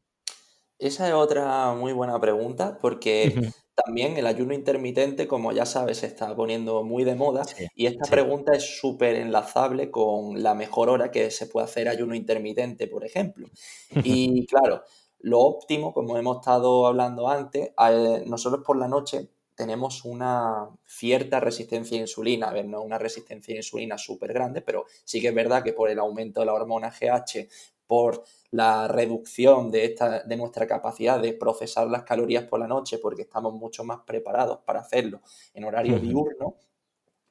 Esa 0.79 1.09
es 1.09 1.15
otra 1.15 1.73
muy 1.75 1.93
buena 1.93 2.21
pregunta 2.21 2.79
porque 2.81 3.53
también 3.85 4.17
el 4.17 4.27
ayuno 4.27 4.55
intermitente, 4.55 5.29
como 5.29 5.53
ya 5.53 5.67
sabes, 5.67 5.99
se 5.99 6.07
está 6.07 6.35
poniendo 6.35 6.83
muy 6.83 7.05
de 7.05 7.15
moda 7.15 7.43
y 7.75 7.87
esta 7.87 8.11
pregunta 8.11 8.53
es 8.55 8.79
súper 8.79 9.17
enlazable 9.17 9.91
con 9.91 10.43
la 10.43 10.55
mejor 10.55 10.89
hora 10.89 11.11
que 11.11 11.31
se 11.31 11.47
puede 11.47 11.67
hacer 11.67 11.89
ayuno 11.89 12.15
intermitente, 12.15 12.89
por 12.89 13.05
ejemplo. 13.05 13.49
Y 14.03 14.47
claro, 14.47 14.83
lo 15.21 15.41
óptimo, 15.41 15.93
como 15.93 16.17
hemos 16.17 16.39
estado 16.39 16.87
hablando 16.87 17.29
antes, 17.29 17.73
nosotros 18.27 18.65
por 18.65 18.77
la 18.77 18.89
noche 18.89 19.29
tenemos 19.55 20.05
una 20.05 20.69
cierta 20.85 21.41
resistencia 21.41 21.99
a 21.99 22.03
insulina, 22.03 22.49
a 22.49 22.53
ver, 22.53 22.67
no 22.67 22.81
una 22.81 22.97
resistencia 22.97 23.55
a 23.55 23.57
insulina 23.57 23.99
súper 23.99 24.33
grande, 24.33 24.63
pero 24.63 24.87
sí 25.05 25.21
que 25.21 25.29
es 25.29 25.35
verdad 25.35 25.65
que 25.65 25.73
por 25.73 25.91
el 25.91 25.99
aumento 25.99 26.41
de 26.41 26.47
la 26.47 26.55
hormona 26.55 26.91
GH, 26.91 27.49
por 27.89 28.23
la 28.53 28.87
reducción 28.87 29.73
de, 29.73 29.87
esta, 29.87 30.23
de 30.23 30.37
nuestra 30.37 30.67
capacidad 30.69 31.21
de 31.21 31.33
procesar 31.33 31.89
las 31.89 32.05
calorías 32.05 32.45
por 32.45 32.61
la 32.61 32.69
noche, 32.69 32.99
porque 32.99 33.23
estamos 33.23 33.53
mucho 33.53 33.83
más 33.83 34.01
preparados 34.07 34.61
para 34.65 34.81
hacerlo 34.81 35.23
en 35.55 35.65
horario 35.65 35.99
diurno, 35.99 36.55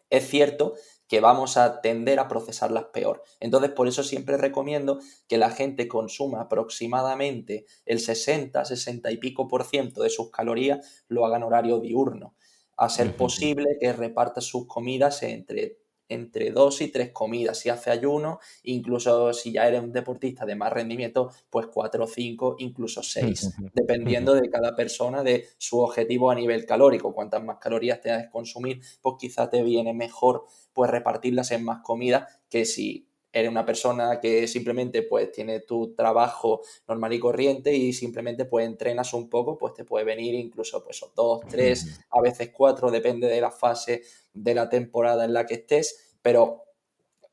es 0.10 0.28
cierto 0.28 0.76
que 1.08 1.22
vamos 1.22 1.58
a 1.58 1.82
tender 1.82 2.20
a 2.20 2.28
procesarlas 2.28 2.86
peor. 2.93 3.24
Entonces, 3.39 3.72
por 3.72 3.88
eso 3.88 4.04
siempre 4.04 4.38
recomiendo 4.38 5.00
que 5.28 5.38
la 5.38 5.52
gente 5.52 5.88
consuma 5.88 6.41
aproximadamente 6.41 7.65
el 7.86 8.00
60, 8.00 8.63
60 8.65 9.12
y 9.12 9.17
pico 9.17 9.48
por 9.48 9.63
ciento 9.63 10.04
de 10.04 10.10
sus 10.10 10.32
calorías 10.32 11.04
lo 11.08 11.26
haga 11.26 11.38
en 11.38 11.43
horario 11.43 11.80
diurno. 11.80 12.36
A 12.76 12.89
ser 12.89 13.15
posible 13.15 13.78
que 13.80 13.93
reparta 13.93 14.41
sus 14.41 14.67
comidas 14.67 15.24
entre 15.24 15.80
entre 16.10 16.52
dos 16.52 16.82
y 16.82 16.89
tres 16.89 17.12
comidas. 17.12 17.60
Si 17.60 17.70
hace 17.70 17.91
ayuno, 17.91 18.39
incluso 18.63 19.34
si 19.34 19.52
ya 19.52 19.67
eres 19.67 19.82
un 19.82 19.91
deportista 19.91 20.46
de 20.46 20.56
más 20.56 20.72
rendimiento, 20.72 21.32
pues 21.50 21.67
cuatro 21.67 22.06
o 22.06 22.08
cinco, 22.08 22.56
incluso 22.60 23.04
seis, 23.04 23.54
dependiendo 23.74 24.34
de 24.34 24.50
cada 24.50 24.76
persona, 24.76 25.24
de 25.24 25.48
su 25.58 25.80
objetivo 25.80 26.32
a 26.32 26.36
nivel 26.36 26.65
calórico. 26.65 27.13
Cuantas 27.13 27.43
más 27.43 27.58
calorías 27.58 28.02
tengas 28.02 28.24
que 28.24 28.32
consumir, 28.32 28.82
pues 29.02 29.15
quizá 29.20 29.50
te 29.50 29.63
viene 29.63 29.93
mejor 29.93 30.46
pues 30.74 30.91
repartirlas 30.91 31.52
en 31.52 31.63
más 31.63 31.82
comidas 31.82 32.26
que 32.50 32.65
si 32.65 33.07
eres 33.39 33.52
una 33.52 33.65
persona 33.65 34.19
que 34.19 34.47
simplemente 34.47 35.04
pues 35.04 35.32
tiene 35.32 35.62
tu 35.62 35.93
trabajo 35.93 36.62
normal 36.88 37.13
y 37.13 37.19
corriente 37.19 37.76
y 37.76 37.93
simplemente 37.93 38.45
pues 38.45 38.65
entrenas 38.65 39.13
un 39.13 39.30
poco, 39.30 39.58
pues 39.58 39.73
te 39.73 39.84
puede 39.84 40.06
venir 40.06 40.36
incluso 40.36 40.84
pues 40.84 41.04
dos, 41.15 41.41
tres, 41.50 42.02
a 42.10 42.21
veces 42.21 42.52
cuatro, 42.54 42.91
depende 42.91 43.28
de 43.28 43.41
la 43.41 43.52
fase 43.52 44.02
de 44.34 44.54
la 44.54 44.69
temporada 44.69 45.26
en 45.26 45.34
la 45.34 45.45
que 45.45 45.56
estés, 45.56 46.15
pero 46.21 46.63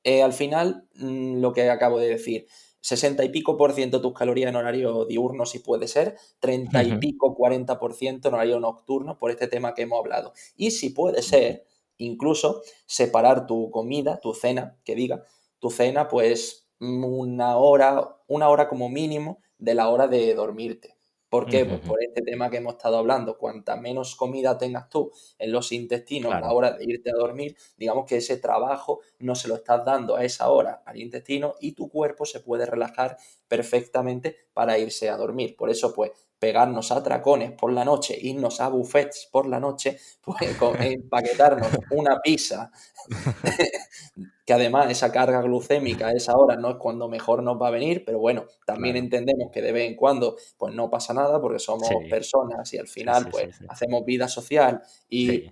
eh, 0.02 0.22
al 0.22 0.32
final 0.32 0.86
mm, 0.96 1.40
lo 1.40 1.52
que 1.52 1.70
acabo 1.70 1.98
de 1.98 2.08
decir, 2.08 2.46
60 2.84 3.24
y 3.24 3.30
pico 3.30 3.56
por 3.56 3.72
ciento 3.72 4.02
tus 4.02 4.12
calorías 4.12 4.50
en 4.50 4.56
horario 4.56 5.06
diurno 5.06 5.46
si 5.46 5.60
puede 5.60 5.88
ser, 5.88 6.16
30 6.40 6.82
y 6.82 6.98
pico, 6.98 7.34
40 7.34 7.78
por 7.78 7.94
ciento 7.94 8.28
en 8.28 8.34
horario 8.34 8.60
nocturno 8.60 9.16
por 9.18 9.30
este 9.30 9.48
tema 9.48 9.72
que 9.72 9.82
hemos 9.82 9.98
hablado. 9.98 10.34
Y 10.54 10.72
si 10.72 10.90
puede 10.90 11.22
ser, 11.22 11.64
incluso 11.96 12.60
separar 12.84 13.46
tu 13.46 13.70
comida, 13.70 14.20
tu 14.20 14.34
cena, 14.34 14.76
que 14.84 14.94
diga, 14.94 15.24
tu 15.64 15.70
cena, 15.70 16.08
pues 16.08 16.68
una 16.78 17.56
hora, 17.56 18.18
una 18.26 18.50
hora 18.50 18.68
como 18.68 18.90
mínimo 18.90 19.40
de 19.56 19.72
la 19.72 19.88
hora 19.88 20.08
de 20.08 20.34
dormirte. 20.34 20.98
¿Por 21.30 21.46
qué? 21.46 21.64
Pues 21.64 21.80
por 21.80 22.04
este 22.04 22.20
tema 22.20 22.50
que 22.50 22.58
hemos 22.58 22.74
estado 22.74 22.98
hablando. 22.98 23.38
Cuanta 23.38 23.74
menos 23.74 24.14
comida 24.14 24.58
tengas 24.58 24.90
tú 24.90 25.10
en 25.38 25.52
los 25.52 25.72
intestinos 25.72 26.34
a 26.34 26.40
la 26.40 26.52
hora 26.52 26.72
de 26.72 26.84
irte 26.84 27.10
a 27.10 27.14
dormir, 27.14 27.56
digamos 27.78 28.04
que 28.04 28.18
ese 28.18 28.36
trabajo 28.36 29.00
no 29.20 29.34
se 29.34 29.48
lo 29.48 29.54
estás 29.54 29.86
dando 29.86 30.16
a 30.16 30.24
esa 30.24 30.50
hora 30.50 30.82
al 30.84 30.98
intestino 31.00 31.54
y 31.60 31.72
tu 31.72 31.88
cuerpo 31.88 32.26
se 32.26 32.40
puede 32.40 32.66
relajar 32.66 33.16
perfectamente 33.48 34.36
para 34.52 34.78
irse 34.78 35.08
a 35.08 35.16
dormir. 35.16 35.56
Por 35.56 35.70
eso, 35.70 35.94
pues, 35.94 36.10
pegarnos 36.44 36.92
a 36.92 37.02
tracones 37.02 37.52
por 37.52 37.72
la 37.72 37.86
noche, 37.86 38.18
irnos 38.20 38.60
a 38.60 38.68
buffets 38.68 39.30
por 39.32 39.46
la 39.46 39.58
noche, 39.58 39.96
pues 40.20 40.36
empaquetarnos 41.00 41.68
una 41.92 42.20
pizza, 42.20 42.70
que 44.44 44.52
además 44.52 44.90
esa 44.90 45.10
carga 45.10 45.40
glucémica 45.40 46.08
a 46.08 46.12
esa 46.12 46.36
hora 46.36 46.56
no 46.56 46.72
es 46.72 46.76
cuando 46.76 47.08
mejor 47.08 47.42
nos 47.42 47.56
va 47.56 47.68
a 47.68 47.70
venir, 47.70 48.04
pero 48.04 48.18
bueno, 48.18 48.44
también 48.66 48.96
entendemos 48.96 49.50
que 49.50 49.62
de 49.62 49.72
vez 49.72 49.88
en 49.88 49.96
cuando 49.96 50.36
pues 50.58 50.74
no 50.74 50.90
pasa 50.90 51.14
nada 51.14 51.40
porque 51.40 51.58
somos 51.58 51.88
personas 52.10 52.70
y 52.74 52.76
al 52.76 52.88
final 52.88 53.30
pues 53.30 53.58
hacemos 53.70 54.04
vida 54.04 54.28
social 54.28 54.82
y 55.08 55.50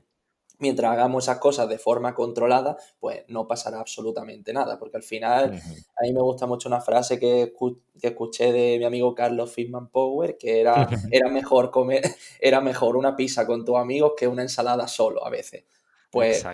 mientras 0.62 0.92
hagamos 0.92 1.25
esas 1.25 1.38
cosas 1.38 1.68
de 1.68 1.77
forma 1.77 2.14
controlada, 2.14 2.79
pues 3.01 3.25
no 3.29 3.46
pasará 3.46 3.81
absolutamente 3.81 4.53
nada, 4.53 4.79
porque 4.79 4.96
al 4.96 5.03
final 5.03 5.53
a 5.53 6.03
mí 6.03 6.12
me 6.12 6.22
gusta 6.22 6.46
mucho 6.46 6.68
una 6.68 6.81
frase 6.81 7.18
que, 7.18 7.53
escuché 8.01 8.53
de 8.53 8.79
mi 8.79 8.85
amigo 8.85 9.14
Carlos 9.14 9.53
Fitman 9.53 9.88
Power, 9.88 10.38
que 10.38 10.61
era, 10.61 10.88
era 11.11 11.29
mejor 11.29 11.70
comer, 11.70 12.03
era 12.40 12.61
mejor 12.61 12.96
una 12.96 13.16
pizza 13.16 13.46
con 13.46 13.64
tus 13.64 13.77
amigos 13.77 14.12
que 14.16 14.29
una 14.29 14.42
ensalada 14.42 14.88
solo 14.88 15.27
a 15.27 15.31
veces. 15.31 15.64
Pues 16.11 16.44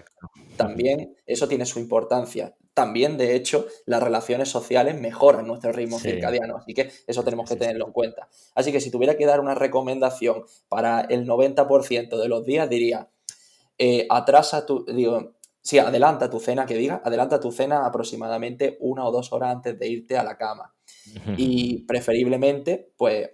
también 0.57 1.16
eso 1.26 1.49
tiene 1.49 1.66
su 1.66 1.80
importancia. 1.80 2.55
También, 2.74 3.18
de 3.18 3.35
hecho, 3.35 3.66
las 3.87 4.01
relaciones 4.01 4.49
sociales 4.49 5.01
mejoran 5.01 5.49
nuestro 5.49 5.72
ritmo 5.72 5.99
circadiano, 5.99 6.59
así 6.59 6.74
que 6.74 6.93
eso 7.09 7.24
tenemos 7.24 7.49
que 7.49 7.57
tenerlo 7.57 7.87
en 7.87 7.93
cuenta. 7.93 8.28
Así 8.55 8.70
que 8.70 8.80
si 8.80 8.93
tuviera 8.93 9.16
que 9.16 9.26
dar 9.26 9.41
una 9.41 9.57
recomendación 9.57 10.45
para 10.68 11.01
el 11.01 11.26
90% 11.26 12.16
de 12.16 12.28
los 12.28 12.47
días, 12.47 12.70
diría, 12.70 13.09
eh, 13.79 14.07
atrasa 14.11 14.66
tu, 14.66 14.85
digo, 14.85 15.39
Sí, 15.68 15.79
adelanta 15.79 16.31
tu 16.31 16.41
cena, 16.41 16.64
que 16.64 16.76
diga, 16.76 17.03
adelanta 17.05 17.39
tu 17.41 17.53
cena 17.53 17.85
aproximadamente 17.85 18.79
una 18.81 19.05
o 19.05 19.12
dos 19.12 19.35
horas 19.35 19.55
antes 19.55 19.79
de 19.79 19.87
irte 19.87 20.16
a 20.16 20.24
la 20.24 20.39
cama. 20.39 20.74
Y 21.37 21.85
preferiblemente, 21.85 22.93
pues, 22.97 23.31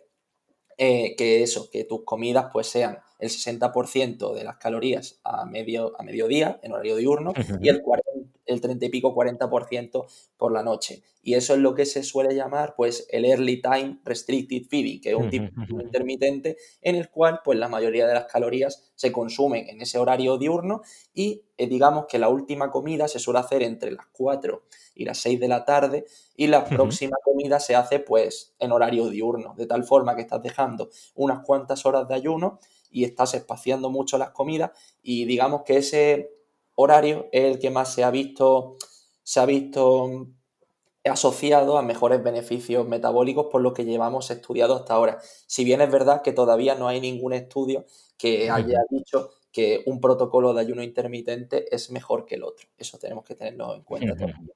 eh, 0.76 1.14
que 1.16 1.44
eso, 1.44 1.70
que 1.70 1.84
tus 1.84 2.02
comidas 2.04 2.46
pues 2.52 2.66
sean 2.66 2.98
el 3.20 3.30
60% 3.30 4.34
de 4.34 4.42
las 4.42 4.56
calorías 4.56 5.20
a, 5.22 5.44
medio, 5.44 5.94
a 5.96 6.02
mediodía, 6.02 6.58
en 6.64 6.72
horario 6.72 6.96
diurno, 6.96 7.32
y 7.60 7.68
el, 7.68 7.82
40, 7.82 8.10
el 8.46 8.60
30 8.60 8.86
y 8.86 8.88
pico, 8.88 9.14
40% 9.14 10.06
por 10.36 10.52
la 10.52 10.62
noche. 10.62 11.02
Y 11.22 11.34
eso 11.34 11.54
es 11.54 11.60
lo 11.60 11.74
que 11.74 11.86
se 11.86 12.02
suele 12.02 12.34
llamar 12.34 12.74
pues 12.76 13.06
el 13.10 13.24
Early 13.24 13.62
Time 13.62 14.00
Restricted 14.04 14.66
Feeding, 14.68 15.00
que 15.00 15.10
es 15.10 15.16
un 15.16 15.30
tipo 15.30 15.48
intermitente 15.80 16.58
en 16.82 16.96
el 16.96 17.08
cual 17.10 17.40
pues 17.42 17.58
la 17.58 17.68
mayoría 17.68 18.06
de 18.06 18.14
las 18.14 18.26
calorías 18.26 18.92
se 18.94 19.10
consumen 19.10 19.68
en 19.68 19.80
ese 19.80 19.98
horario 19.98 20.36
diurno 20.36 20.82
y 21.14 21.42
eh, 21.56 21.66
digamos 21.66 22.06
que 22.06 22.18
la 22.18 22.28
última 22.28 22.70
comida 22.70 23.08
se 23.08 23.18
suele 23.18 23.40
hacer 23.40 23.62
entre 23.62 23.90
las 23.90 24.06
4 24.12 24.62
y 24.94 25.04
las 25.04 25.18
6 25.18 25.40
de 25.40 25.48
la 25.48 25.64
tarde 25.64 26.04
y 26.36 26.46
la 26.46 26.64
próxima 26.64 27.16
comida 27.24 27.58
se 27.60 27.74
hace 27.74 28.00
pues 28.00 28.54
en 28.58 28.72
horario 28.72 29.08
diurno, 29.08 29.54
de 29.56 29.66
tal 29.66 29.84
forma 29.84 30.14
que 30.14 30.22
estás 30.22 30.42
dejando 30.42 30.90
unas 31.14 31.44
cuantas 31.44 31.86
horas 31.86 32.06
de 32.06 32.14
ayuno 32.14 32.60
y 32.90 33.04
estás 33.04 33.34
espaciando 33.34 33.90
mucho 33.90 34.18
las 34.18 34.30
comidas 34.30 34.70
y 35.02 35.24
digamos 35.24 35.62
que 35.62 35.78
ese 35.78 36.33
horario 36.74 37.28
es 37.32 37.44
el 37.44 37.58
que 37.58 37.70
más 37.70 37.92
se 37.92 38.04
ha 38.04 38.10
visto, 38.10 38.76
se 39.22 39.40
ha 39.40 39.46
visto 39.46 40.28
asociado 41.04 41.76
a 41.76 41.82
mejores 41.82 42.22
beneficios 42.22 42.88
metabólicos 42.88 43.46
por 43.50 43.60
lo 43.60 43.74
que 43.74 43.84
llevamos 43.84 44.30
estudiado 44.30 44.74
hasta 44.76 44.94
ahora. 44.94 45.18
Si 45.46 45.64
bien 45.64 45.80
es 45.80 45.90
verdad 45.90 46.22
que 46.22 46.32
todavía 46.32 46.74
no 46.74 46.88
hay 46.88 47.00
ningún 47.00 47.34
estudio 47.34 47.84
que 48.16 48.50
haya 48.50 48.80
dicho 48.90 49.30
que 49.52 49.82
un 49.86 50.00
protocolo 50.00 50.54
de 50.54 50.62
ayuno 50.62 50.82
intermitente 50.82 51.72
es 51.74 51.90
mejor 51.90 52.24
que 52.24 52.36
el 52.36 52.42
otro. 52.42 52.66
Eso 52.76 52.98
tenemos 52.98 53.24
que 53.24 53.34
tenerlo 53.34 53.74
en 53.74 53.82
cuenta 53.82 54.16
también. 54.16 54.50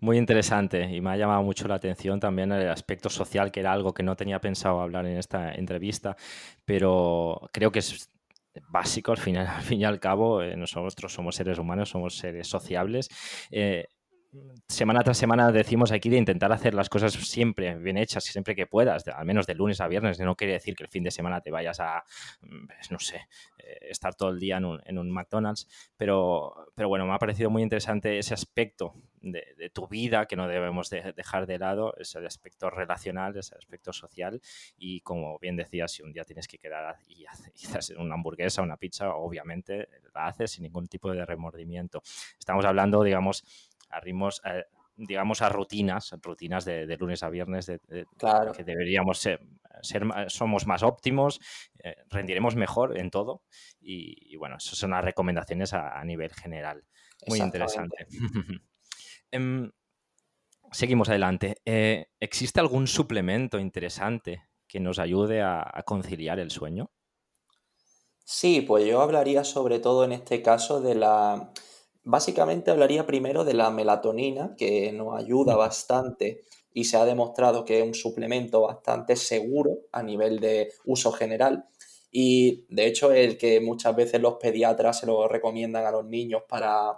Muy 0.00 0.18
interesante 0.18 0.82
y 0.90 1.00
me 1.00 1.10
ha 1.10 1.16
llamado 1.16 1.42
mucho 1.42 1.66
la 1.68 1.76
atención 1.76 2.20
también 2.20 2.52
el 2.52 2.68
aspecto 2.68 3.08
social, 3.08 3.50
que 3.50 3.60
era 3.60 3.72
algo 3.72 3.94
que 3.94 4.02
no 4.02 4.16
tenía 4.16 4.40
pensado 4.40 4.80
hablar 4.80 5.06
en 5.06 5.16
esta 5.16 5.54
entrevista, 5.54 6.16
pero 6.66 7.48
creo 7.52 7.72
que 7.72 7.78
es 7.78 8.10
básico 8.68 9.12
al, 9.12 9.18
final, 9.18 9.46
al 9.56 9.62
fin 9.62 9.80
y 9.80 9.84
al 9.84 10.00
cabo. 10.00 10.42
Eh, 10.42 10.56
nosotros 10.56 11.12
somos 11.12 11.36
seres 11.36 11.58
humanos, 11.58 11.90
somos 11.90 12.16
seres 12.16 12.48
sociables. 12.48 13.08
Eh, 13.50 13.86
semana 14.68 15.02
tras 15.02 15.18
semana 15.18 15.52
decimos 15.52 15.92
aquí 15.92 16.08
de 16.08 16.16
intentar 16.16 16.50
hacer 16.52 16.74
las 16.74 16.88
cosas 16.88 17.12
siempre 17.12 17.76
bien 17.76 17.96
hechas, 17.96 18.24
siempre 18.24 18.56
que 18.56 18.66
puedas, 18.66 19.06
al 19.06 19.24
menos 19.24 19.46
de 19.46 19.54
lunes 19.54 19.80
a 19.80 19.88
viernes. 19.88 20.18
No 20.18 20.36
quiere 20.36 20.54
decir 20.54 20.74
que 20.74 20.84
el 20.84 20.88
fin 20.88 21.04
de 21.04 21.10
semana 21.10 21.40
te 21.40 21.50
vayas 21.50 21.80
a, 21.80 22.02
mm, 22.40 22.66
pues, 22.66 22.90
no 22.90 22.98
sé, 22.98 23.28
eh, 23.58 23.78
estar 23.90 24.14
todo 24.14 24.30
el 24.30 24.40
día 24.40 24.56
en 24.58 24.64
un, 24.64 24.80
en 24.84 24.98
un, 24.98 25.10
McDonald's, 25.10 25.68
pero, 25.96 26.52
pero 26.74 26.88
bueno, 26.88 27.06
me 27.06 27.14
ha 27.14 27.18
parecido 27.18 27.50
muy 27.50 27.62
interesante 27.62 28.18
ese 28.18 28.34
aspecto 28.34 28.94
de, 29.32 29.70
tu 29.72 29.88
vida 29.88 30.26
que 30.26 30.36
no 30.36 30.48
debemos 30.48 30.90
dejar 30.90 31.46
de 31.46 31.58
lado, 31.58 31.94
ese 31.98 32.18
aspecto 32.18 32.70
relacional, 32.70 33.36
ese 33.36 33.54
aspecto 33.56 33.92
social 33.92 34.40
y 34.76 35.00
como 35.00 35.38
bien 35.38 35.56
decías, 35.56 35.92
si 35.92 36.02
un 36.02 36.12
día 36.12 36.24
tienes 36.24 36.48
que 36.48 36.58
quedar 36.58 36.96
y 37.08 37.24
hacer 37.74 37.98
una 37.98 38.14
hamburguesa, 38.14 38.62
una 38.62 38.76
pizza, 38.76 39.14
obviamente 39.14 39.88
la 40.14 40.26
haces 40.26 40.52
sin 40.52 40.64
ningún 40.64 40.88
tipo 40.88 41.10
de 41.12 41.24
remordimiento. 41.24 42.02
Estamos 42.38 42.64
hablando, 42.64 43.02
digamos, 43.02 43.44
arrimos, 43.90 44.42
eh, 44.44 44.64
digamos, 44.96 45.42
a 45.42 45.48
rutinas, 45.48 46.14
rutinas 46.22 46.64
de, 46.64 46.96
lunes 46.98 47.22
a 47.22 47.30
viernes, 47.30 47.66
de, 47.66 47.80
que 48.56 48.64
deberíamos 48.64 49.18
ser, 49.18 49.40
somos 50.28 50.66
más 50.66 50.82
óptimos, 50.82 51.40
eh, 51.82 51.96
rendiremos 52.08 52.56
mejor 52.56 52.98
en 52.98 53.10
todo 53.10 53.42
y, 53.80 54.36
bueno, 54.36 54.56
esas 54.56 54.78
son 54.78 54.90
las 54.90 55.04
recomendaciones 55.04 55.72
a, 55.72 56.02
nivel 56.04 56.32
general. 56.32 56.84
Muy 57.26 57.40
interesante. 57.40 58.06
Em, 59.32 59.70
seguimos 60.72 61.08
adelante. 61.08 61.56
Eh, 61.64 62.06
¿Existe 62.20 62.60
algún 62.60 62.86
suplemento 62.86 63.58
interesante 63.58 64.44
que 64.66 64.80
nos 64.80 64.98
ayude 64.98 65.42
a 65.42 65.82
conciliar 65.86 66.38
el 66.38 66.50
sueño? 66.50 66.90
Sí, 68.24 68.62
pues 68.62 68.86
yo 68.86 69.02
hablaría 69.02 69.44
sobre 69.44 69.78
todo 69.78 70.04
en 70.04 70.12
este 70.12 70.42
caso 70.42 70.80
de 70.80 70.94
la 70.94 71.52
Básicamente 72.06 72.70
hablaría 72.70 73.06
primero 73.06 73.44
de 73.44 73.54
la 73.54 73.70
melatonina, 73.70 74.54
que 74.58 74.92
nos 74.92 75.18
ayuda 75.18 75.56
bastante 75.56 76.42
y 76.74 76.84
se 76.84 76.98
ha 76.98 77.06
demostrado 77.06 77.64
que 77.64 77.80
es 77.80 77.86
un 77.86 77.94
suplemento 77.94 78.60
bastante 78.60 79.16
seguro 79.16 79.78
a 79.90 80.02
nivel 80.02 80.38
de 80.38 80.70
uso 80.84 81.12
general. 81.12 81.64
Y 82.10 82.66
de 82.68 82.86
hecho, 82.86 83.10
el 83.10 83.38
que 83.38 83.60
muchas 83.60 83.96
veces 83.96 84.20
los 84.20 84.34
pediatras 84.34 85.00
se 85.00 85.06
lo 85.06 85.26
recomiendan 85.28 85.86
a 85.86 85.92
los 85.92 86.04
niños 86.04 86.42
para, 86.46 86.92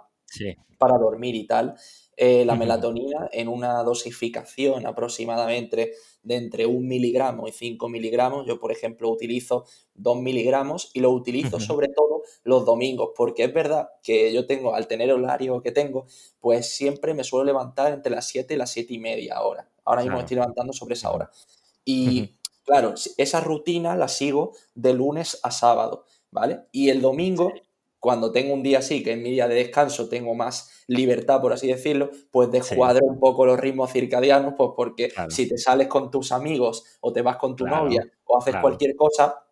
para 0.77 0.97
dormir 0.97 1.35
y 1.35 1.47
tal. 1.47 1.75
Eh, 2.19 2.45
la 2.45 2.55
melatonina 2.55 3.29
en 3.31 3.47
una 3.47 3.83
dosificación 3.83 4.87
aproximadamente 4.87 5.93
de 6.23 6.35
entre 6.35 6.65
un 6.65 6.87
miligramo 6.87 7.47
y 7.47 7.51
5 7.51 7.89
miligramos. 7.89 8.47
Yo, 8.47 8.59
por 8.59 8.71
ejemplo, 8.71 9.07
utilizo 9.11 9.65
2 9.93 10.19
miligramos 10.19 10.89
y 10.95 11.01
lo 11.01 11.11
utilizo 11.11 11.59
sobre 11.59 11.89
todo 11.89 12.23
los 12.43 12.65
domingos, 12.65 13.11
porque 13.15 13.43
es 13.43 13.53
verdad 13.53 13.89
que 14.01 14.33
yo 14.33 14.47
tengo, 14.47 14.73
al 14.73 14.87
tener 14.87 15.09
el 15.09 15.23
horario 15.23 15.61
que 15.61 15.71
tengo, 15.71 16.07
pues 16.39 16.75
siempre 16.75 17.13
me 17.13 17.23
suelo 17.23 17.45
levantar 17.45 17.93
entre 17.93 18.11
las 18.11 18.25
7 18.25 18.55
y 18.55 18.57
las 18.57 18.71
7 18.71 18.95
y 18.95 18.97
media 18.97 19.39
hora. 19.43 19.69
Ahora 19.85 20.01
mismo 20.01 20.19
estoy 20.19 20.37
levantando 20.37 20.73
sobre 20.73 20.95
esa 20.95 21.11
hora. 21.11 21.29
Y 21.85 22.35
claro, 22.65 22.95
esa 23.17 23.41
rutina 23.41 23.95
la 23.95 24.07
sigo 24.07 24.53
de 24.73 24.93
lunes 24.93 25.39
a 25.43 25.51
sábado, 25.51 26.05
¿vale? 26.31 26.61
Y 26.71 26.89
el 26.89 26.99
domingo 26.99 27.53
cuando 27.99 28.31
tengo 28.31 28.53
un 28.53 28.63
día 28.63 28.79
así, 28.79 29.03
que 29.03 29.13
es 29.13 29.17
mi 29.17 29.31
día 29.31 29.47
de 29.47 29.55
descanso, 29.55 30.07
tengo 30.07 30.35
más 30.35 30.69
libertad, 30.87 31.41
por 31.41 31.53
así 31.53 31.67
decirlo, 31.67 32.09
pues 32.31 32.51
descuadro 32.51 33.05
un 33.05 33.19
poco 33.19 33.45
los 33.45 33.59
ritmos 33.59 33.91
circadianos, 33.91 34.53
pues 34.57 34.71
porque 34.75 35.11
si 35.29 35.47
te 35.47 35.57
sales 35.57 35.87
con 35.87 36.11
tus 36.11 36.31
amigos 36.31 36.83
o 37.01 37.11
te 37.11 37.21
vas 37.21 37.37
con 37.37 37.55
tu 37.55 37.65
novia 37.65 38.03
o 38.25 38.37
haces 38.37 38.55
cualquier 38.61 38.95
cosa, 38.95 39.43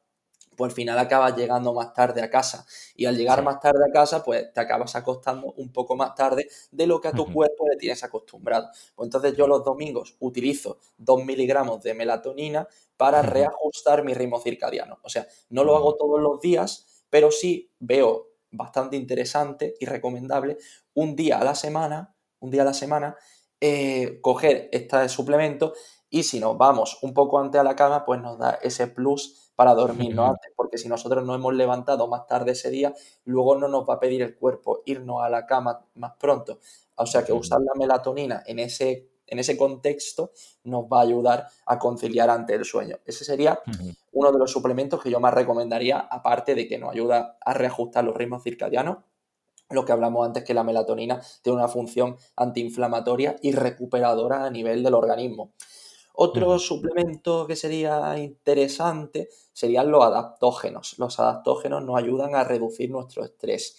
pues 0.55 0.71
al 0.71 0.75
final 0.75 0.97
acabas 0.97 1.35
llegando 1.35 1.73
más 1.73 1.93
tarde 1.93 2.21
a 2.21 2.29
casa. 2.29 2.65
Y 2.95 3.05
al 3.05 3.17
llegar 3.17 3.43
más 3.43 3.59
tarde 3.59 3.83
a 3.87 3.91
casa, 3.91 4.23
pues 4.23 4.53
te 4.53 4.61
acabas 4.61 4.95
acostando 4.95 5.53
un 5.57 5.71
poco 5.71 5.95
más 5.95 6.15
tarde 6.15 6.47
de 6.71 6.87
lo 6.87 7.01
que 7.01 7.09
a 7.09 7.11
tu 7.11 7.31
cuerpo 7.31 7.67
le 7.67 7.75
tienes 7.77 8.03
acostumbrado. 8.03 8.69
Pues 8.95 9.07
entonces 9.07 9.35
yo 9.35 9.47
los 9.47 9.63
domingos 9.63 10.15
utilizo 10.19 10.77
2 10.97 11.25
miligramos 11.25 11.83
de 11.83 11.93
melatonina 11.93 12.67
para 12.95 13.21
reajustar 13.21 14.03
mi 14.03 14.13
ritmo 14.13 14.39
circadiano. 14.39 14.99
O 15.03 15.09
sea, 15.09 15.27
no 15.49 15.63
lo 15.63 15.75
hago 15.75 15.95
todos 15.95 16.21
los 16.21 16.39
días, 16.39 17.03
pero 17.09 17.31
sí 17.31 17.71
veo 17.79 18.34
bastante 18.57 18.95
interesante 18.95 19.75
y 19.79 19.85
recomendable 19.85 20.57
un 20.93 21.15
día 21.15 21.39
a 21.39 21.43
la 21.43 21.55
semana, 21.55 22.15
un 22.39 22.51
día 22.51 22.63
a 22.63 22.65
la 22.65 22.73
semana, 22.73 23.15
eh, 23.61 24.19
coger 24.21 24.69
este 24.71 25.07
suplemento 25.09 25.73
y 26.09 26.23
si 26.23 26.39
nos 26.39 26.57
vamos 26.57 26.99
un 27.01 27.13
poco 27.13 27.39
antes 27.39 27.59
a 27.59 27.63
la 27.63 27.75
cama, 27.75 28.05
pues 28.05 28.21
nos 28.21 28.37
da 28.37 28.59
ese 28.61 28.87
plus 28.87 29.51
para 29.55 29.73
dormirnos 29.73 30.29
antes, 30.29 30.51
porque 30.55 30.77
si 30.77 30.87
nosotros 30.87 31.25
nos 31.25 31.35
hemos 31.35 31.53
levantado 31.53 32.07
más 32.07 32.27
tarde 32.27 32.51
ese 32.51 32.69
día, 32.69 32.93
luego 33.23 33.55
no 33.55 33.67
nos 33.67 33.87
va 33.87 33.95
a 33.95 33.99
pedir 33.99 34.21
el 34.21 34.35
cuerpo 34.35 34.81
irnos 34.85 35.23
a 35.23 35.29
la 35.29 35.45
cama 35.45 35.85
más 35.95 36.13
pronto. 36.19 36.59
O 36.95 37.05
sea 37.05 37.23
que 37.25 37.33
usar 37.33 37.59
la 37.61 37.73
melatonina 37.75 38.43
en 38.45 38.59
ese 38.59 39.09
en 39.27 39.39
ese 39.39 39.57
contexto 39.57 40.31
nos 40.63 40.85
va 40.85 40.99
a 40.99 41.03
ayudar 41.03 41.47
a 41.65 41.79
conciliar 41.79 42.29
ante 42.29 42.53
el 42.53 42.65
sueño. 42.65 42.97
Ese 43.05 43.25
sería 43.25 43.59
uno 44.11 44.31
de 44.31 44.39
los 44.39 44.51
suplementos 44.51 45.01
que 45.01 45.09
yo 45.09 45.19
más 45.19 45.33
recomendaría, 45.33 45.99
aparte 45.99 46.55
de 46.55 46.67
que 46.67 46.77
nos 46.77 46.91
ayuda 46.91 47.37
a 47.41 47.53
reajustar 47.53 48.03
los 48.03 48.15
ritmos 48.15 48.43
circadianos. 48.43 48.97
Lo 49.69 49.83
que 49.83 49.91
hablamos 49.91 50.25
antes, 50.25 50.43
que 50.43 50.53
la 50.53 50.63
melatonina 50.63 51.21
tiene 51.41 51.57
una 51.57 51.67
función 51.67 52.17
antiinflamatoria 52.35 53.35
y 53.41 53.51
recuperadora 53.51 54.45
a 54.45 54.49
nivel 54.51 54.83
del 54.83 54.93
organismo. 54.93 55.53
Otro 56.13 56.59
suplemento 56.59 57.45
que 57.45 57.55
sería 57.57 58.17
interesante 58.17 59.27
serían 59.51 59.91
los 59.91 60.03
adaptógenos. 60.03 60.97
Los 60.97 61.19
adaptógenos 61.19 61.83
nos 61.83 61.97
ayudan 61.97 62.35
a 62.35 62.43
reducir 62.43 62.89
nuestro 62.89 63.25
estrés 63.25 63.75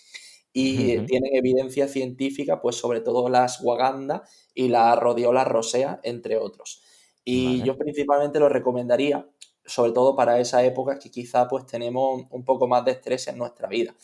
y 0.59 0.99
tienen 1.01 1.37
evidencia 1.37 1.87
científica, 1.87 2.63
pues 2.63 2.77
sobre 2.77 3.03
todo 3.03 3.29
la 3.29 3.45
ashwagandha 3.45 4.23
y 4.55 4.69
la 4.69 4.97
rhodiola 4.97 5.45
rosea, 5.45 6.01
entre 6.03 6.39
otros. 6.39 6.83
Y 7.25 7.63
yo 7.63 7.77
principalmente 7.77 8.41
lo 8.41 8.49
recomendaría, 8.49 9.29
sobre 9.67 9.93
todo 9.93 10.17
para 10.17 10.41
esa 10.41 10.65
época 10.65 10.99
que 10.99 11.11
quizá 11.11 11.47
pues 11.47 11.67
tenemos 11.67 12.23
un 12.31 12.43
poco 12.43 12.67
más 12.69 12.87
de 12.87 12.93
estrés 12.93 13.29
en 13.29 13.37
nuestra 13.37 13.69
vida. 13.69 13.95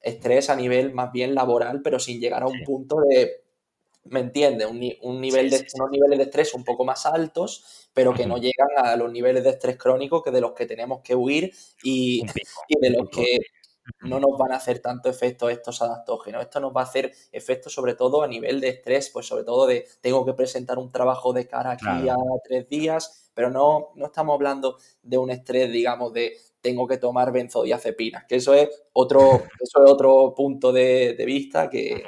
Estrés 0.00 0.50
a 0.50 0.56
nivel 0.56 0.92
más 0.92 1.12
bien 1.12 1.32
laboral, 1.32 1.80
pero 1.80 2.00
sin 2.00 2.20
llegar 2.20 2.42
a 2.42 2.48
un 2.48 2.64
punto 2.64 2.96
de, 3.08 3.44
¿me 4.06 4.18
entiendes? 4.18 4.66
Un, 4.66 4.80
nivel 5.20 5.48
de, 5.48 5.64
unos 5.74 5.90
niveles 5.92 6.18
de 6.18 6.24
estrés 6.24 6.54
un 6.54 6.64
poco 6.64 6.84
más 6.84 7.06
altos, 7.06 7.88
pero 7.94 8.14
que 8.14 8.26
no 8.26 8.38
llegan 8.38 8.70
a 8.78 8.96
los 8.96 9.12
niveles 9.12 9.44
de 9.44 9.50
estrés 9.50 9.76
crónico 9.76 10.24
que 10.24 10.32
de 10.32 10.40
los 10.40 10.54
que 10.54 10.66
tenemos 10.66 11.02
que 11.02 11.14
huir 11.14 11.52
y, 11.84 12.24
y 12.66 12.80
de 12.80 12.90
los 12.90 13.08
que 13.10 13.38
no 14.02 14.20
nos 14.20 14.38
van 14.38 14.52
a 14.52 14.56
hacer 14.56 14.80
tanto 14.80 15.08
efecto 15.08 15.48
estos 15.48 15.82
adaptógenos. 15.82 16.42
Esto 16.42 16.60
nos 16.60 16.72
va 16.74 16.82
a 16.82 16.84
hacer 16.84 17.12
efecto 17.32 17.70
sobre 17.70 17.94
todo 17.94 18.22
a 18.22 18.28
nivel 18.28 18.60
de 18.60 18.68
estrés, 18.68 19.10
pues 19.10 19.26
sobre 19.26 19.44
todo 19.44 19.66
de 19.66 19.86
tengo 20.00 20.24
que 20.24 20.34
presentar 20.34 20.78
un 20.78 20.90
trabajo 20.90 21.32
de 21.32 21.46
cara 21.46 21.72
aquí 21.72 22.08
a 22.08 22.16
tres 22.44 22.68
días, 22.68 23.30
pero 23.34 23.50
no, 23.50 23.90
no 23.94 24.06
estamos 24.06 24.34
hablando 24.34 24.78
de 25.02 25.18
un 25.18 25.30
estrés, 25.30 25.70
digamos, 25.70 26.12
de 26.12 26.36
tengo 26.60 26.86
que 26.86 26.98
tomar 26.98 27.32
benzodiazepinas, 27.32 28.24
que 28.26 28.36
eso 28.36 28.54
es 28.54 28.68
otro, 28.92 29.20
eso 29.60 29.84
es 29.84 29.90
otro 29.90 30.34
punto 30.34 30.72
de, 30.72 31.16
vista 31.26 31.70
que, 31.70 32.04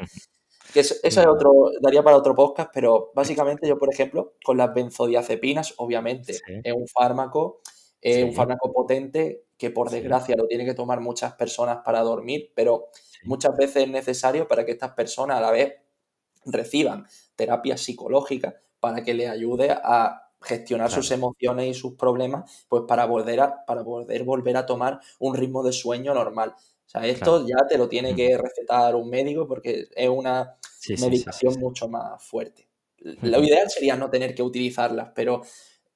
eso, 0.75 0.95
es 1.03 1.19
otro, 1.19 1.71
daría 1.81 2.03
para 2.03 2.17
otro 2.17 2.35
podcast, 2.35 2.71
pero 2.73 3.13
básicamente 3.15 3.67
yo, 3.69 3.79
por 3.79 3.93
ejemplo, 3.93 4.35
con 4.45 4.57
las 4.57 4.73
benzodiazepinas, 4.75 5.75
obviamente, 5.79 6.33
es 6.33 6.73
un 6.73 6.87
fármaco, 6.87 7.61
es 8.01 8.25
un 8.25 8.35
fármaco 8.35 8.73
potente 8.73 9.45
que 9.63 9.71
por 9.71 9.91
desgracia 9.91 10.35
lo 10.37 10.49
tienen 10.49 10.67
que 10.67 10.75
tomar 10.75 11.01
muchas 11.01 11.35
personas 11.35 11.79
para 11.85 12.01
dormir, 12.01 12.51
pero 12.53 12.89
muchas 13.23 13.57
veces 13.57 13.85
es 13.85 13.89
necesario 13.89 14.49
para 14.49 14.67
que 14.67 14.73
estas 14.73 14.91
personas 14.91 15.39
a 15.39 15.41
la 15.41 15.53
vez 15.53 15.75
reciban 16.45 17.07
terapia 17.37 17.77
psicológica 17.77 18.61
para 18.81 19.05
que 19.05 19.15
les 19.15 19.31
ayude 19.31 19.71
a 19.71 20.33
gestionar 20.41 20.91
sus 20.91 21.09
emociones 21.13 21.69
y 21.69 21.75
sus 21.75 21.95
problemas, 21.95 22.67
pues 22.69 22.83
para 22.89 23.07
volver 23.07 23.39
a, 23.39 23.65
para 23.65 23.85
poder 23.85 24.25
volver 24.25 24.57
a 24.57 24.67
tomar 24.67 24.99
un 25.21 25.37
ritmo 25.37 25.63
de 25.63 25.73
sueño 25.73 26.13
normal. 26.13 26.57
O 26.57 26.89
sea, 26.89 27.07
esto 27.07 27.47
ya 27.47 27.65
te 27.69 27.79
lo 27.79 27.89
tiene 27.89 28.17
que 28.17 28.37
recetar 28.37 28.97
un 28.97 29.09
médico 29.11 29.47
porque 29.47 29.87
es 29.95 30.09
una 30.09 30.57
medicación 31.01 31.55
mucho 31.61 31.87
más 31.87 32.21
fuerte. 32.21 32.69
Lo 32.97 33.41
ideal 33.45 33.71
sería 33.71 33.95
no 33.95 34.11
tener 34.11 34.35
que 34.35 34.43
utilizarlas, 34.43 35.13
pero 35.15 35.43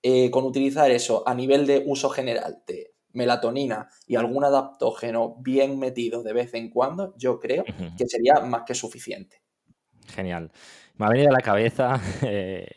eh, 0.05 0.31
con 0.31 0.45
utilizar 0.45 0.89
eso 0.93 1.25
a 1.27 1.35
nivel 1.35 1.67
de 1.67 1.83
uso 1.85 2.09
general 2.11 2.63
de 2.65 2.96
melatonina 3.17 3.89
y 4.07 4.17
algún 4.17 4.45
adaptógeno 4.45 5.37
bien 5.41 5.79
metido 5.79 6.23
de 6.23 6.33
vez 6.33 6.55
en 6.55 6.71
cuando, 6.71 7.15
yo 7.17 7.41
creo 7.41 7.65
que 7.65 8.07
sería 8.07 8.41
más 8.41 8.63
que 8.63 8.75
suficiente. 8.75 9.43
Genial. 10.07 10.53
Me 10.97 11.07
ha 11.07 11.09
venido 11.11 11.31
a 11.31 11.33
la 11.33 11.41
cabeza 11.41 12.01
eh, 12.23 12.69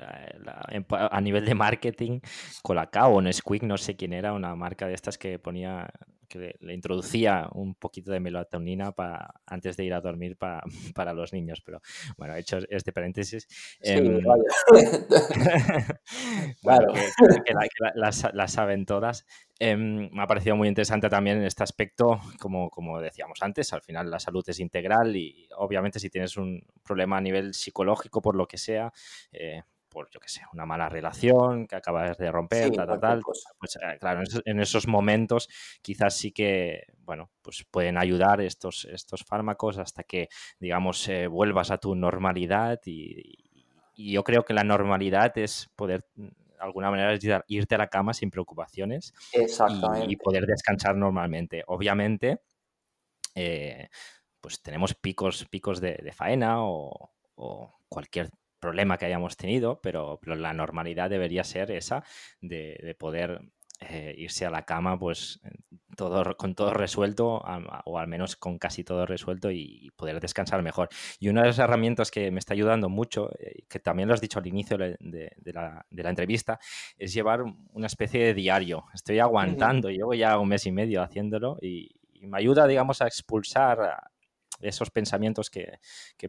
a 0.00 1.20
nivel 1.20 1.44
de 1.44 1.54
marketing, 1.54 2.20
Colacao 2.62 3.14
o 3.14 3.22
Nesquik, 3.22 3.62
no 3.62 3.76
sé 3.76 3.96
quién 3.96 4.12
era, 4.12 4.32
una 4.32 4.54
marca 4.56 4.86
de 4.86 4.94
estas 4.94 5.18
que 5.18 5.38
ponía, 5.38 5.90
que 6.30 6.56
le, 6.60 6.74
introducía 6.74 7.48
un 7.52 7.74
poquito 7.74 8.12
de 8.12 8.20
melatonina 8.20 8.92
para, 8.92 9.34
antes 9.44 9.76
de 9.76 9.84
ir 9.84 9.92
a 9.92 10.00
dormir 10.00 10.38
para, 10.94 11.12
los 11.12 11.32
niños. 11.32 11.60
Pero 11.60 11.82
bueno, 12.16 12.34
hecho 12.36 12.58
este 12.70 12.92
paréntesis. 12.92 13.48
Em, 13.82 14.20
claro. 16.62 16.92
que, 17.44 17.54
las, 17.94 18.52
saben 18.52 18.86
todas. 18.86 19.26
Em, 19.58 20.08
me 20.10 20.22
ha 20.22 20.26
parecido 20.26 20.56
muy 20.56 20.68
interesante 20.68 21.10
también 21.10 21.38
en 21.38 21.44
este 21.44 21.62
aspecto, 21.62 22.20
como, 22.38 22.70
como 22.70 22.98
decíamos 23.00 23.42
antes, 23.42 23.72
al 23.74 23.82
final 23.82 24.10
la 24.10 24.18
salud 24.18 24.42
es 24.48 24.58
integral 24.58 25.14
y 25.16 25.48
obviamente 25.56 25.98
si 25.98 26.08
tienes 26.08 26.38
un 26.38 26.64
problema 26.82 27.18
a 27.18 27.20
nivel 27.20 27.52
psicológico, 27.52 28.22
por 28.22 28.36
lo 28.36 28.46
que 28.46 28.56
sea, 28.56 28.90
eh, 29.32 29.62
por, 29.90 30.08
yo 30.10 30.20
qué 30.20 30.28
sé, 30.28 30.42
una 30.52 30.64
mala 30.64 30.88
relación 30.88 31.66
que 31.66 31.76
acabas 31.76 32.16
de 32.16 32.30
romper, 32.30 32.70
tal, 32.70 32.98
tal, 33.00 33.20
pues 33.58 33.76
eh, 33.76 33.98
claro, 33.98 34.22
en 34.44 34.60
esos, 34.60 34.86
momentos 34.86 35.48
quizás 35.82 36.16
sí 36.16 36.32
que, 36.32 36.84
bueno, 37.00 37.30
pues 37.42 37.66
pueden 37.70 37.98
ayudar 37.98 38.40
estos, 38.40 38.86
estos 38.86 39.24
fármacos 39.24 39.78
hasta 39.78 40.04
que, 40.04 40.28
digamos, 40.58 41.06
eh, 41.08 41.26
vuelvas 41.26 41.70
a 41.70 41.78
tu 41.78 41.94
normalidad 41.94 42.80
y, 42.86 43.46
yo 43.96 44.24
creo 44.24 44.46
que 44.46 44.54
la 44.54 44.64
normalidad 44.64 45.36
es 45.36 45.68
poder 45.76 46.06
mm, 46.14 46.28
de 46.28 46.64
alguna 46.64 46.90
manera 46.90 47.44
irte 47.48 47.74
a 47.74 47.78
la 47.78 47.88
cama 47.88 48.14
sin 48.14 48.30
preocupaciones 48.30 49.12
y, 50.06 50.16
poder 50.16 50.46
descansar 50.46 50.96
normalmente. 50.96 51.64
Obviamente, 51.66 52.40
eh, 53.34 53.88
pues 54.40 54.62
tenemos 54.62 54.94
picos, 54.94 55.46
picos 55.50 55.80
de, 55.80 56.12
faena 56.14 56.62
o, 56.64 57.12
o, 57.34 57.78
cualquier 57.88 58.30
problema 58.60 58.98
que 58.98 59.06
hayamos 59.06 59.36
tenido, 59.36 59.80
pero, 59.80 60.20
la 60.24 60.52
normalidad 60.52 61.10
debería 61.10 61.44
ser 61.44 61.70
esa 61.70 62.04
de, 62.40 62.96
poder 62.98 63.40
eh, 63.80 64.14
irse 64.16 64.44
a 64.44 64.50
la 64.50 64.64
cama 64.64 64.98
pues 64.98 65.40
todo, 65.96 66.36
con 66.36 66.54
todo 66.54 66.72
resuelto 66.72 67.42
o 67.84 67.98
al 67.98 68.06
menos 68.08 68.36
con 68.36 68.58
casi 68.58 68.84
todo 68.84 69.06
resuelto 69.06 69.50
y, 69.50 69.90
poder 69.96 70.20
descansar 70.20 70.62
mejor. 70.62 70.88
Y 71.18 71.28
una 71.28 71.42
de 71.42 71.48
las 71.48 71.58
herramientas 71.58 72.10
que 72.10 72.30
me 72.30 72.38
está 72.38 72.54
ayudando 72.54 72.88
mucho, 72.88 73.30
eh, 73.38 73.64
que 73.68 73.80
también 73.80 74.08
lo 74.08 74.14
has 74.14 74.20
dicho 74.20 74.38
al 74.38 74.46
inicio 74.46 74.78
de, 74.78 74.96
la, 75.52 75.84
entrevista, 75.90 76.58
es 76.96 77.12
llevar 77.12 77.42
una 77.72 77.86
especie 77.86 78.24
de 78.24 78.34
diario. 78.34 78.84
Estoy 78.94 79.18
aguantando, 79.18 79.90
llevo 79.90 80.14
ya 80.14 80.38
un 80.38 80.48
mes 80.48 80.66
y 80.66 80.72
medio 80.72 81.02
haciéndolo 81.02 81.58
y, 81.60 81.90
y 82.12 82.26
me 82.26 82.38
ayuda, 82.38 82.66
digamos, 82.66 83.00
a 83.00 83.06
expulsar 83.06 84.09
esos 84.60 84.90
pensamientos 84.90 85.50
que, 85.50 85.78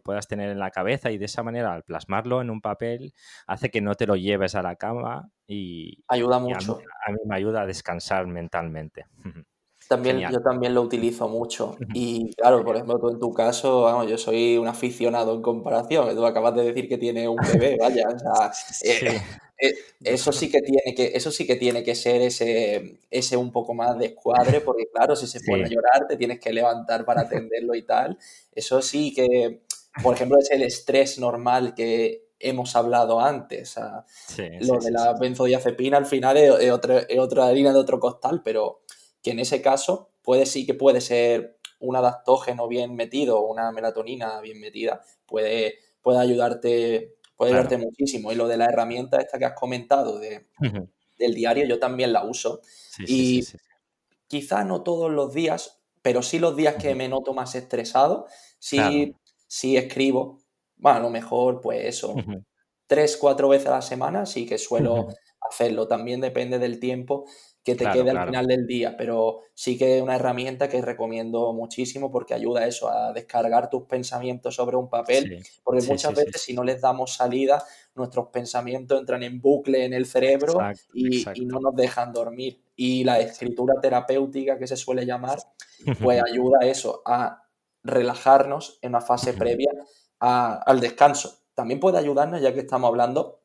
puedas 0.02 0.26
tener 0.26 0.50
en 0.50 0.58
la 0.58 0.70
cabeza 0.70 1.10
y 1.10 1.18
de 1.18 1.26
esa 1.26 1.42
manera 1.42 1.74
al 1.74 1.84
plasmarlo 1.84 2.40
en 2.40 2.50
un 2.50 2.60
papel 2.60 3.14
hace 3.46 3.70
que 3.70 3.80
no 3.80 3.94
te 3.94 4.06
lo 4.06 4.16
lleves 4.16 4.54
a 4.54 4.62
la 4.62 4.76
cama 4.76 5.30
y 5.46 6.02
ayuda 6.08 6.38
mucho. 6.38 6.80
a, 7.06 7.12
mí, 7.12 7.18
me 7.24 7.36
ayuda 7.36 7.62
a 7.62 7.66
descansar 7.66 8.26
mentalmente. 8.26 9.06
También, 9.88 10.20
yo 10.30 10.40
también 10.40 10.74
lo 10.74 10.82
utilizo 10.82 11.28
mucho. 11.28 11.76
Y 11.94 12.34
claro, 12.34 12.64
por 12.64 12.76
ejemplo, 12.76 12.98
tú 12.98 13.10
en 13.10 13.18
tu 13.18 13.32
caso, 13.34 13.82
vamos, 13.82 14.08
yo 14.08 14.16
soy 14.16 14.56
un 14.56 14.66
aficionado 14.66 15.34
en 15.34 15.42
comparación. 15.42 16.14
Tú 16.14 16.24
acabas 16.24 16.54
de 16.54 16.64
decir 16.64 16.88
que 16.88 16.98
tiene 16.98 17.28
un 17.28 17.36
bebé, 17.36 17.76
vaya. 17.78 18.08
O 18.08 18.18
sea, 18.18 18.52
eh, 18.84 19.16
eh, 19.16 19.22
eso 20.02 20.32
sí 20.32 20.50
que 20.50 20.60
tiene 20.60 20.94
que, 20.94 21.12
eso 21.14 21.30
sí 21.30 21.46
que 21.46 21.56
tiene 21.56 21.82
que 21.82 21.94
ser 21.94 22.20
ese, 22.22 22.98
ese 23.10 23.36
un 23.36 23.52
poco 23.52 23.74
más 23.74 23.96
de 23.98 24.06
escuadre, 24.06 24.60
porque 24.60 24.88
claro, 24.92 25.14
si 25.14 25.26
se 25.26 25.40
pone 25.46 25.64
a 25.64 25.68
llorar, 25.68 26.06
te 26.08 26.16
tienes 26.16 26.40
que 26.40 26.52
levantar 26.52 27.04
para 27.04 27.22
atenderlo 27.22 27.74
y 27.74 27.82
tal. 27.82 28.18
Eso 28.52 28.82
sí 28.82 29.12
que, 29.14 29.62
por 30.02 30.14
ejemplo, 30.14 30.38
es 30.38 30.50
el 30.50 30.62
estrés 30.62 31.18
normal 31.18 31.74
que 31.74 32.26
hemos 32.40 32.74
hablado 32.74 33.20
antes. 33.20 33.76
lo 34.60 34.78
de 34.78 34.90
la 34.90 35.14
benzodiazepina 35.18 35.96
al 35.96 36.06
final 36.06 36.36
es, 36.36 36.70
otra, 36.70 36.98
es 37.00 37.18
otra 37.18 37.46
harina 37.46 37.72
de 37.72 37.78
otro 37.78 38.00
costal, 38.00 38.42
pero 38.44 38.82
que 39.22 39.30
en 39.30 39.38
ese 39.38 39.62
caso 39.62 40.10
puede 40.22 40.46
sí 40.46 40.66
que 40.66 40.74
puede 40.74 41.00
ser 41.00 41.58
un 41.78 41.96
adaptógeno 41.96 42.68
bien 42.68 42.94
metido, 42.94 43.42
una 43.42 43.72
melatonina 43.72 44.40
bien 44.40 44.60
metida, 44.60 45.02
puede, 45.26 45.78
puede 46.00 46.18
ayudarte 46.18 47.16
puede 47.36 47.52
verte 47.52 47.76
muchísimo. 47.78 48.32
Y 48.32 48.34
lo 48.34 48.48
de 48.48 48.56
la 48.56 48.66
herramienta 48.66 49.20
esta 49.20 49.38
que 49.38 49.44
has 49.44 49.54
comentado 49.54 50.18
de, 50.18 50.48
del 51.18 51.34
diario, 51.34 51.66
yo 51.66 51.78
también 51.78 52.12
la 52.12 52.24
uso. 52.24 52.60
y 53.06 53.42
quizá 54.26 54.64
no 54.64 54.82
todos 54.82 55.10
los 55.10 55.34
días, 55.34 55.82
pero 56.00 56.22
sí 56.22 56.38
los 56.38 56.56
días 56.56 56.76
que 56.76 56.94
me 56.94 57.08
noto 57.08 57.34
más 57.34 57.54
estresado, 57.54 58.26
sí, 58.58 59.14
sí 59.46 59.76
escribo. 59.76 60.38
Bueno, 60.76 60.98
a 60.98 61.02
lo 61.02 61.10
mejor, 61.10 61.60
pues 61.60 61.84
eso, 61.84 62.14
tres, 62.86 63.16
cuatro 63.16 63.48
veces 63.48 63.68
a 63.68 63.72
la 63.72 63.82
semana, 63.82 64.26
sí 64.26 64.46
que 64.46 64.58
suelo 64.58 65.08
hacerlo. 65.40 65.86
También 65.86 66.20
depende 66.20 66.58
del 66.58 66.80
tiempo 66.80 67.26
que 67.64 67.76
te 67.76 67.88
quede 67.90 68.10
al 68.10 68.26
final 68.26 68.46
del 68.46 68.66
día, 68.66 68.96
pero 68.96 69.40
sí 69.54 69.78
que 69.78 69.96
es 69.96 70.02
una 70.02 70.16
herramienta 70.16 70.68
que 70.68 70.82
recomiendo 70.82 71.52
muchísimo 71.52 72.10
porque 72.10 72.34
ayuda 72.34 72.62
a 72.62 72.66
eso, 72.66 72.90
a 72.90 73.12
descargar 73.12 73.70
tus 73.70 73.84
pensamientos 73.84 74.56
sobre 74.56 74.76
un 74.76 74.90
papel, 74.90 75.44
porque 75.62 75.82
muchas 75.86 76.14
veces 76.14 76.42
si 76.42 76.54
no 76.54 76.64
les 76.64 76.80
damos 76.80 77.14
salida, 77.14 77.64
nuestros 77.94 78.28
pensamientos 78.28 78.98
entran 78.98 79.22
en 79.22 79.40
bucle 79.40 79.84
en 79.84 79.92
el 79.92 80.06
cerebro 80.06 80.58
y, 80.92 81.24
no 81.44 81.60
nos 81.60 81.76
dejan 81.76 82.12
dormir. 82.12 82.60
Y 82.74 83.04
la 83.04 83.20
escritura 83.20 83.74
terapéutica 83.80 84.58
que 84.58 84.66
se 84.66 84.76
suele 84.76 85.06
llamar, 85.06 85.38
pues 86.02 86.20
ayuda 86.22 86.58
a 86.62 86.66
eso, 86.66 87.02
a 87.06 87.44
relajarnos 87.84 88.78
en 88.82 88.90
una 88.90 89.00
fase 89.00 89.34
previa 89.34 89.70
al 90.18 90.80
descanso. 90.80 91.38
También 91.54 91.78
puede 91.78 91.98
ayudarnos, 91.98 92.40
ya 92.40 92.52
que 92.52 92.60
estamos 92.60 92.88
hablando, 92.88 93.41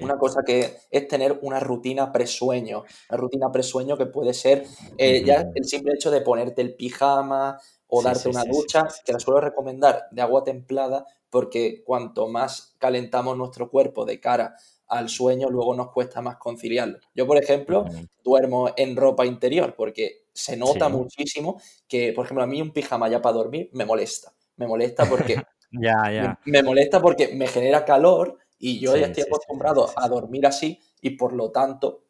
una 0.00 0.18
cosa 0.18 0.42
que 0.44 0.76
es 0.90 1.08
tener 1.08 1.38
una 1.42 1.60
rutina 1.60 2.12
presueño, 2.12 2.84
una 3.08 3.16
rutina 3.16 3.50
presueño 3.50 3.96
que 3.96 4.06
puede 4.06 4.34
ser 4.34 4.66
eh, 4.98 5.22
ya 5.24 5.46
el 5.54 5.64
simple 5.64 5.94
hecho 5.94 6.10
de 6.10 6.20
ponerte 6.20 6.60
el 6.62 6.74
pijama 6.74 7.58
o 7.86 8.02
darte 8.02 8.28
una 8.28 8.44
ducha, 8.44 8.86
que 9.04 9.12
la 9.12 9.18
suelo 9.20 9.40
recomendar 9.40 10.06
de 10.10 10.22
agua 10.22 10.44
templada 10.44 11.06
porque 11.28 11.82
cuanto 11.84 12.28
más 12.28 12.74
calentamos 12.78 13.36
nuestro 13.36 13.70
cuerpo 13.70 14.04
de 14.04 14.20
cara 14.20 14.56
al 14.88 15.08
sueño, 15.08 15.48
luego 15.48 15.74
nos 15.74 15.92
cuesta 15.92 16.20
más 16.20 16.36
conciliarlo. 16.36 16.98
Yo, 17.14 17.26
por 17.26 17.38
ejemplo, 17.38 17.84
duermo 18.24 18.70
en 18.76 18.96
ropa 18.96 19.24
interior 19.24 19.74
porque 19.76 20.24
se 20.32 20.56
nota 20.56 20.88
muchísimo 20.88 21.60
que, 21.88 22.12
por 22.12 22.24
ejemplo, 22.24 22.42
a 22.42 22.48
mí 22.48 22.60
un 22.60 22.72
pijama 22.72 23.08
ya 23.08 23.22
para 23.22 23.36
dormir 23.36 23.70
me 23.72 23.84
molesta. 23.84 24.32
Me 24.56 24.66
molesta 24.66 25.08
porque... 25.08 25.40
me 26.44 26.62
molesta 26.64 27.00
porque 27.00 27.28
me 27.28 27.46
genera 27.46 27.84
calor 27.84 28.38
y 28.60 28.78
yo 28.78 28.96
ya 28.96 29.06
estoy 29.06 29.24
acostumbrado 29.24 29.90
a 29.96 30.08
dormir 30.08 30.46
así 30.46 30.78
y 31.00 31.10
por 31.10 31.32
lo 31.32 31.50
tanto 31.50 32.04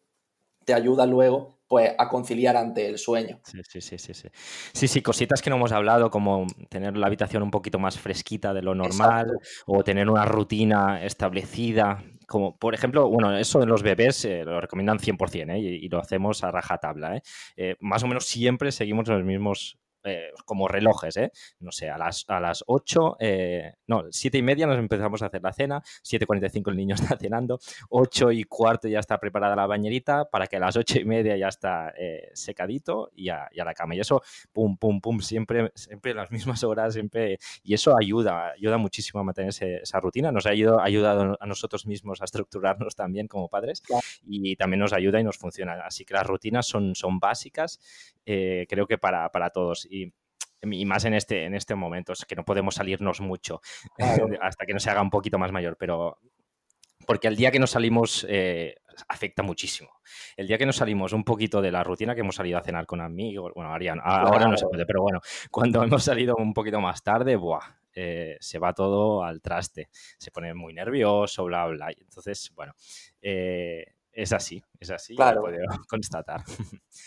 te 0.65 0.75
ayuda 0.75 1.07
luego 1.07 1.61
pues 1.67 1.93
a 1.97 2.09
conciliar 2.09 2.57
ante 2.57 2.89
el 2.89 2.99
sueño. 2.99 3.41
Sí, 3.45 3.61
sí, 3.63 3.81
sí, 3.81 3.97
sí, 3.97 4.13
sí. 4.13 4.29
Sí, 4.73 4.89
sí, 4.89 5.03
cositas 5.03 5.41
que 5.41 5.51
no 5.51 5.57
hemos 5.57 5.71
hablado, 5.71 6.11
como 6.11 6.49
tener 6.69 6.97
la 6.97 7.07
habitación 7.07 7.45
un 7.45 7.53
poquito 7.53 7.79
más 7.79 7.97
fresquita 7.97 8.53
de 8.53 8.61
lo 8.61 8.75
normal, 8.75 9.31
o 9.67 9.85
tener 9.85 10.11
una 10.11 10.25
rutina 10.25 11.05
establecida 11.05 12.03
como 12.31 12.57
por 12.57 12.75
ejemplo, 12.75 13.09
bueno, 13.09 13.37
eso 13.37 13.61
en 13.61 13.69
los 13.69 13.83
bebés 13.83 14.25
eh, 14.25 14.45
lo 14.45 14.61
recomiendan 14.61 15.01
100% 15.01 15.51
¿eh? 15.53 15.59
y, 15.59 15.67
y, 15.85 15.89
lo 15.89 15.99
hacemos 15.99 16.45
a 16.45 16.53
rajatabla. 16.53 17.17
¿eh? 17.17 17.23
¿eh? 17.57 17.77
más 17.81 18.05
o 18.05 18.07
menos 18.07 18.25
siempre 18.25 18.71
seguimos 18.71 19.09
los 19.09 19.25
mismos 19.25 19.80
eh, 20.05 20.31
como 20.45 20.69
relojes, 20.69 21.17
¿eh? 21.17 21.33
No 21.61 21.73
sé, 21.73 21.91
a 21.91 21.99
las, 21.99 22.25
a 22.29 22.41
las 22.41 22.65
8, 22.67 23.17
eh, 23.21 23.75
no, 23.87 24.05
7 24.11 24.39
y 24.39 24.43
media 24.43 24.67
nos 24.67 24.79
empezamos 24.79 25.23
a 25.23 25.27
hacer 25.27 25.43
la 25.43 25.53
cena, 25.53 25.83
7.45 26.03 26.71
el 26.71 26.77
niño 26.77 26.95
está 27.01 27.17
cenando, 27.17 27.59
8 27.91 28.33
y 28.33 28.45
cuarto 28.45 28.89
ya 28.89 28.99
está 28.99 29.19
preparada 29.19 29.57
la 29.57 29.67
bañerita 29.67 30.25
para 30.25 30.47
que 30.47 30.57
a 30.57 30.61
las 30.61 30.77
8 30.77 31.01
y 31.01 31.05
media 31.05 31.37
ya 31.37 31.49
está 31.49 31.93
eh, 31.97 32.31
secadito 32.35 33.11
y 33.15 33.29
a, 33.29 33.49
y 33.53 33.61
a, 33.61 33.65
la 33.65 33.75
cama. 33.75 33.95
Y 33.95 34.01
eso, 34.01 34.23
pum, 34.53 34.77
pum, 34.77 35.01
pum, 35.01 35.21
siempre, 35.21 35.71
siempre 35.75 36.15
las 36.15 36.31
mismas 36.31 36.65
horas, 36.65 36.95
siempre. 36.95 37.39
Y 37.63 37.75
eso 37.75 37.97
ayuda, 37.99 38.53
ayuda 38.53 38.79
muchísimo 38.79 39.21
a 39.21 39.25
mantener 39.25 39.51
esa 39.51 40.01
rutina. 40.01 40.33
Nos 40.33 40.47
ha 40.47 40.51
ayudado, 40.51 40.81
ayudado, 40.81 41.37
a 41.41 41.47
nosotros 41.47 41.87
mismos 41.87 42.21
a 42.21 42.25
estructurarnos 42.25 42.95
también 42.97 43.29
como 43.29 43.49
padres 43.49 43.81
claro. 43.81 44.03
y 44.23 44.57
también 44.57 44.81
nos 44.81 44.93
ayuda 44.93 45.21
y 45.21 45.25
nos 45.25 45.37
funciona. 45.37 45.75
Así 45.85 46.05
que 46.05 46.15
las 46.15 46.27
rutinas 46.27 46.67
son, 46.67 46.95
son 46.95 47.19
básicas, 47.19 47.81
eh, 48.27 48.67
creo 48.69 48.87
que 48.87 48.99
para, 48.99 49.31
para 49.31 49.51
todos 49.51 49.87
y, 49.91 50.13
y, 50.63 50.85
más 50.87 51.05
en 51.05 51.15
este, 51.15 51.45
en 51.45 51.55
este 51.55 51.75
momento, 51.75 52.13
es 52.13 52.25
que 52.25 52.37
no 52.37 52.45
podemos 52.45 52.75
salirnos 52.75 53.21
mucho 53.21 53.61
claro. 53.97 54.29
hasta 54.41 54.65
que 54.65 54.73
no 54.73 54.81
se 54.81 54.91
haga 54.91 55.03
un 55.03 55.11
poquito 55.11 55.39
más 55.39 55.53
mayor, 55.53 55.77
pero 55.79 56.19
porque 57.07 57.29
el 57.29 57.37
día 57.37 57.51
que 57.51 57.59
nos 57.59 57.71
salimos 57.71 58.27
eh, 58.29 58.77
afecta 59.09 59.43
muchísimo. 59.43 59.91
El 60.37 60.47
día 60.47 60.59
que 60.59 60.67
nos 60.67 60.77
salimos 60.77 61.13
un 61.13 61.25
poquito 61.25 61.61
de 61.61 61.73
la 61.73 61.83
rutina, 61.83 62.15
que 62.15 62.21
hemos 62.21 62.37
salido 62.37 62.59
a 62.59 62.63
cenar 62.63 62.87
con 62.87 63.01
amigos, 63.01 63.53
bueno, 63.55 63.73
Arián, 63.73 64.01
ahora 64.03 64.31
claro. 64.31 64.51
no 64.51 64.57
se 64.57 64.67
puede, 64.67 64.87
pero 64.87 65.03
bueno, 65.03 65.21
cuando 65.51 65.83
hemos 65.85 66.05
salido 66.05 66.37
un 66.37 66.53
poquito 66.53 66.81
más 66.81 67.03
tarde, 67.03 67.37
¡buah! 67.37 67.81
Eh, 67.93 68.37
se 68.39 68.59
va 68.59 68.73
todo 68.73 69.25
al 69.25 69.41
traste, 69.41 69.89
se 69.93 70.31
pone 70.31 70.55
muy 70.55 70.73
nervioso, 70.73 71.45
bla, 71.45 71.67
bla. 71.67 71.91
Entonces, 71.99 72.53
bueno, 72.55 72.75
eh, 73.21 73.85
es 74.13 74.33
así, 74.33 74.63
es 74.79 74.91
así, 74.91 75.15
claro. 75.15 75.41
lo 75.41 75.47
puedo 75.47 75.59
constatar. 75.89 76.43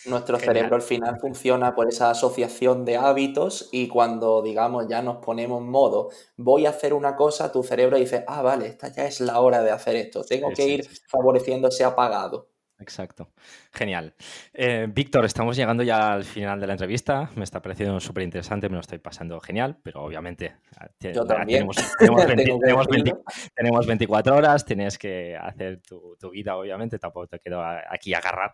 Nuestro 0.06 0.38
Genial. 0.38 0.56
cerebro 0.56 0.76
al 0.76 0.82
final 0.82 1.20
funciona 1.20 1.76
por 1.76 1.90
esa 1.90 2.10
asociación 2.10 2.86
de 2.86 2.98
hábitos 2.98 3.70
y 3.72 3.88
cuando, 3.88 4.42
digamos, 4.42 4.88
ya 4.88 5.02
nos 5.02 5.18
ponemos 5.18 5.62
en 5.62 5.70
modo, 5.70 6.10
voy 6.38 6.66
a 6.66 6.70
hacer 6.70 6.94
una 6.94 7.16
cosa, 7.16 7.52
tu 7.52 7.64
cerebro 7.64 7.98
dice, 7.98 8.24
ah, 8.28 8.42
vale, 8.42 8.68
esta 8.68 8.88
ya 8.90 9.06
es 9.06 9.20
la 9.22 9.40
hora 9.40 9.62
de 9.64 9.72
hacer 9.72 9.96
esto, 9.96 10.24
tengo 10.24 10.50
sí, 10.50 10.56
que 10.56 10.64
sí, 10.64 10.70
ir 10.72 10.86
sí. 10.86 11.02
favoreciendo 11.08 11.68
ese 11.68 11.84
apagado. 11.84 12.53
Exacto. 12.84 13.30
Genial. 13.72 14.14
Eh, 14.54 14.88
Víctor, 14.90 15.24
estamos 15.24 15.56
llegando 15.56 15.84
ya 15.84 16.12
al 16.12 16.26
final 16.26 16.60
de 16.60 16.68
la 16.68 16.74
entrevista. 16.74 17.30
Me 17.36 17.46
está 17.46 17.62
pareciendo 17.62 17.98
súper 18.02 18.24
interesante, 18.24 18.68
me 18.68 18.76
lo 18.76 18.82
estoy 18.82 19.00
pasando 19.00 19.40
genial, 19.40 19.78
pero 19.82 20.04
obviamente 20.04 20.58
Yo 21.00 21.26
también. 21.26 21.60
Tenemos, 21.60 21.78
tenemos, 21.98 22.26
20, 22.28 22.44
tenemos, 22.44 22.88
20, 22.88 23.14
tenemos, 23.56 23.88
24 23.88 24.36
horas, 24.36 24.66
tienes 24.66 24.98
que 24.98 25.38
hacer 25.38 25.82
tu, 25.82 26.18
tu, 26.20 26.30
vida, 26.30 26.58
obviamente, 26.58 27.00
tampoco 27.00 27.28
te 27.28 27.40
quedo 27.40 27.64
aquí 27.64 28.14
a 28.14 28.18
agarrar. 28.18 28.54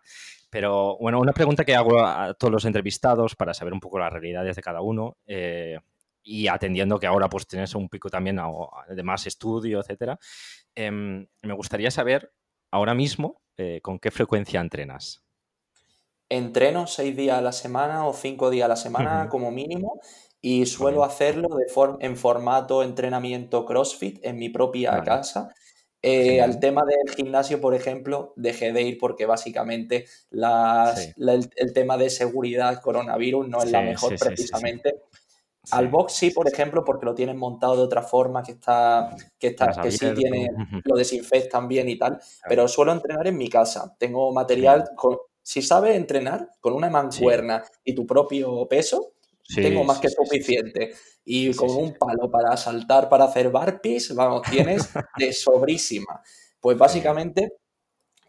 Pero 0.51 0.97
bueno, 0.99 1.19
una 1.19 1.33
pregunta 1.33 1.65
que 1.65 1.75
hago 1.75 2.05
a 2.05 2.35
todos 2.35 2.53
los 2.53 2.65
entrevistados 2.65 3.35
para 3.35 3.55
saber 3.55 3.73
un 3.73 3.79
poco 3.79 3.97
las 3.97 4.13
realidades 4.13 4.55
de 4.55 4.61
cada 4.61 4.81
uno. 4.81 5.17
Eh, 5.25 5.79
y 6.21 6.47
atendiendo 6.47 6.99
que 6.99 7.07
ahora 7.07 7.27
pues 7.27 7.47
tienes 7.47 7.73
un 7.73 7.89
pico 7.89 8.09
también 8.09 8.39
de 8.89 9.03
más 9.03 9.25
estudio, 9.25 9.79
etcétera. 9.79 10.19
Eh, 10.75 10.91
me 10.91 11.53
gustaría 11.53 11.89
saber 11.89 12.31
ahora 12.71 12.93
mismo 12.93 13.39
eh, 13.59 13.81
¿con 13.81 13.99
qué 13.99 14.09
frecuencia 14.09 14.61
entrenas? 14.61 15.21
Entreno 16.29 16.87
seis 16.87 17.15
días 17.17 17.37
a 17.37 17.41
la 17.41 17.51
semana 17.51 18.07
o 18.07 18.13
cinco 18.13 18.49
días 18.49 18.65
a 18.65 18.69
la 18.69 18.75
semana 18.77 19.23
uh 19.23 19.25
-huh. 19.25 19.29
como 19.29 19.51
mínimo 19.51 19.99
y 20.41 20.65
suelo 20.65 21.03
hacerlo 21.03 21.49
de 21.57 21.67
for 21.67 21.97
en 21.99 22.15
formato 22.15 22.83
entrenamiento 22.83 23.65
CrossFit 23.65 24.19
en 24.23 24.37
mi 24.37 24.47
propia 24.47 24.91
vale. 24.91 25.03
casa. 25.03 25.53
Eh, 26.01 26.39
al 26.41 26.61
tema 26.61 26.83
del 26.85 27.13
gimnasio, 27.13 27.59
por 27.59 27.75
ejemplo, 27.75 28.31
dejé 28.37 28.71
de 28.71 28.83
ir 28.83 28.97
porque 28.97 29.25
básicamente 29.25 30.05
las, 30.29 31.03
sí. 31.03 31.13
la, 31.17 31.33
el, 31.33 31.49
el, 31.57 31.73
tema 31.73 31.97
de 31.97 32.09
seguridad 32.09 32.81
coronavirus 32.81 33.49
no 33.49 33.57
es 33.57 33.65
sí, 33.65 33.71
la 33.71 33.81
mejor 33.81 34.17
sí, 34.17 34.25
precisamente. 34.25 34.93
Sí. 35.63 35.71
Al 35.75 35.89
box 35.89 36.13
sí, 36.13 36.31
por 36.31 36.47
ejemplo, 36.47 36.83
porque 36.83 37.05
lo 37.05 37.13
tienen 37.13 37.37
montado 37.37 37.75
de 37.75 37.83
otra 37.83 38.01
forma, 38.01 38.41
que 38.41 38.53
está, 38.53 39.15
que 39.37 39.47
está, 39.47 39.69
que 39.81 39.91
sí 39.91 40.07
tiene, 40.15 40.49
lo 40.85 40.95
desinfectan 40.95 41.67
bien 41.67 41.89
y 41.89 41.97
tal, 41.97 42.11
claro. 42.13 42.23
pero 42.47 42.67
suelo 42.67 42.91
entrenar 42.93 43.27
en 43.27 43.37
mi 43.37 43.49
casa. 43.49 43.95
Tengo 43.99 44.31
material, 44.31 44.85
sí. 44.87 44.95
con, 44.95 45.17
si 45.43 45.61
sabes 45.61 45.95
entrenar 45.95 46.49
con 46.59 46.73
una 46.73 46.89
mancuerna 46.89 47.63
sí. 47.65 47.71
y 47.85 47.95
tu 47.95 48.07
propio 48.07 48.67
peso, 48.67 49.13
tengo 49.55 49.83
más 49.83 49.99
que 49.99 50.09
suficiente. 50.09 50.93
Y 51.25 51.53
con 51.53 51.69
un 51.69 51.93
palo 51.93 52.29
para 52.31 52.55
saltar, 52.57 53.09
para 53.09 53.25
hacer 53.25 53.49
barpees, 53.51 54.15
vamos, 54.15 54.43
tienes 54.49 54.89
de 55.17 55.33
sobrísima. 55.33 56.21
Pues 56.59 56.77
básicamente 56.77 57.53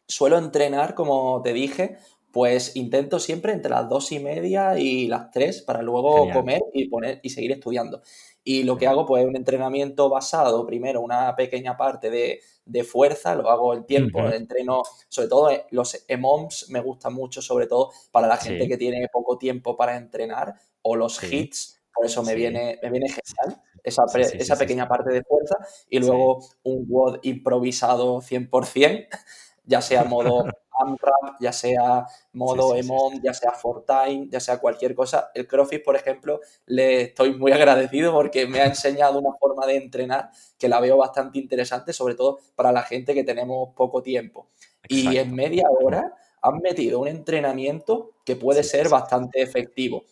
suelo 0.06 0.38
entrenar, 0.38 0.94
como 0.94 1.40
te 1.42 1.52
dije, 1.52 1.98
pues 2.32 2.76
intento 2.76 3.18
siempre 3.18 3.52
entre 3.52 3.70
las 3.70 3.88
dos 3.88 4.12
y 4.12 4.18
media 4.18 4.78
y 4.78 5.08
las 5.08 5.30
tres 5.30 5.62
para 5.62 5.82
luego 5.82 6.18
Genial. 6.18 6.36
comer 6.36 6.62
y, 6.72 6.88
poner, 6.88 7.20
y 7.22 7.30
seguir 7.30 7.52
estudiando. 7.52 8.02
Y 8.42 8.62
lo 8.62 8.78
que 8.78 8.86
hago, 8.86 9.04
pues, 9.04 9.22
es 9.22 9.28
un 9.28 9.36
entrenamiento 9.36 10.08
basado, 10.08 10.64
primero, 10.66 11.02
una 11.02 11.36
pequeña 11.36 11.76
parte 11.76 12.10
de, 12.10 12.40
de 12.64 12.84
fuerza, 12.84 13.34
lo 13.34 13.50
hago 13.50 13.74
el 13.74 13.84
tiempo, 13.84 14.20
uh 14.20 14.22
-huh. 14.22 14.34
entreno, 14.34 14.82
sobre 15.08 15.28
todo 15.28 15.50
eh, 15.50 15.66
los 15.70 16.04
EMOMs 16.08 16.70
me 16.70 16.80
gustan 16.80 17.14
mucho, 17.14 17.42
sobre 17.42 17.66
todo 17.66 17.90
para 18.10 18.26
la 18.26 18.36
gente 18.36 18.64
sí. 18.64 18.68
que 18.68 18.76
tiene 18.78 19.08
poco 19.12 19.36
tiempo 19.36 19.76
para 19.76 19.96
entrenar, 19.96 20.54
o 20.82 20.96
los 20.96 21.16
sí. 21.16 21.36
hits, 21.36 21.82
por 21.92 22.06
eso 22.06 22.22
me, 22.22 22.32
sí. 22.32 22.36
viene, 22.36 22.78
me 22.82 22.90
viene 22.90 23.08
genial 23.08 23.62
esa, 23.82 24.04
pre, 24.06 24.22
esa 24.22 24.56
pequeña 24.56 24.88
parte 24.88 25.12
de 25.12 25.22
fuerza, 25.22 25.56
y 25.88 25.98
luego 25.98 26.40
un 26.62 26.86
WOD 26.88 27.18
improvisado 27.22 28.20
100%, 28.20 29.08
ya 29.64 29.82
sea 29.82 30.04
modo 30.04 30.44
AMRAP, 30.80 31.40
ya 31.40 31.52
sea 31.52 32.06
modo 32.32 32.74
sí, 32.74 32.82
sí, 32.82 32.86
EMOM, 32.86 33.14
sí, 33.14 33.20
ya 33.22 33.34
sea 33.34 33.52
Fortime, 33.52 34.28
ya 34.30 34.40
sea 34.40 34.58
cualquier 34.58 34.94
cosa. 34.94 35.30
El 35.34 35.46
CrossFit, 35.46 35.84
por 35.84 35.96
ejemplo, 35.96 36.40
le 36.66 37.02
estoy 37.02 37.34
muy 37.36 37.52
agradecido 37.52 38.12
porque 38.12 38.46
me 38.46 38.60
ha 38.60 38.66
enseñado 38.66 39.18
una 39.18 39.36
forma 39.38 39.66
de 39.66 39.76
entrenar 39.76 40.30
que 40.58 40.68
la 40.68 40.80
veo 40.80 40.96
bastante 40.96 41.38
interesante, 41.38 41.92
sobre 41.92 42.14
todo 42.14 42.38
para 42.54 42.72
la 42.72 42.82
gente 42.82 43.14
que 43.14 43.24
tenemos 43.24 43.74
poco 43.74 44.02
tiempo. 44.02 44.48
Exacto. 44.82 45.12
Y 45.12 45.18
en 45.18 45.34
media 45.34 45.64
hora 45.68 46.14
han 46.42 46.58
metido 46.58 47.00
un 47.00 47.08
entrenamiento 47.08 48.12
que 48.24 48.36
puede 48.36 48.62
ser 48.62 48.88
bastante 48.88 49.42
efectivo. 49.42 50.04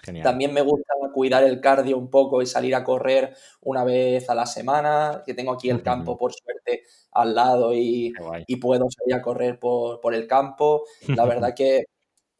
Genial. 0.00 0.24
También 0.24 0.54
me 0.54 0.62
gusta 0.62 0.94
cuidar 1.18 1.42
el 1.42 1.60
cardio 1.60 1.98
un 1.98 2.10
poco 2.10 2.42
y 2.42 2.46
salir 2.46 2.74
a 2.74 2.84
correr 2.84 3.34
una 3.62 3.82
vez 3.82 4.30
a 4.30 4.34
la 4.34 4.46
semana, 4.46 5.22
que 5.26 5.34
tengo 5.34 5.52
aquí 5.52 5.68
el 5.68 5.82
campo 5.82 6.16
por 6.16 6.32
suerte 6.32 6.84
al 7.12 7.34
lado 7.34 7.74
y, 7.74 8.12
y 8.46 8.56
puedo 8.56 8.86
salir 8.88 9.14
a 9.14 9.22
correr 9.22 9.58
por, 9.58 10.00
por, 10.00 10.14
el 10.14 10.26
campo. 10.26 10.84
La 11.08 11.24
verdad 11.24 11.54
que 11.54 11.86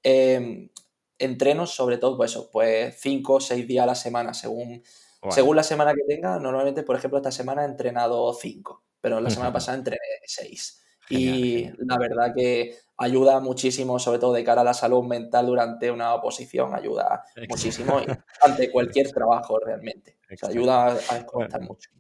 eh, 0.03 0.71
entreno 1.19 1.67
sobre 1.67 1.99
todo 1.99 2.17
pues 2.17 2.31
eso, 2.31 2.51
pues 2.53 2.97
cinco 3.01 3.35
o 3.35 3.41
seis 3.41 3.67
días 3.67 3.83
a 3.83 3.87
la 3.87 3.95
semana 3.95 4.33
según, 4.33 4.83
según 5.31 5.57
la 5.57 5.65
semana 5.65 5.93
que 5.93 6.05
tenga. 6.07 6.39
Normalmente, 6.39 6.83
por 6.83 6.97
ejemplo, 6.97 7.19
esta 7.19 7.33
semana 7.33 7.63
he 7.63 7.67
entrenado 7.67 8.33
cinco, 8.35 8.85
pero 9.01 9.21
la 9.21 9.31
semana 9.31 9.53
pasada 9.53 9.79
entrené 9.79 9.99
seis. 10.25 10.85
Genial, 11.09 11.35
y 11.35 11.41
genial. 11.65 11.77
la 11.81 11.99
verdad 11.99 12.33
que 12.37 12.77
ayuda 12.99 13.41
muchísimo, 13.41 13.99
sobre 13.99 14.19
todo 14.19 14.33
de 14.33 14.45
cara 14.45 14.61
a 14.61 14.65
la 14.65 14.75
salud 14.75 15.05
mental 15.05 15.47
durante 15.47 15.91
una 15.91 16.15
oposición, 16.15 16.75
ayuda 16.75 17.23
Exacto. 17.29 17.55
muchísimo 17.55 18.01
ante 18.43 18.71
cualquier 18.71 19.11
trabajo 19.11 19.59
realmente. 19.65 20.19
O 20.31 20.37
sea, 20.37 20.49
ayuda 20.51 20.87
a 20.87 20.95
desconectar 20.95 21.61
bueno. 21.61 21.67
mucho. 21.67 21.91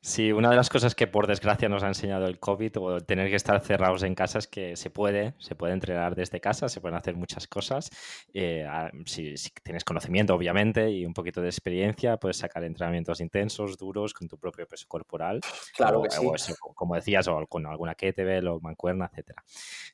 Sí, 0.00 0.32
una 0.32 0.50
de 0.50 0.56
las 0.56 0.68
cosas 0.68 0.94
que 0.94 1.06
por 1.06 1.26
desgracia 1.26 1.68
nos 1.68 1.82
ha 1.82 1.88
enseñado 1.88 2.26
el 2.26 2.38
COVID 2.38 2.76
o 2.78 3.00
tener 3.00 3.28
que 3.28 3.36
estar 3.36 3.60
cerrados 3.60 4.02
en 4.02 4.14
casa 4.14 4.38
es 4.38 4.46
que 4.46 4.76
se 4.76 4.90
puede, 4.90 5.34
se 5.38 5.54
puede 5.54 5.72
entrenar 5.72 6.14
desde 6.14 6.40
casa, 6.40 6.68
se 6.68 6.80
pueden 6.80 6.96
hacer 6.96 7.16
muchas 7.16 7.46
cosas. 7.46 7.90
Eh, 8.32 8.66
si, 9.06 9.36
si, 9.36 9.50
tienes 9.62 9.84
conocimiento, 9.84 10.34
obviamente, 10.34 10.90
y 10.90 11.04
un 11.04 11.14
poquito 11.14 11.40
de 11.40 11.48
experiencia, 11.48 12.16
puedes 12.16 12.38
sacar 12.38 12.64
entrenamientos 12.64 13.20
intensos, 13.20 13.76
duros, 13.76 14.14
con 14.14 14.28
tu 14.28 14.38
propio 14.38 14.66
peso 14.66 14.86
corporal. 14.88 15.40
Claro 15.76 16.00
o, 16.00 16.02
que 16.02 16.10
sí. 16.10 16.26
O 16.26 16.34
eso, 16.34 16.54
como 16.74 16.94
decías, 16.94 17.28
o 17.28 17.46
con 17.46 17.66
alguna 17.66 17.94
kettlebell 17.94 18.48
o 18.48 18.60
mancuerna, 18.60 19.06
etcétera. 19.06 19.44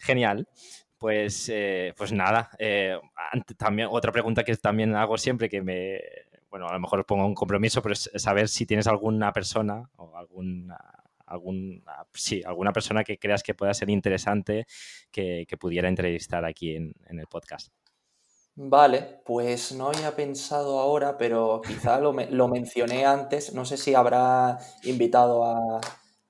Genial. 0.00 0.48
Pues, 0.98 1.50
eh, 1.52 1.92
pues 1.94 2.10
nada, 2.10 2.48
eh, 2.58 2.98
también 3.58 3.88
otra 3.90 4.12
pregunta 4.12 4.42
que 4.44 4.56
también 4.56 4.96
hago 4.96 5.18
siempre 5.18 5.50
que 5.50 5.60
me, 5.60 6.00
bueno, 6.56 6.70
a 6.70 6.72
lo 6.72 6.80
mejor 6.80 7.04
pongo 7.04 7.26
un 7.26 7.34
compromiso, 7.34 7.82
pero 7.82 7.92
es 7.92 8.10
saber 8.16 8.48
si 8.48 8.64
tienes 8.64 8.86
alguna 8.86 9.30
persona 9.30 9.90
o 9.96 10.16
alguna, 10.16 10.78
algún, 11.26 11.84
sí, 12.14 12.42
alguna 12.46 12.72
persona 12.72 13.04
que 13.04 13.18
creas 13.18 13.42
que 13.42 13.52
pueda 13.52 13.74
ser 13.74 13.90
interesante 13.90 14.66
que, 15.10 15.44
que 15.46 15.58
pudiera 15.58 15.86
entrevistar 15.86 16.46
aquí 16.46 16.74
en, 16.74 16.94
en, 17.08 17.18
el 17.18 17.26
podcast. 17.26 17.68
Vale, 18.54 19.20
pues 19.26 19.72
no 19.72 19.88
había 19.88 20.16
pensado 20.16 20.78
ahora, 20.78 21.18
pero 21.18 21.60
quizá 21.60 22.00
lo, 22.00 22.14
me, 22.14 22.30
lo 22.30 22.48
mencioné 22.48 23.04
antes. 23.04 23.52
No 23.52 23.66
sé 23.66 23.76
si 23.76 23.94
habrá 23.94 24.58
invitado 24.84 25.44
a, 25.44 25.78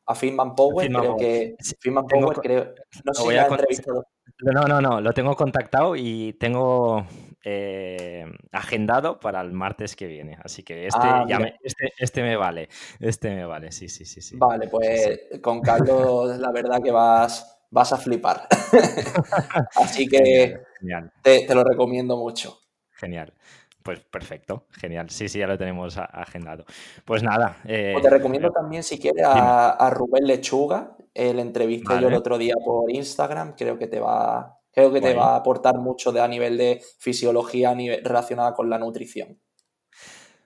a 0.07 0.14
Finman 0.16 0.57
Power. 0.57 0.87
Finman 0.87 1.03
creo 1.03 1.16
que 1.16 1.57
Finman 1.79 2.05
Power, 2.05 2.39
creo, 2.39 2.74
no 3.05 3.14
sé 3.14 3.22
si 3.22 3.37
ha 3.37 3.47
entrevistado. 3.47 4.05
No, 4.41 4.62
no, 4.62 4.81
no, 4.81 5.01
lo 5.01 5.12
tengo 5.12 5.37
contactado 5.37 5.95
y 5.95 6.33
tengo 6.33 7.07
eh, 7.49 8.24
agendado 8.51 9.20
para 9.20 9.40
el 9.40 9.53
martes 9.53 9.94
que 9.94 10.07
viene. 10.09 10.36
Así 10.42 10.64
que 10.64 10.86
este, 10.88 10.99
Ah, 11.03 11.24
ya 11.28 11.38
me, 11.38 11.57
este, 11.62 11.92
este 11.99 12.22
me 12.22 12.36
vale. 12.36 12.68
Este 12.99 13.30
me 13.34 13.44
vale, 13.47 13.70
sí, 13.70 13.88
sí, 13.88 14.05
sí, 14.05 14.20
sí. 14.20 14.36
Vale, 14.36 14.64
Sí, 14.64 14.70
sí. 14.70 14.70
pues 15.30 15.40
con 15.40 15.61
Carlos 15.62 16.38
la 16.38 16.51
verdad 16.51 16.82
que 16.82 16.90
vas, 16.90 17.57
vas 17.70 17.92
a 17.92 17.97
flipar. 17.99 18.49
Así 19.76 20.09
que 20.09 20.61
te, 21.22 21.47
te 21.47 21.55
lo 21.55 21.62
recomiendo 21.64 22.16
mucho. 22.16 22.59
genial. 22.90 23.32
Pues 23.82 24.01
perfecto, 24.01 24.66
genial. 24.72 25.11
Sí, 25.11 25.28
sí, 25.28 25.38
ya 25.38 25.47
lo 25.47 25.57
tenemos 25.57 25.97
agendado. 25.99 26.64
Pues 27.05 27.22
nada, 27.22 27.59
O 27.62 27.66
te 27.68 28.09
eh, 28.09 28.11
recomiendo 28.11 28.49
eh, 28.49 28.53
también, 28.53 28.82
si 28.82 28.99
quieres, 28.99 29.24
a, 29.24 29.70
a 29.70 29.90
Rubén 29.90 30.26
Lechuga. 30.26 30.97
Eh, 31.14 31.32
le 31.32 31.42
entrevisté 31.42 32.01
yo 32.01 32.09
el 32.09 32.14
otro 32.14 32.36
día 32.36 32.55
por 32.64 32.90
Instagram. 32.90 33.55
Creo 33.57 33.78
que 33.78 33.86
te 33.86 34.01
va, 34.01 34.59
creo 34.77 34.93
que 34.93 35.01
te 35.01 35.14
va 35.14 35.33
a 35.33 35.37
aportar 35.37 35.79
mucho 35.79 36.12
de, 36.12 36.20
a 36.20 36.29
nivel 36.29 36.59
de 36.59 36.83
fisiología 36.99 37.70
a 37.70 37.74
nivel, 37.74 38.05
relacionada 38.05 38.53
con 38.53 38.68
la 38.68 38.79
nutrición. 38.79 39.41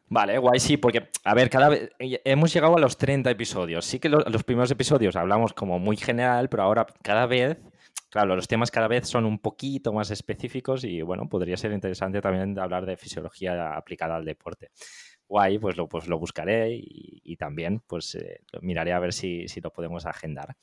Vale, 0.08 0.38
guay, 0.38 0.58
sí, 0.58 0.76
porque, 0.76 1.08
a 1.24 1.34
ver, 1.34 1.50
cada 1.50 1.68
vez 1.68 1.90
hemos 1.98 2.52
llegado 2.52 2.76
a 2.76 2.80
los 2.80 2.96
30 2.96 3.30
episodios. 3.30 3.84
Sí 3.84 3.98
que 4.00 4.08
lo- 4.08 4.18
los 4.20 4.42
primeros 4.44 4.70
episodios 4.70 5.14
hablamos 5.16 5.52
como 5.52 5.78
muy 5.78 5.96
general, 5.96 6.48
pero 6.48 6.62
ahora 6.64 6.86
cada 7.02 7.26
vez, 7.26 7.58
claro, 8.08 8.34
los 8.34 8.48
temas 8.48 8.70
cada 8.72 8.88
vez 8.88 9.08
son 9.08 9.24
un 9.24 9.38
poquito 9.38 9.92
más 9.92 10.10
específicos 10.10 10.82
y 10.84 11.02
bueno, 11.02 11.28
podría 11.28 11.56
ser 11.56 11.72
interesante 11.72 12.20
también 12.20 12.58
hablar 12.58 12.86
de 12.86 12.96
fisiología 12.96 13.76
aplicada 13.76 14.16
al 14.16 14.24
deporte. 14.24 14.70
Guay, 15.28 15.58
pues 15.60 15.76
lo, 15.76 15.88
pues 15.88 16.08
lo 16.08 16.18
buscaré 16.18 16.72
y, 16.74 17.20
y 17.22 17.36
también 17.36 17.80
pues 17.86 18.16
eh, 18.16 18.40
miraré 18.62 18.92
a 18.92 18.98
ver 18.98 19.12
si, 19.12 19.46
si 19.46 19.60
lo 19.60 19.72
podemos 19.72 20.06
agendar. 20.06 20.56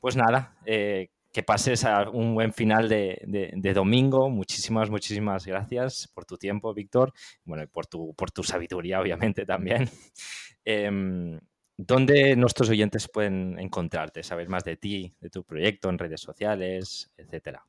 Pues 0.00 0.16
nada, 0.16 0.56
eh, 0.66 1.10
que 1.32 1.42
pases 1.42 1.84
a 1.84 2.10
un 2.10 2.34
buen 2.34 2.52
final 2.52 2.88
de, 2.88 3.72
domingo. 3.74 4.28
Muchísimas, 4.28 4.90
muchísimas 4.90 5.46
gracias 5.46 6.08
por 6.14 6.24
tu 6.24 6.36
tiempo, 6.36 6.74
Víctor. 6.74 7.12
Bueno, 7.44 7.62
y 7.64 7.66
por 7.66 7.86
tu, 7.86 8.14
por 8.14 8.30
tu 8.30 8.42
sabiduría, 8.42 9.00
obviamente, 9.00 9.44
también. 9.44 9.88
Em, 10.64 11.40
¿dónde 11.76 12.36
nuestros 12.36 12.70
oyentes 12.70 13.08
pueden 13.08 13.58
encontrarte? 13.58 14.22
Saber 14.22 14.48
más 14.48 14.62
de 14.62 14.76
ti, 14.76 15.12
de 15.18 15.28
tu 15.28 15.42
proyecto 15.42 15.90
en 15.90 15.98
redes 15.98 16.20
sociales, 16.20 17.10
etcétera. 17.16 17.66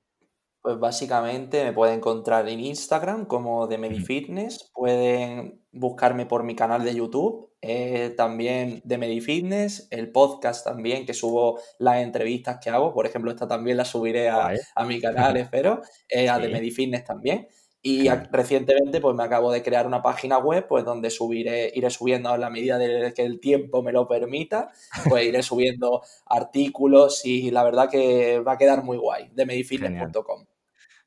Pues 0.63 0.79
básicamente 0.79 1.61
me 1.65 1.73
pueden 1.73 1.95
encontrar 1.97 2.47
en 2.47 2.61
Instagram 2.61 3.25
como 3.25 3.67
de 3.67 3.75
Ujú. 3.75 3.81
Medifitness, 3.81 4.71
pueden 4.73 5.61
buscarme 5.73 6.25
por 6.25 6.43
mi 6.43 6.55
canal 6.55 6.85
de 6.85 6.95
YouTube, 6.95 7.51
eh, 7.61 8.13
también 8.15 8.81
de 8.85 8.97
Medifitness, 8.97 9.89
el 9.91 10.09
podcast 10.13 10.63
también, 10.65 11.05
que 11.05 11.13
subo 11.13 11.59
las 11.79 11.97
entrevistas 11.97 12.59
que 12.63 12.69
hago, 12.69 12.93
por 12.93 13.05
ejemplo, 13.05 13.29
esta 13.31 13.45
también 13.47 13.75
la 13.75 13.83
subiré 13.85 14.29
a, 14.29 14.53
a 14.75 14.85
mi 14.85 15.01
canal, 15.01 15.35
espero, 15.37 15.81
eh, 16.07 16.29
a 16.29 16.39
de 16.39 16.47
Sí, 16.47 16.53
Medifitness 16.53 17.03
también. 17.03 17.47
Y 17.85 18.07
a- 18.07 18.23
recientemente 18.31 19.01
pues 19.01 19.13
me 19.15 19.23
acabo 19.23 19.51
de 19.51 19.61
crear 19.61 19.85
una 19.85 20.01
página 20.01 20.37
web 20.37 20.65
pues 20.69 20.85
donde 20.85 21.09
subiré, 21.09 21.73
iré 21.75 21.89
subiendo 21.89 22.29
a 22.29 22.37
la 22.37 22.49
medida 22.49 22.77
de 22.77 23.13
que 23.13 23.23
el 23.23 23.41
tiempo 23.41 23.83
me 23.83 23.91
lo 23.91 24.07
permita, 24.07 24.71
pues 25.09 25.25
iré 25.25 25.43
subiendo 25.43 26.01
artículos 26.25 27.25
y 27.25 27.51
la 27.51 27.65
verdad 27.65 27.89
que 27.89 28.39
va 28.39 28.53
a 28.53 28.57
quedar 28.57 28.83
muy 28.85 28.95
guay, 28.97 29.29
de 29.33 29.45
medifitness.com. 29.45 30.45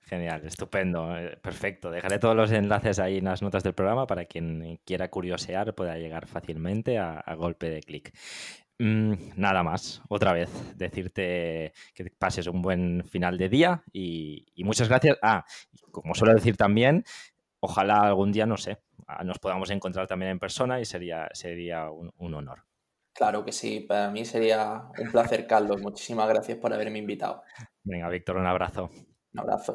Genial, 0.09 0.47
estupendo, 0.47 1.19
eh, 1.19 1.37
perfecto. 1.43 1.91
Dejaré 1.91 2.21
todos 2.21 2.37
los 2.37 2.53
enlaces 2.53 3.01
ahí 3.01 3.19
en 3.19 3.25
las 3.25 3.43
notas 3.43 3.65
del 3.65 3.75
programa 3.75 4.07
para 4.07 4.25
quien 4.25 4.79
quiera 4.85 5.11
curiosear 5.11 5.75
pueda 5.75 5.99
llegar 5.99 6.29
fácilmente 6.29 6.97
a, 6.97 7.19
a 7.19 7.35
golpe 7.35 7.69
de 7.71 7.81
clic. 7.81 8.13
Mm, 8.79 9.15
nada 9.37 9.65
más, 9.65 10.03
otra 10.09 10.33
vez, 10.33 10.51
decirte 10.77 11.73
que 11.93 12.11
pases 12.19 12.47
un 12.47 12.63
buen 12.63 13.03
final 13.09 13.37
de 13.37 13.49
día 13.49 13.83
y, 13.93 14.47
y 14.55 14.63
muchas 14.63 14.89
gracias. 14.89 15.19
Ah, 15.23 15.45
como 15.91 16.15
suelo 16.15 16.35
decir 16.35 16.57
también, 16.57 17.03
ojalá 17.59 18.03
algún 18.03 18.31
día, 18.31 18.47
no 18.47 18.59
sé, 18.59 18.79
nos 19.25 19.41
podamos 19.41 19.71
encontrar 19.71 20.07
también 20.07 20.31
en 20.31 20.39
persona 20.39 20.79
y 20.79 20.85
sería, 20.85 21.29
sería 21.33 21.91
un, 21.91 22.13
un 22.19 22.35
honor. 22.35 22.65
Claro 23.13 23.45
que 23.45 23.51
sí, 23.53 23.81
para 23.81 24.11
mí 24.11 24.25
sería 24.25 24.85
un 24.99 25.11
placer, 25.11 25.47
Carlos. 25.47 25.81
Muchísimas 25.81 26.29
gracias 26.29 26.59
por 26.59 26.73
haberme 26.73 26.99
invitado. 26.99 27.43
Venga, 27.83 28.09
Víctor, 28.11 28.37
un 28.37 28.47
abrazo. 28.47 28.91
Abrazo. 29.37 29.75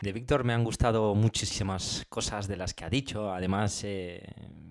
De 0.00 0.12
Víctor 0.12 0.44
me 0.44 0.54
han 0.54 0.64
gustado 0.64 1.14
muchísimas 1.14 2.06
cosas 2.08 2.48
de 2.48 2.56
las 2.56 2.72
que 2.72 2.86
ha 2.86 2.90
dicho. 2.90 3.34
Además, 3.34 3.82
eh, 3.84 4.22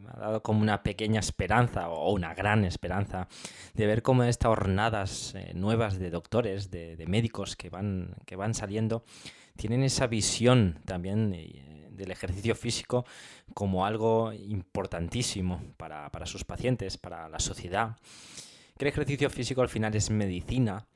me 0.01 0.09
ha 0.09 0.19
dado 0.19 0.41
como 0.41 0.61
una 0.61 0.81
pequeña 0.81 1.19
esperanza 1.19 1.89
o 1.89 2.11
una 2.13 2.33
gran 2.33 2.65
esperanza 2.65 3.27
de 3.75 3.85
ver 3.85 4.01
cómo 4.01 4.23
estas 4.23 4.49
jornadas 4.49 5.35
eh, 5.35 5.51
nuevas 5.53 5.99
de 5.99 6.09
doctores, 6.09 6.71
de, 6.71 7.05
médicos 7.07 7.55
que 7.55 7.69
van, 7.69 8.15
que 8.25 8.35
van 8.35 8.55
saliendo, 8.55 9.03
tienen 9.55 9.83
esa 9.83 10.07
visión 10.07 10.79
también 10.85 11.33
eh, 11.35 11.89
del 11.91 12.09
ejercicio 12.09 12.55
físico 12.55 13.05
como 13.53 13.85
algo 13.85 14.33
importantísimo 14.33 15.61
para 15.77 16.25
sus 16.25 16.43
pacientes, 16.43 16.97
para 16.97 17.29
la 17.29 17.39
sociedad. 17.39 17.97
Que 18.79 18.85
el 18.85 18.93
ejercicio 18.93 19.29
físico 19.29 19.61
al 19.61 19.67
final 19.67 19.93
es 19.93 20.09
medicina 20.09 20.87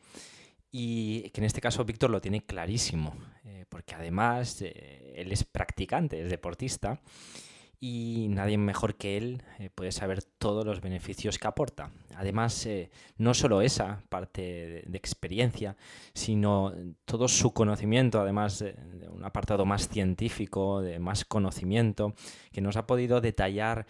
y 0.72 1.30
que 1.32 1.42
en 1.42 1.46
este 1.46 1.60
caso 1.60 1.84
Víctor 1.84 2.12
lo 2.12 2.22
tiene 2.22 2.46
clarísimo, 2.46 3.14
eh, 3.44 3.66
porque 3.68 3.94
además 3.94 4.62
eh, 4.62 5.14
él 5.18 5.34
es 5.34 5.44
practicante, 5.44 6.22
es 6.24 6.30
deportista, 6.30 7.02
y 7.82 8.28
nadie 8.30 8.58
mejor 8.58 8.96
que 8.96 9.18
él 9.18 9.44
eh, 9.60 9.70
puede 9.70 9.92
saber 9.92 10.24
todos 10.24 10.66
los 10.66 10.80
beneficios 10.80 11.38
que 11.38 11.46
aporta. 11.46 11.92
Además, 12.18 12.66
eh, 12.66 12.90
no 13.18 13.34
solo 13.34 13.62
esa 13.62 14.02
parte 14.10 14.84
de, 14.86 14.98
experiencia, 14.98 15.76
sino 16.14 16.74
todo 17.06 17.28
su 17.28 17.54
conocimiento, 17.54 18.22
además 18.22 18.60
de, 18.60 18.76
un 19.10 19.24
apartado 19.24 19.66
más 19.66 19.90
científico, 19.90 20.82
de 20.82 21.00
más 21.00 21.26
conocimiento, 21.26 22.14
que 22.52 22.62
nos 22.62 22.78
ha 22.78 22.88
podido 22.88 23.22
detallar 23.22 23.86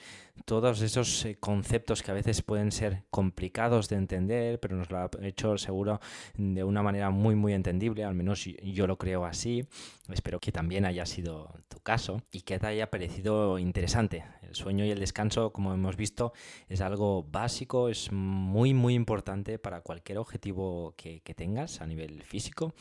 todos 0.46 0.82
esos 0.82 1.26
eh, 1.26 1.38
conceptos 1.40 2.02
que 2.02 2.12
a 2.12 2.16
veces 2.16 2.42
pueden 2.42 2.72
ser 2.72 3.04
complicados 3.10 3.90
de 3.90 3.98
entender, 3.98 4.60
pero 4.60 4.76
nos 4.76 4.90
lo 4.90 4.98
ha 4.98 5.10
hecho 5.22 5.58
seguro 5.58 6.00
de 6.36 6.64
una 6.64 6.82
manera 6.82 7.10
muy, 7.12 7.36
muy 7.36 7.54
entendible, 7.54 8.04
al 8.04 8.16
menos 8.16 8.46
yo 8.46 8.88
lo 8.88 8.98
creo 8.98 9.26
así. 9.26 9.68
Espero 10.12 10.40
que 10.40 10.52
también 10.52 10.86
haya 10.86 11.06
sido 11.06 11.54
tu 11.70 11.80
caso 11.80 12.22
y 12.32 12.42
que 12.42 12.60
te 12.60 12.68
haya 12.68 12.90
parecido 12.90 13.58
interesante. 13.60 14.26
El 14.42 14.56
sueño 14.56 14.86
y 14.86 14.92
el 14.92 15.00
descanso, 15.00 15.52
como 15.54 15.74
hemos 15.74 15.96
visto, 15.96 16.34
es 16.68 16.82
algo 16.82 17.24
básico, 17.24 17.90
es 17.90 18.12
muy, 18.14 18.74
muy 18.74 18.94
importante 18.94 19.60
para 19.60 19.82
cualquier 19.82 20.18
objetivo 20.18 20.94
que, 20.96 21.22
tengas 21.36 21.82
a 21.82 21.88
nivel 21.88 22.24
físico. 22.24 22.74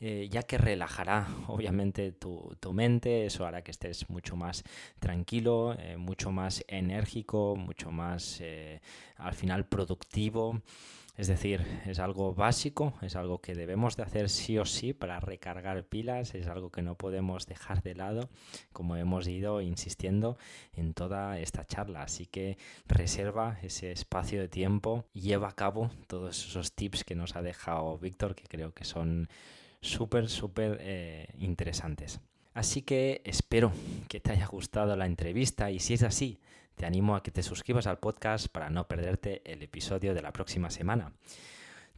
Eh, 0.00 0.28
ya 0.30 0.44
que 0.44 0.58
relajará 0.58 1.26
obviamente 1.48 2.12
tu, 2.12 2.56
tu, 2.60 2.72
mente, 2.72 3.26
eso 3.26 3.44
hará 3.44 3.62
que 3.62 3.72
estés 3.72 4.08
mucho 4.08 4.36
más 4.36 4.62
tranquilo, 5.00 5.74
eh, 5.76 5.96
mucho 5.96 6.30
más 6.30 6.64
enérgico, 6.68 7.56
mucho 7.56 7.90
más 7.90 8.38
eh, 8.40 8.80
al 9.16 9.34
final 9.34 9.66
productivo. 9.66 10.62
Es 11.18 11.26
decir, 11.26 11.66
es 11.84 11.98
algo 11.98 12.32
básico, 12.32 12.94
es 13.02 13.16
algo 13.16 13.40
que 13.40 13.56
debemos 13.56 13.96
de 13.96 14.04
hacer 14.04 14.30
sí 14.30 14.56
o 14.56 14.64
sí 14.64 14.92
para 14.92 15.18
recargar 15.18 15.82
pilas, 15.82 16.36
es 16.36 16.46
algo 16.46 16.70
que 16.70 16.80
no 16.80 16.94
podemos 16.94 17.46
dejar 17.46 17.82
de 17.82 17.96
lado, 17.96 18.30
como 18.72 18.94
hemos 18.94 19.26
ido 19.26 19.60
insistiendo 19.60 20.38
en 20.74 20.94
toda 20.94 21.40
esta 21.40 21.64
charla. 21.64 22.02
Así 22.02 22.26
que 22.26 22.56
reserva 22.86 23.58
ese 23.62 23.90
espacio 23.90 24.40
de 24.40 24.46
tiempo 24.46 25.06
lleva 25.12 25.48
a 25.48 25.56
cabo 25.56 25.90
todos 26.06 26.38
esos 26.46 26.72
tips 26.72 27.02
que 27.02 27.16
nos 27.16 27.34
ha 27.34 27.42
dejado 27.42 27.98
Víctor, 27.98 28.36
que 28.36 28.44
creo 28.44 28.72
que 28.72 28.84
son 28.84 29.28
súper, 29.80 30.28
súper 30.28 30.78
eh, 30.80 31.34
interesantes. 31.40 32.20
Así 32.54 32.82
que 32.82 33.22
espero 33.24 33.72
que 34.08 34.20
te 34.20 34.30
haya 34.30 34.46
gustado 34.46 34.94
la 34.94 35.06
entrevista 35.06 35.72
y 35.72 35.80
si 35.80 35.94
es 35.94 36.04
así, 36.04 36.38
te 36.78 36.86
animo 36.86 37.16
a 37.16 37.22
que 37.22 37.32
te 37.32 37.42
suscribas 37.42 37.86
al 37.86 37.98
podcast 37.98 38.48
para 38.48 38.70
no 38.70 38.86
perderte 38.88 39.42
el 39.44 39.62
episodio 39.62 40.14
de 40.14 40.22
la 40.22 40.32
próxima 40.32 40.70
semana. 40.70 41.12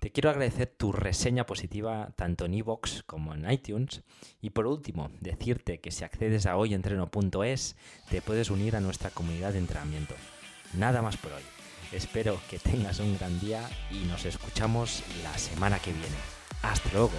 Te 0.01 0.11
quiero 0.11 0.31
agradecer 0.31 0.67
tu 0.67 0.91
reseña 0.91 1.45
positiva 1.45 2.13
tanto 2.17 2.47
en 2.47 2.55
iVoox 2.55 3.03
como 3.05 3.35
en 3.35 3.49
iTunes. 3.51 4.03
Y 4.41 4.51
por 4.51 4.67
último, 4.67 5.11
decirte 5.21 5.81
que 5.81 5.91
si 5.91 6.05
accedes 6.05 6.47
a 6.47 6.57
hoyentreno.es 6.57 7.77
te 8.09 8.23
puedes 8.23 8.51
unir 8.51 8.75
a 8.75 8.81
nuestra 8.81 9.11
comunidad 9.11 9.53
de 9.53 9.59
entrenamiento. 9.59 10.15
Nada 10.73 11.03
más 11.03 11.19
por 11.19 11.33
hoy. 11.35 11.43
Espero 11.93 12.41
que 12.49 12.59
tengas 12.59 13.01
un 13.01 13.19
gran 13.19 13.39
día 13.39 13.69
y 13.91 14.07
nos 14.07 14.25
escuchamos 14.25 15.03
la 15.23 15.37
semana 15.37 15.79
que 15.79 15.93
viene. 15.93 16.17
Hasta 16.63 16.91
luego. 16.95 17.13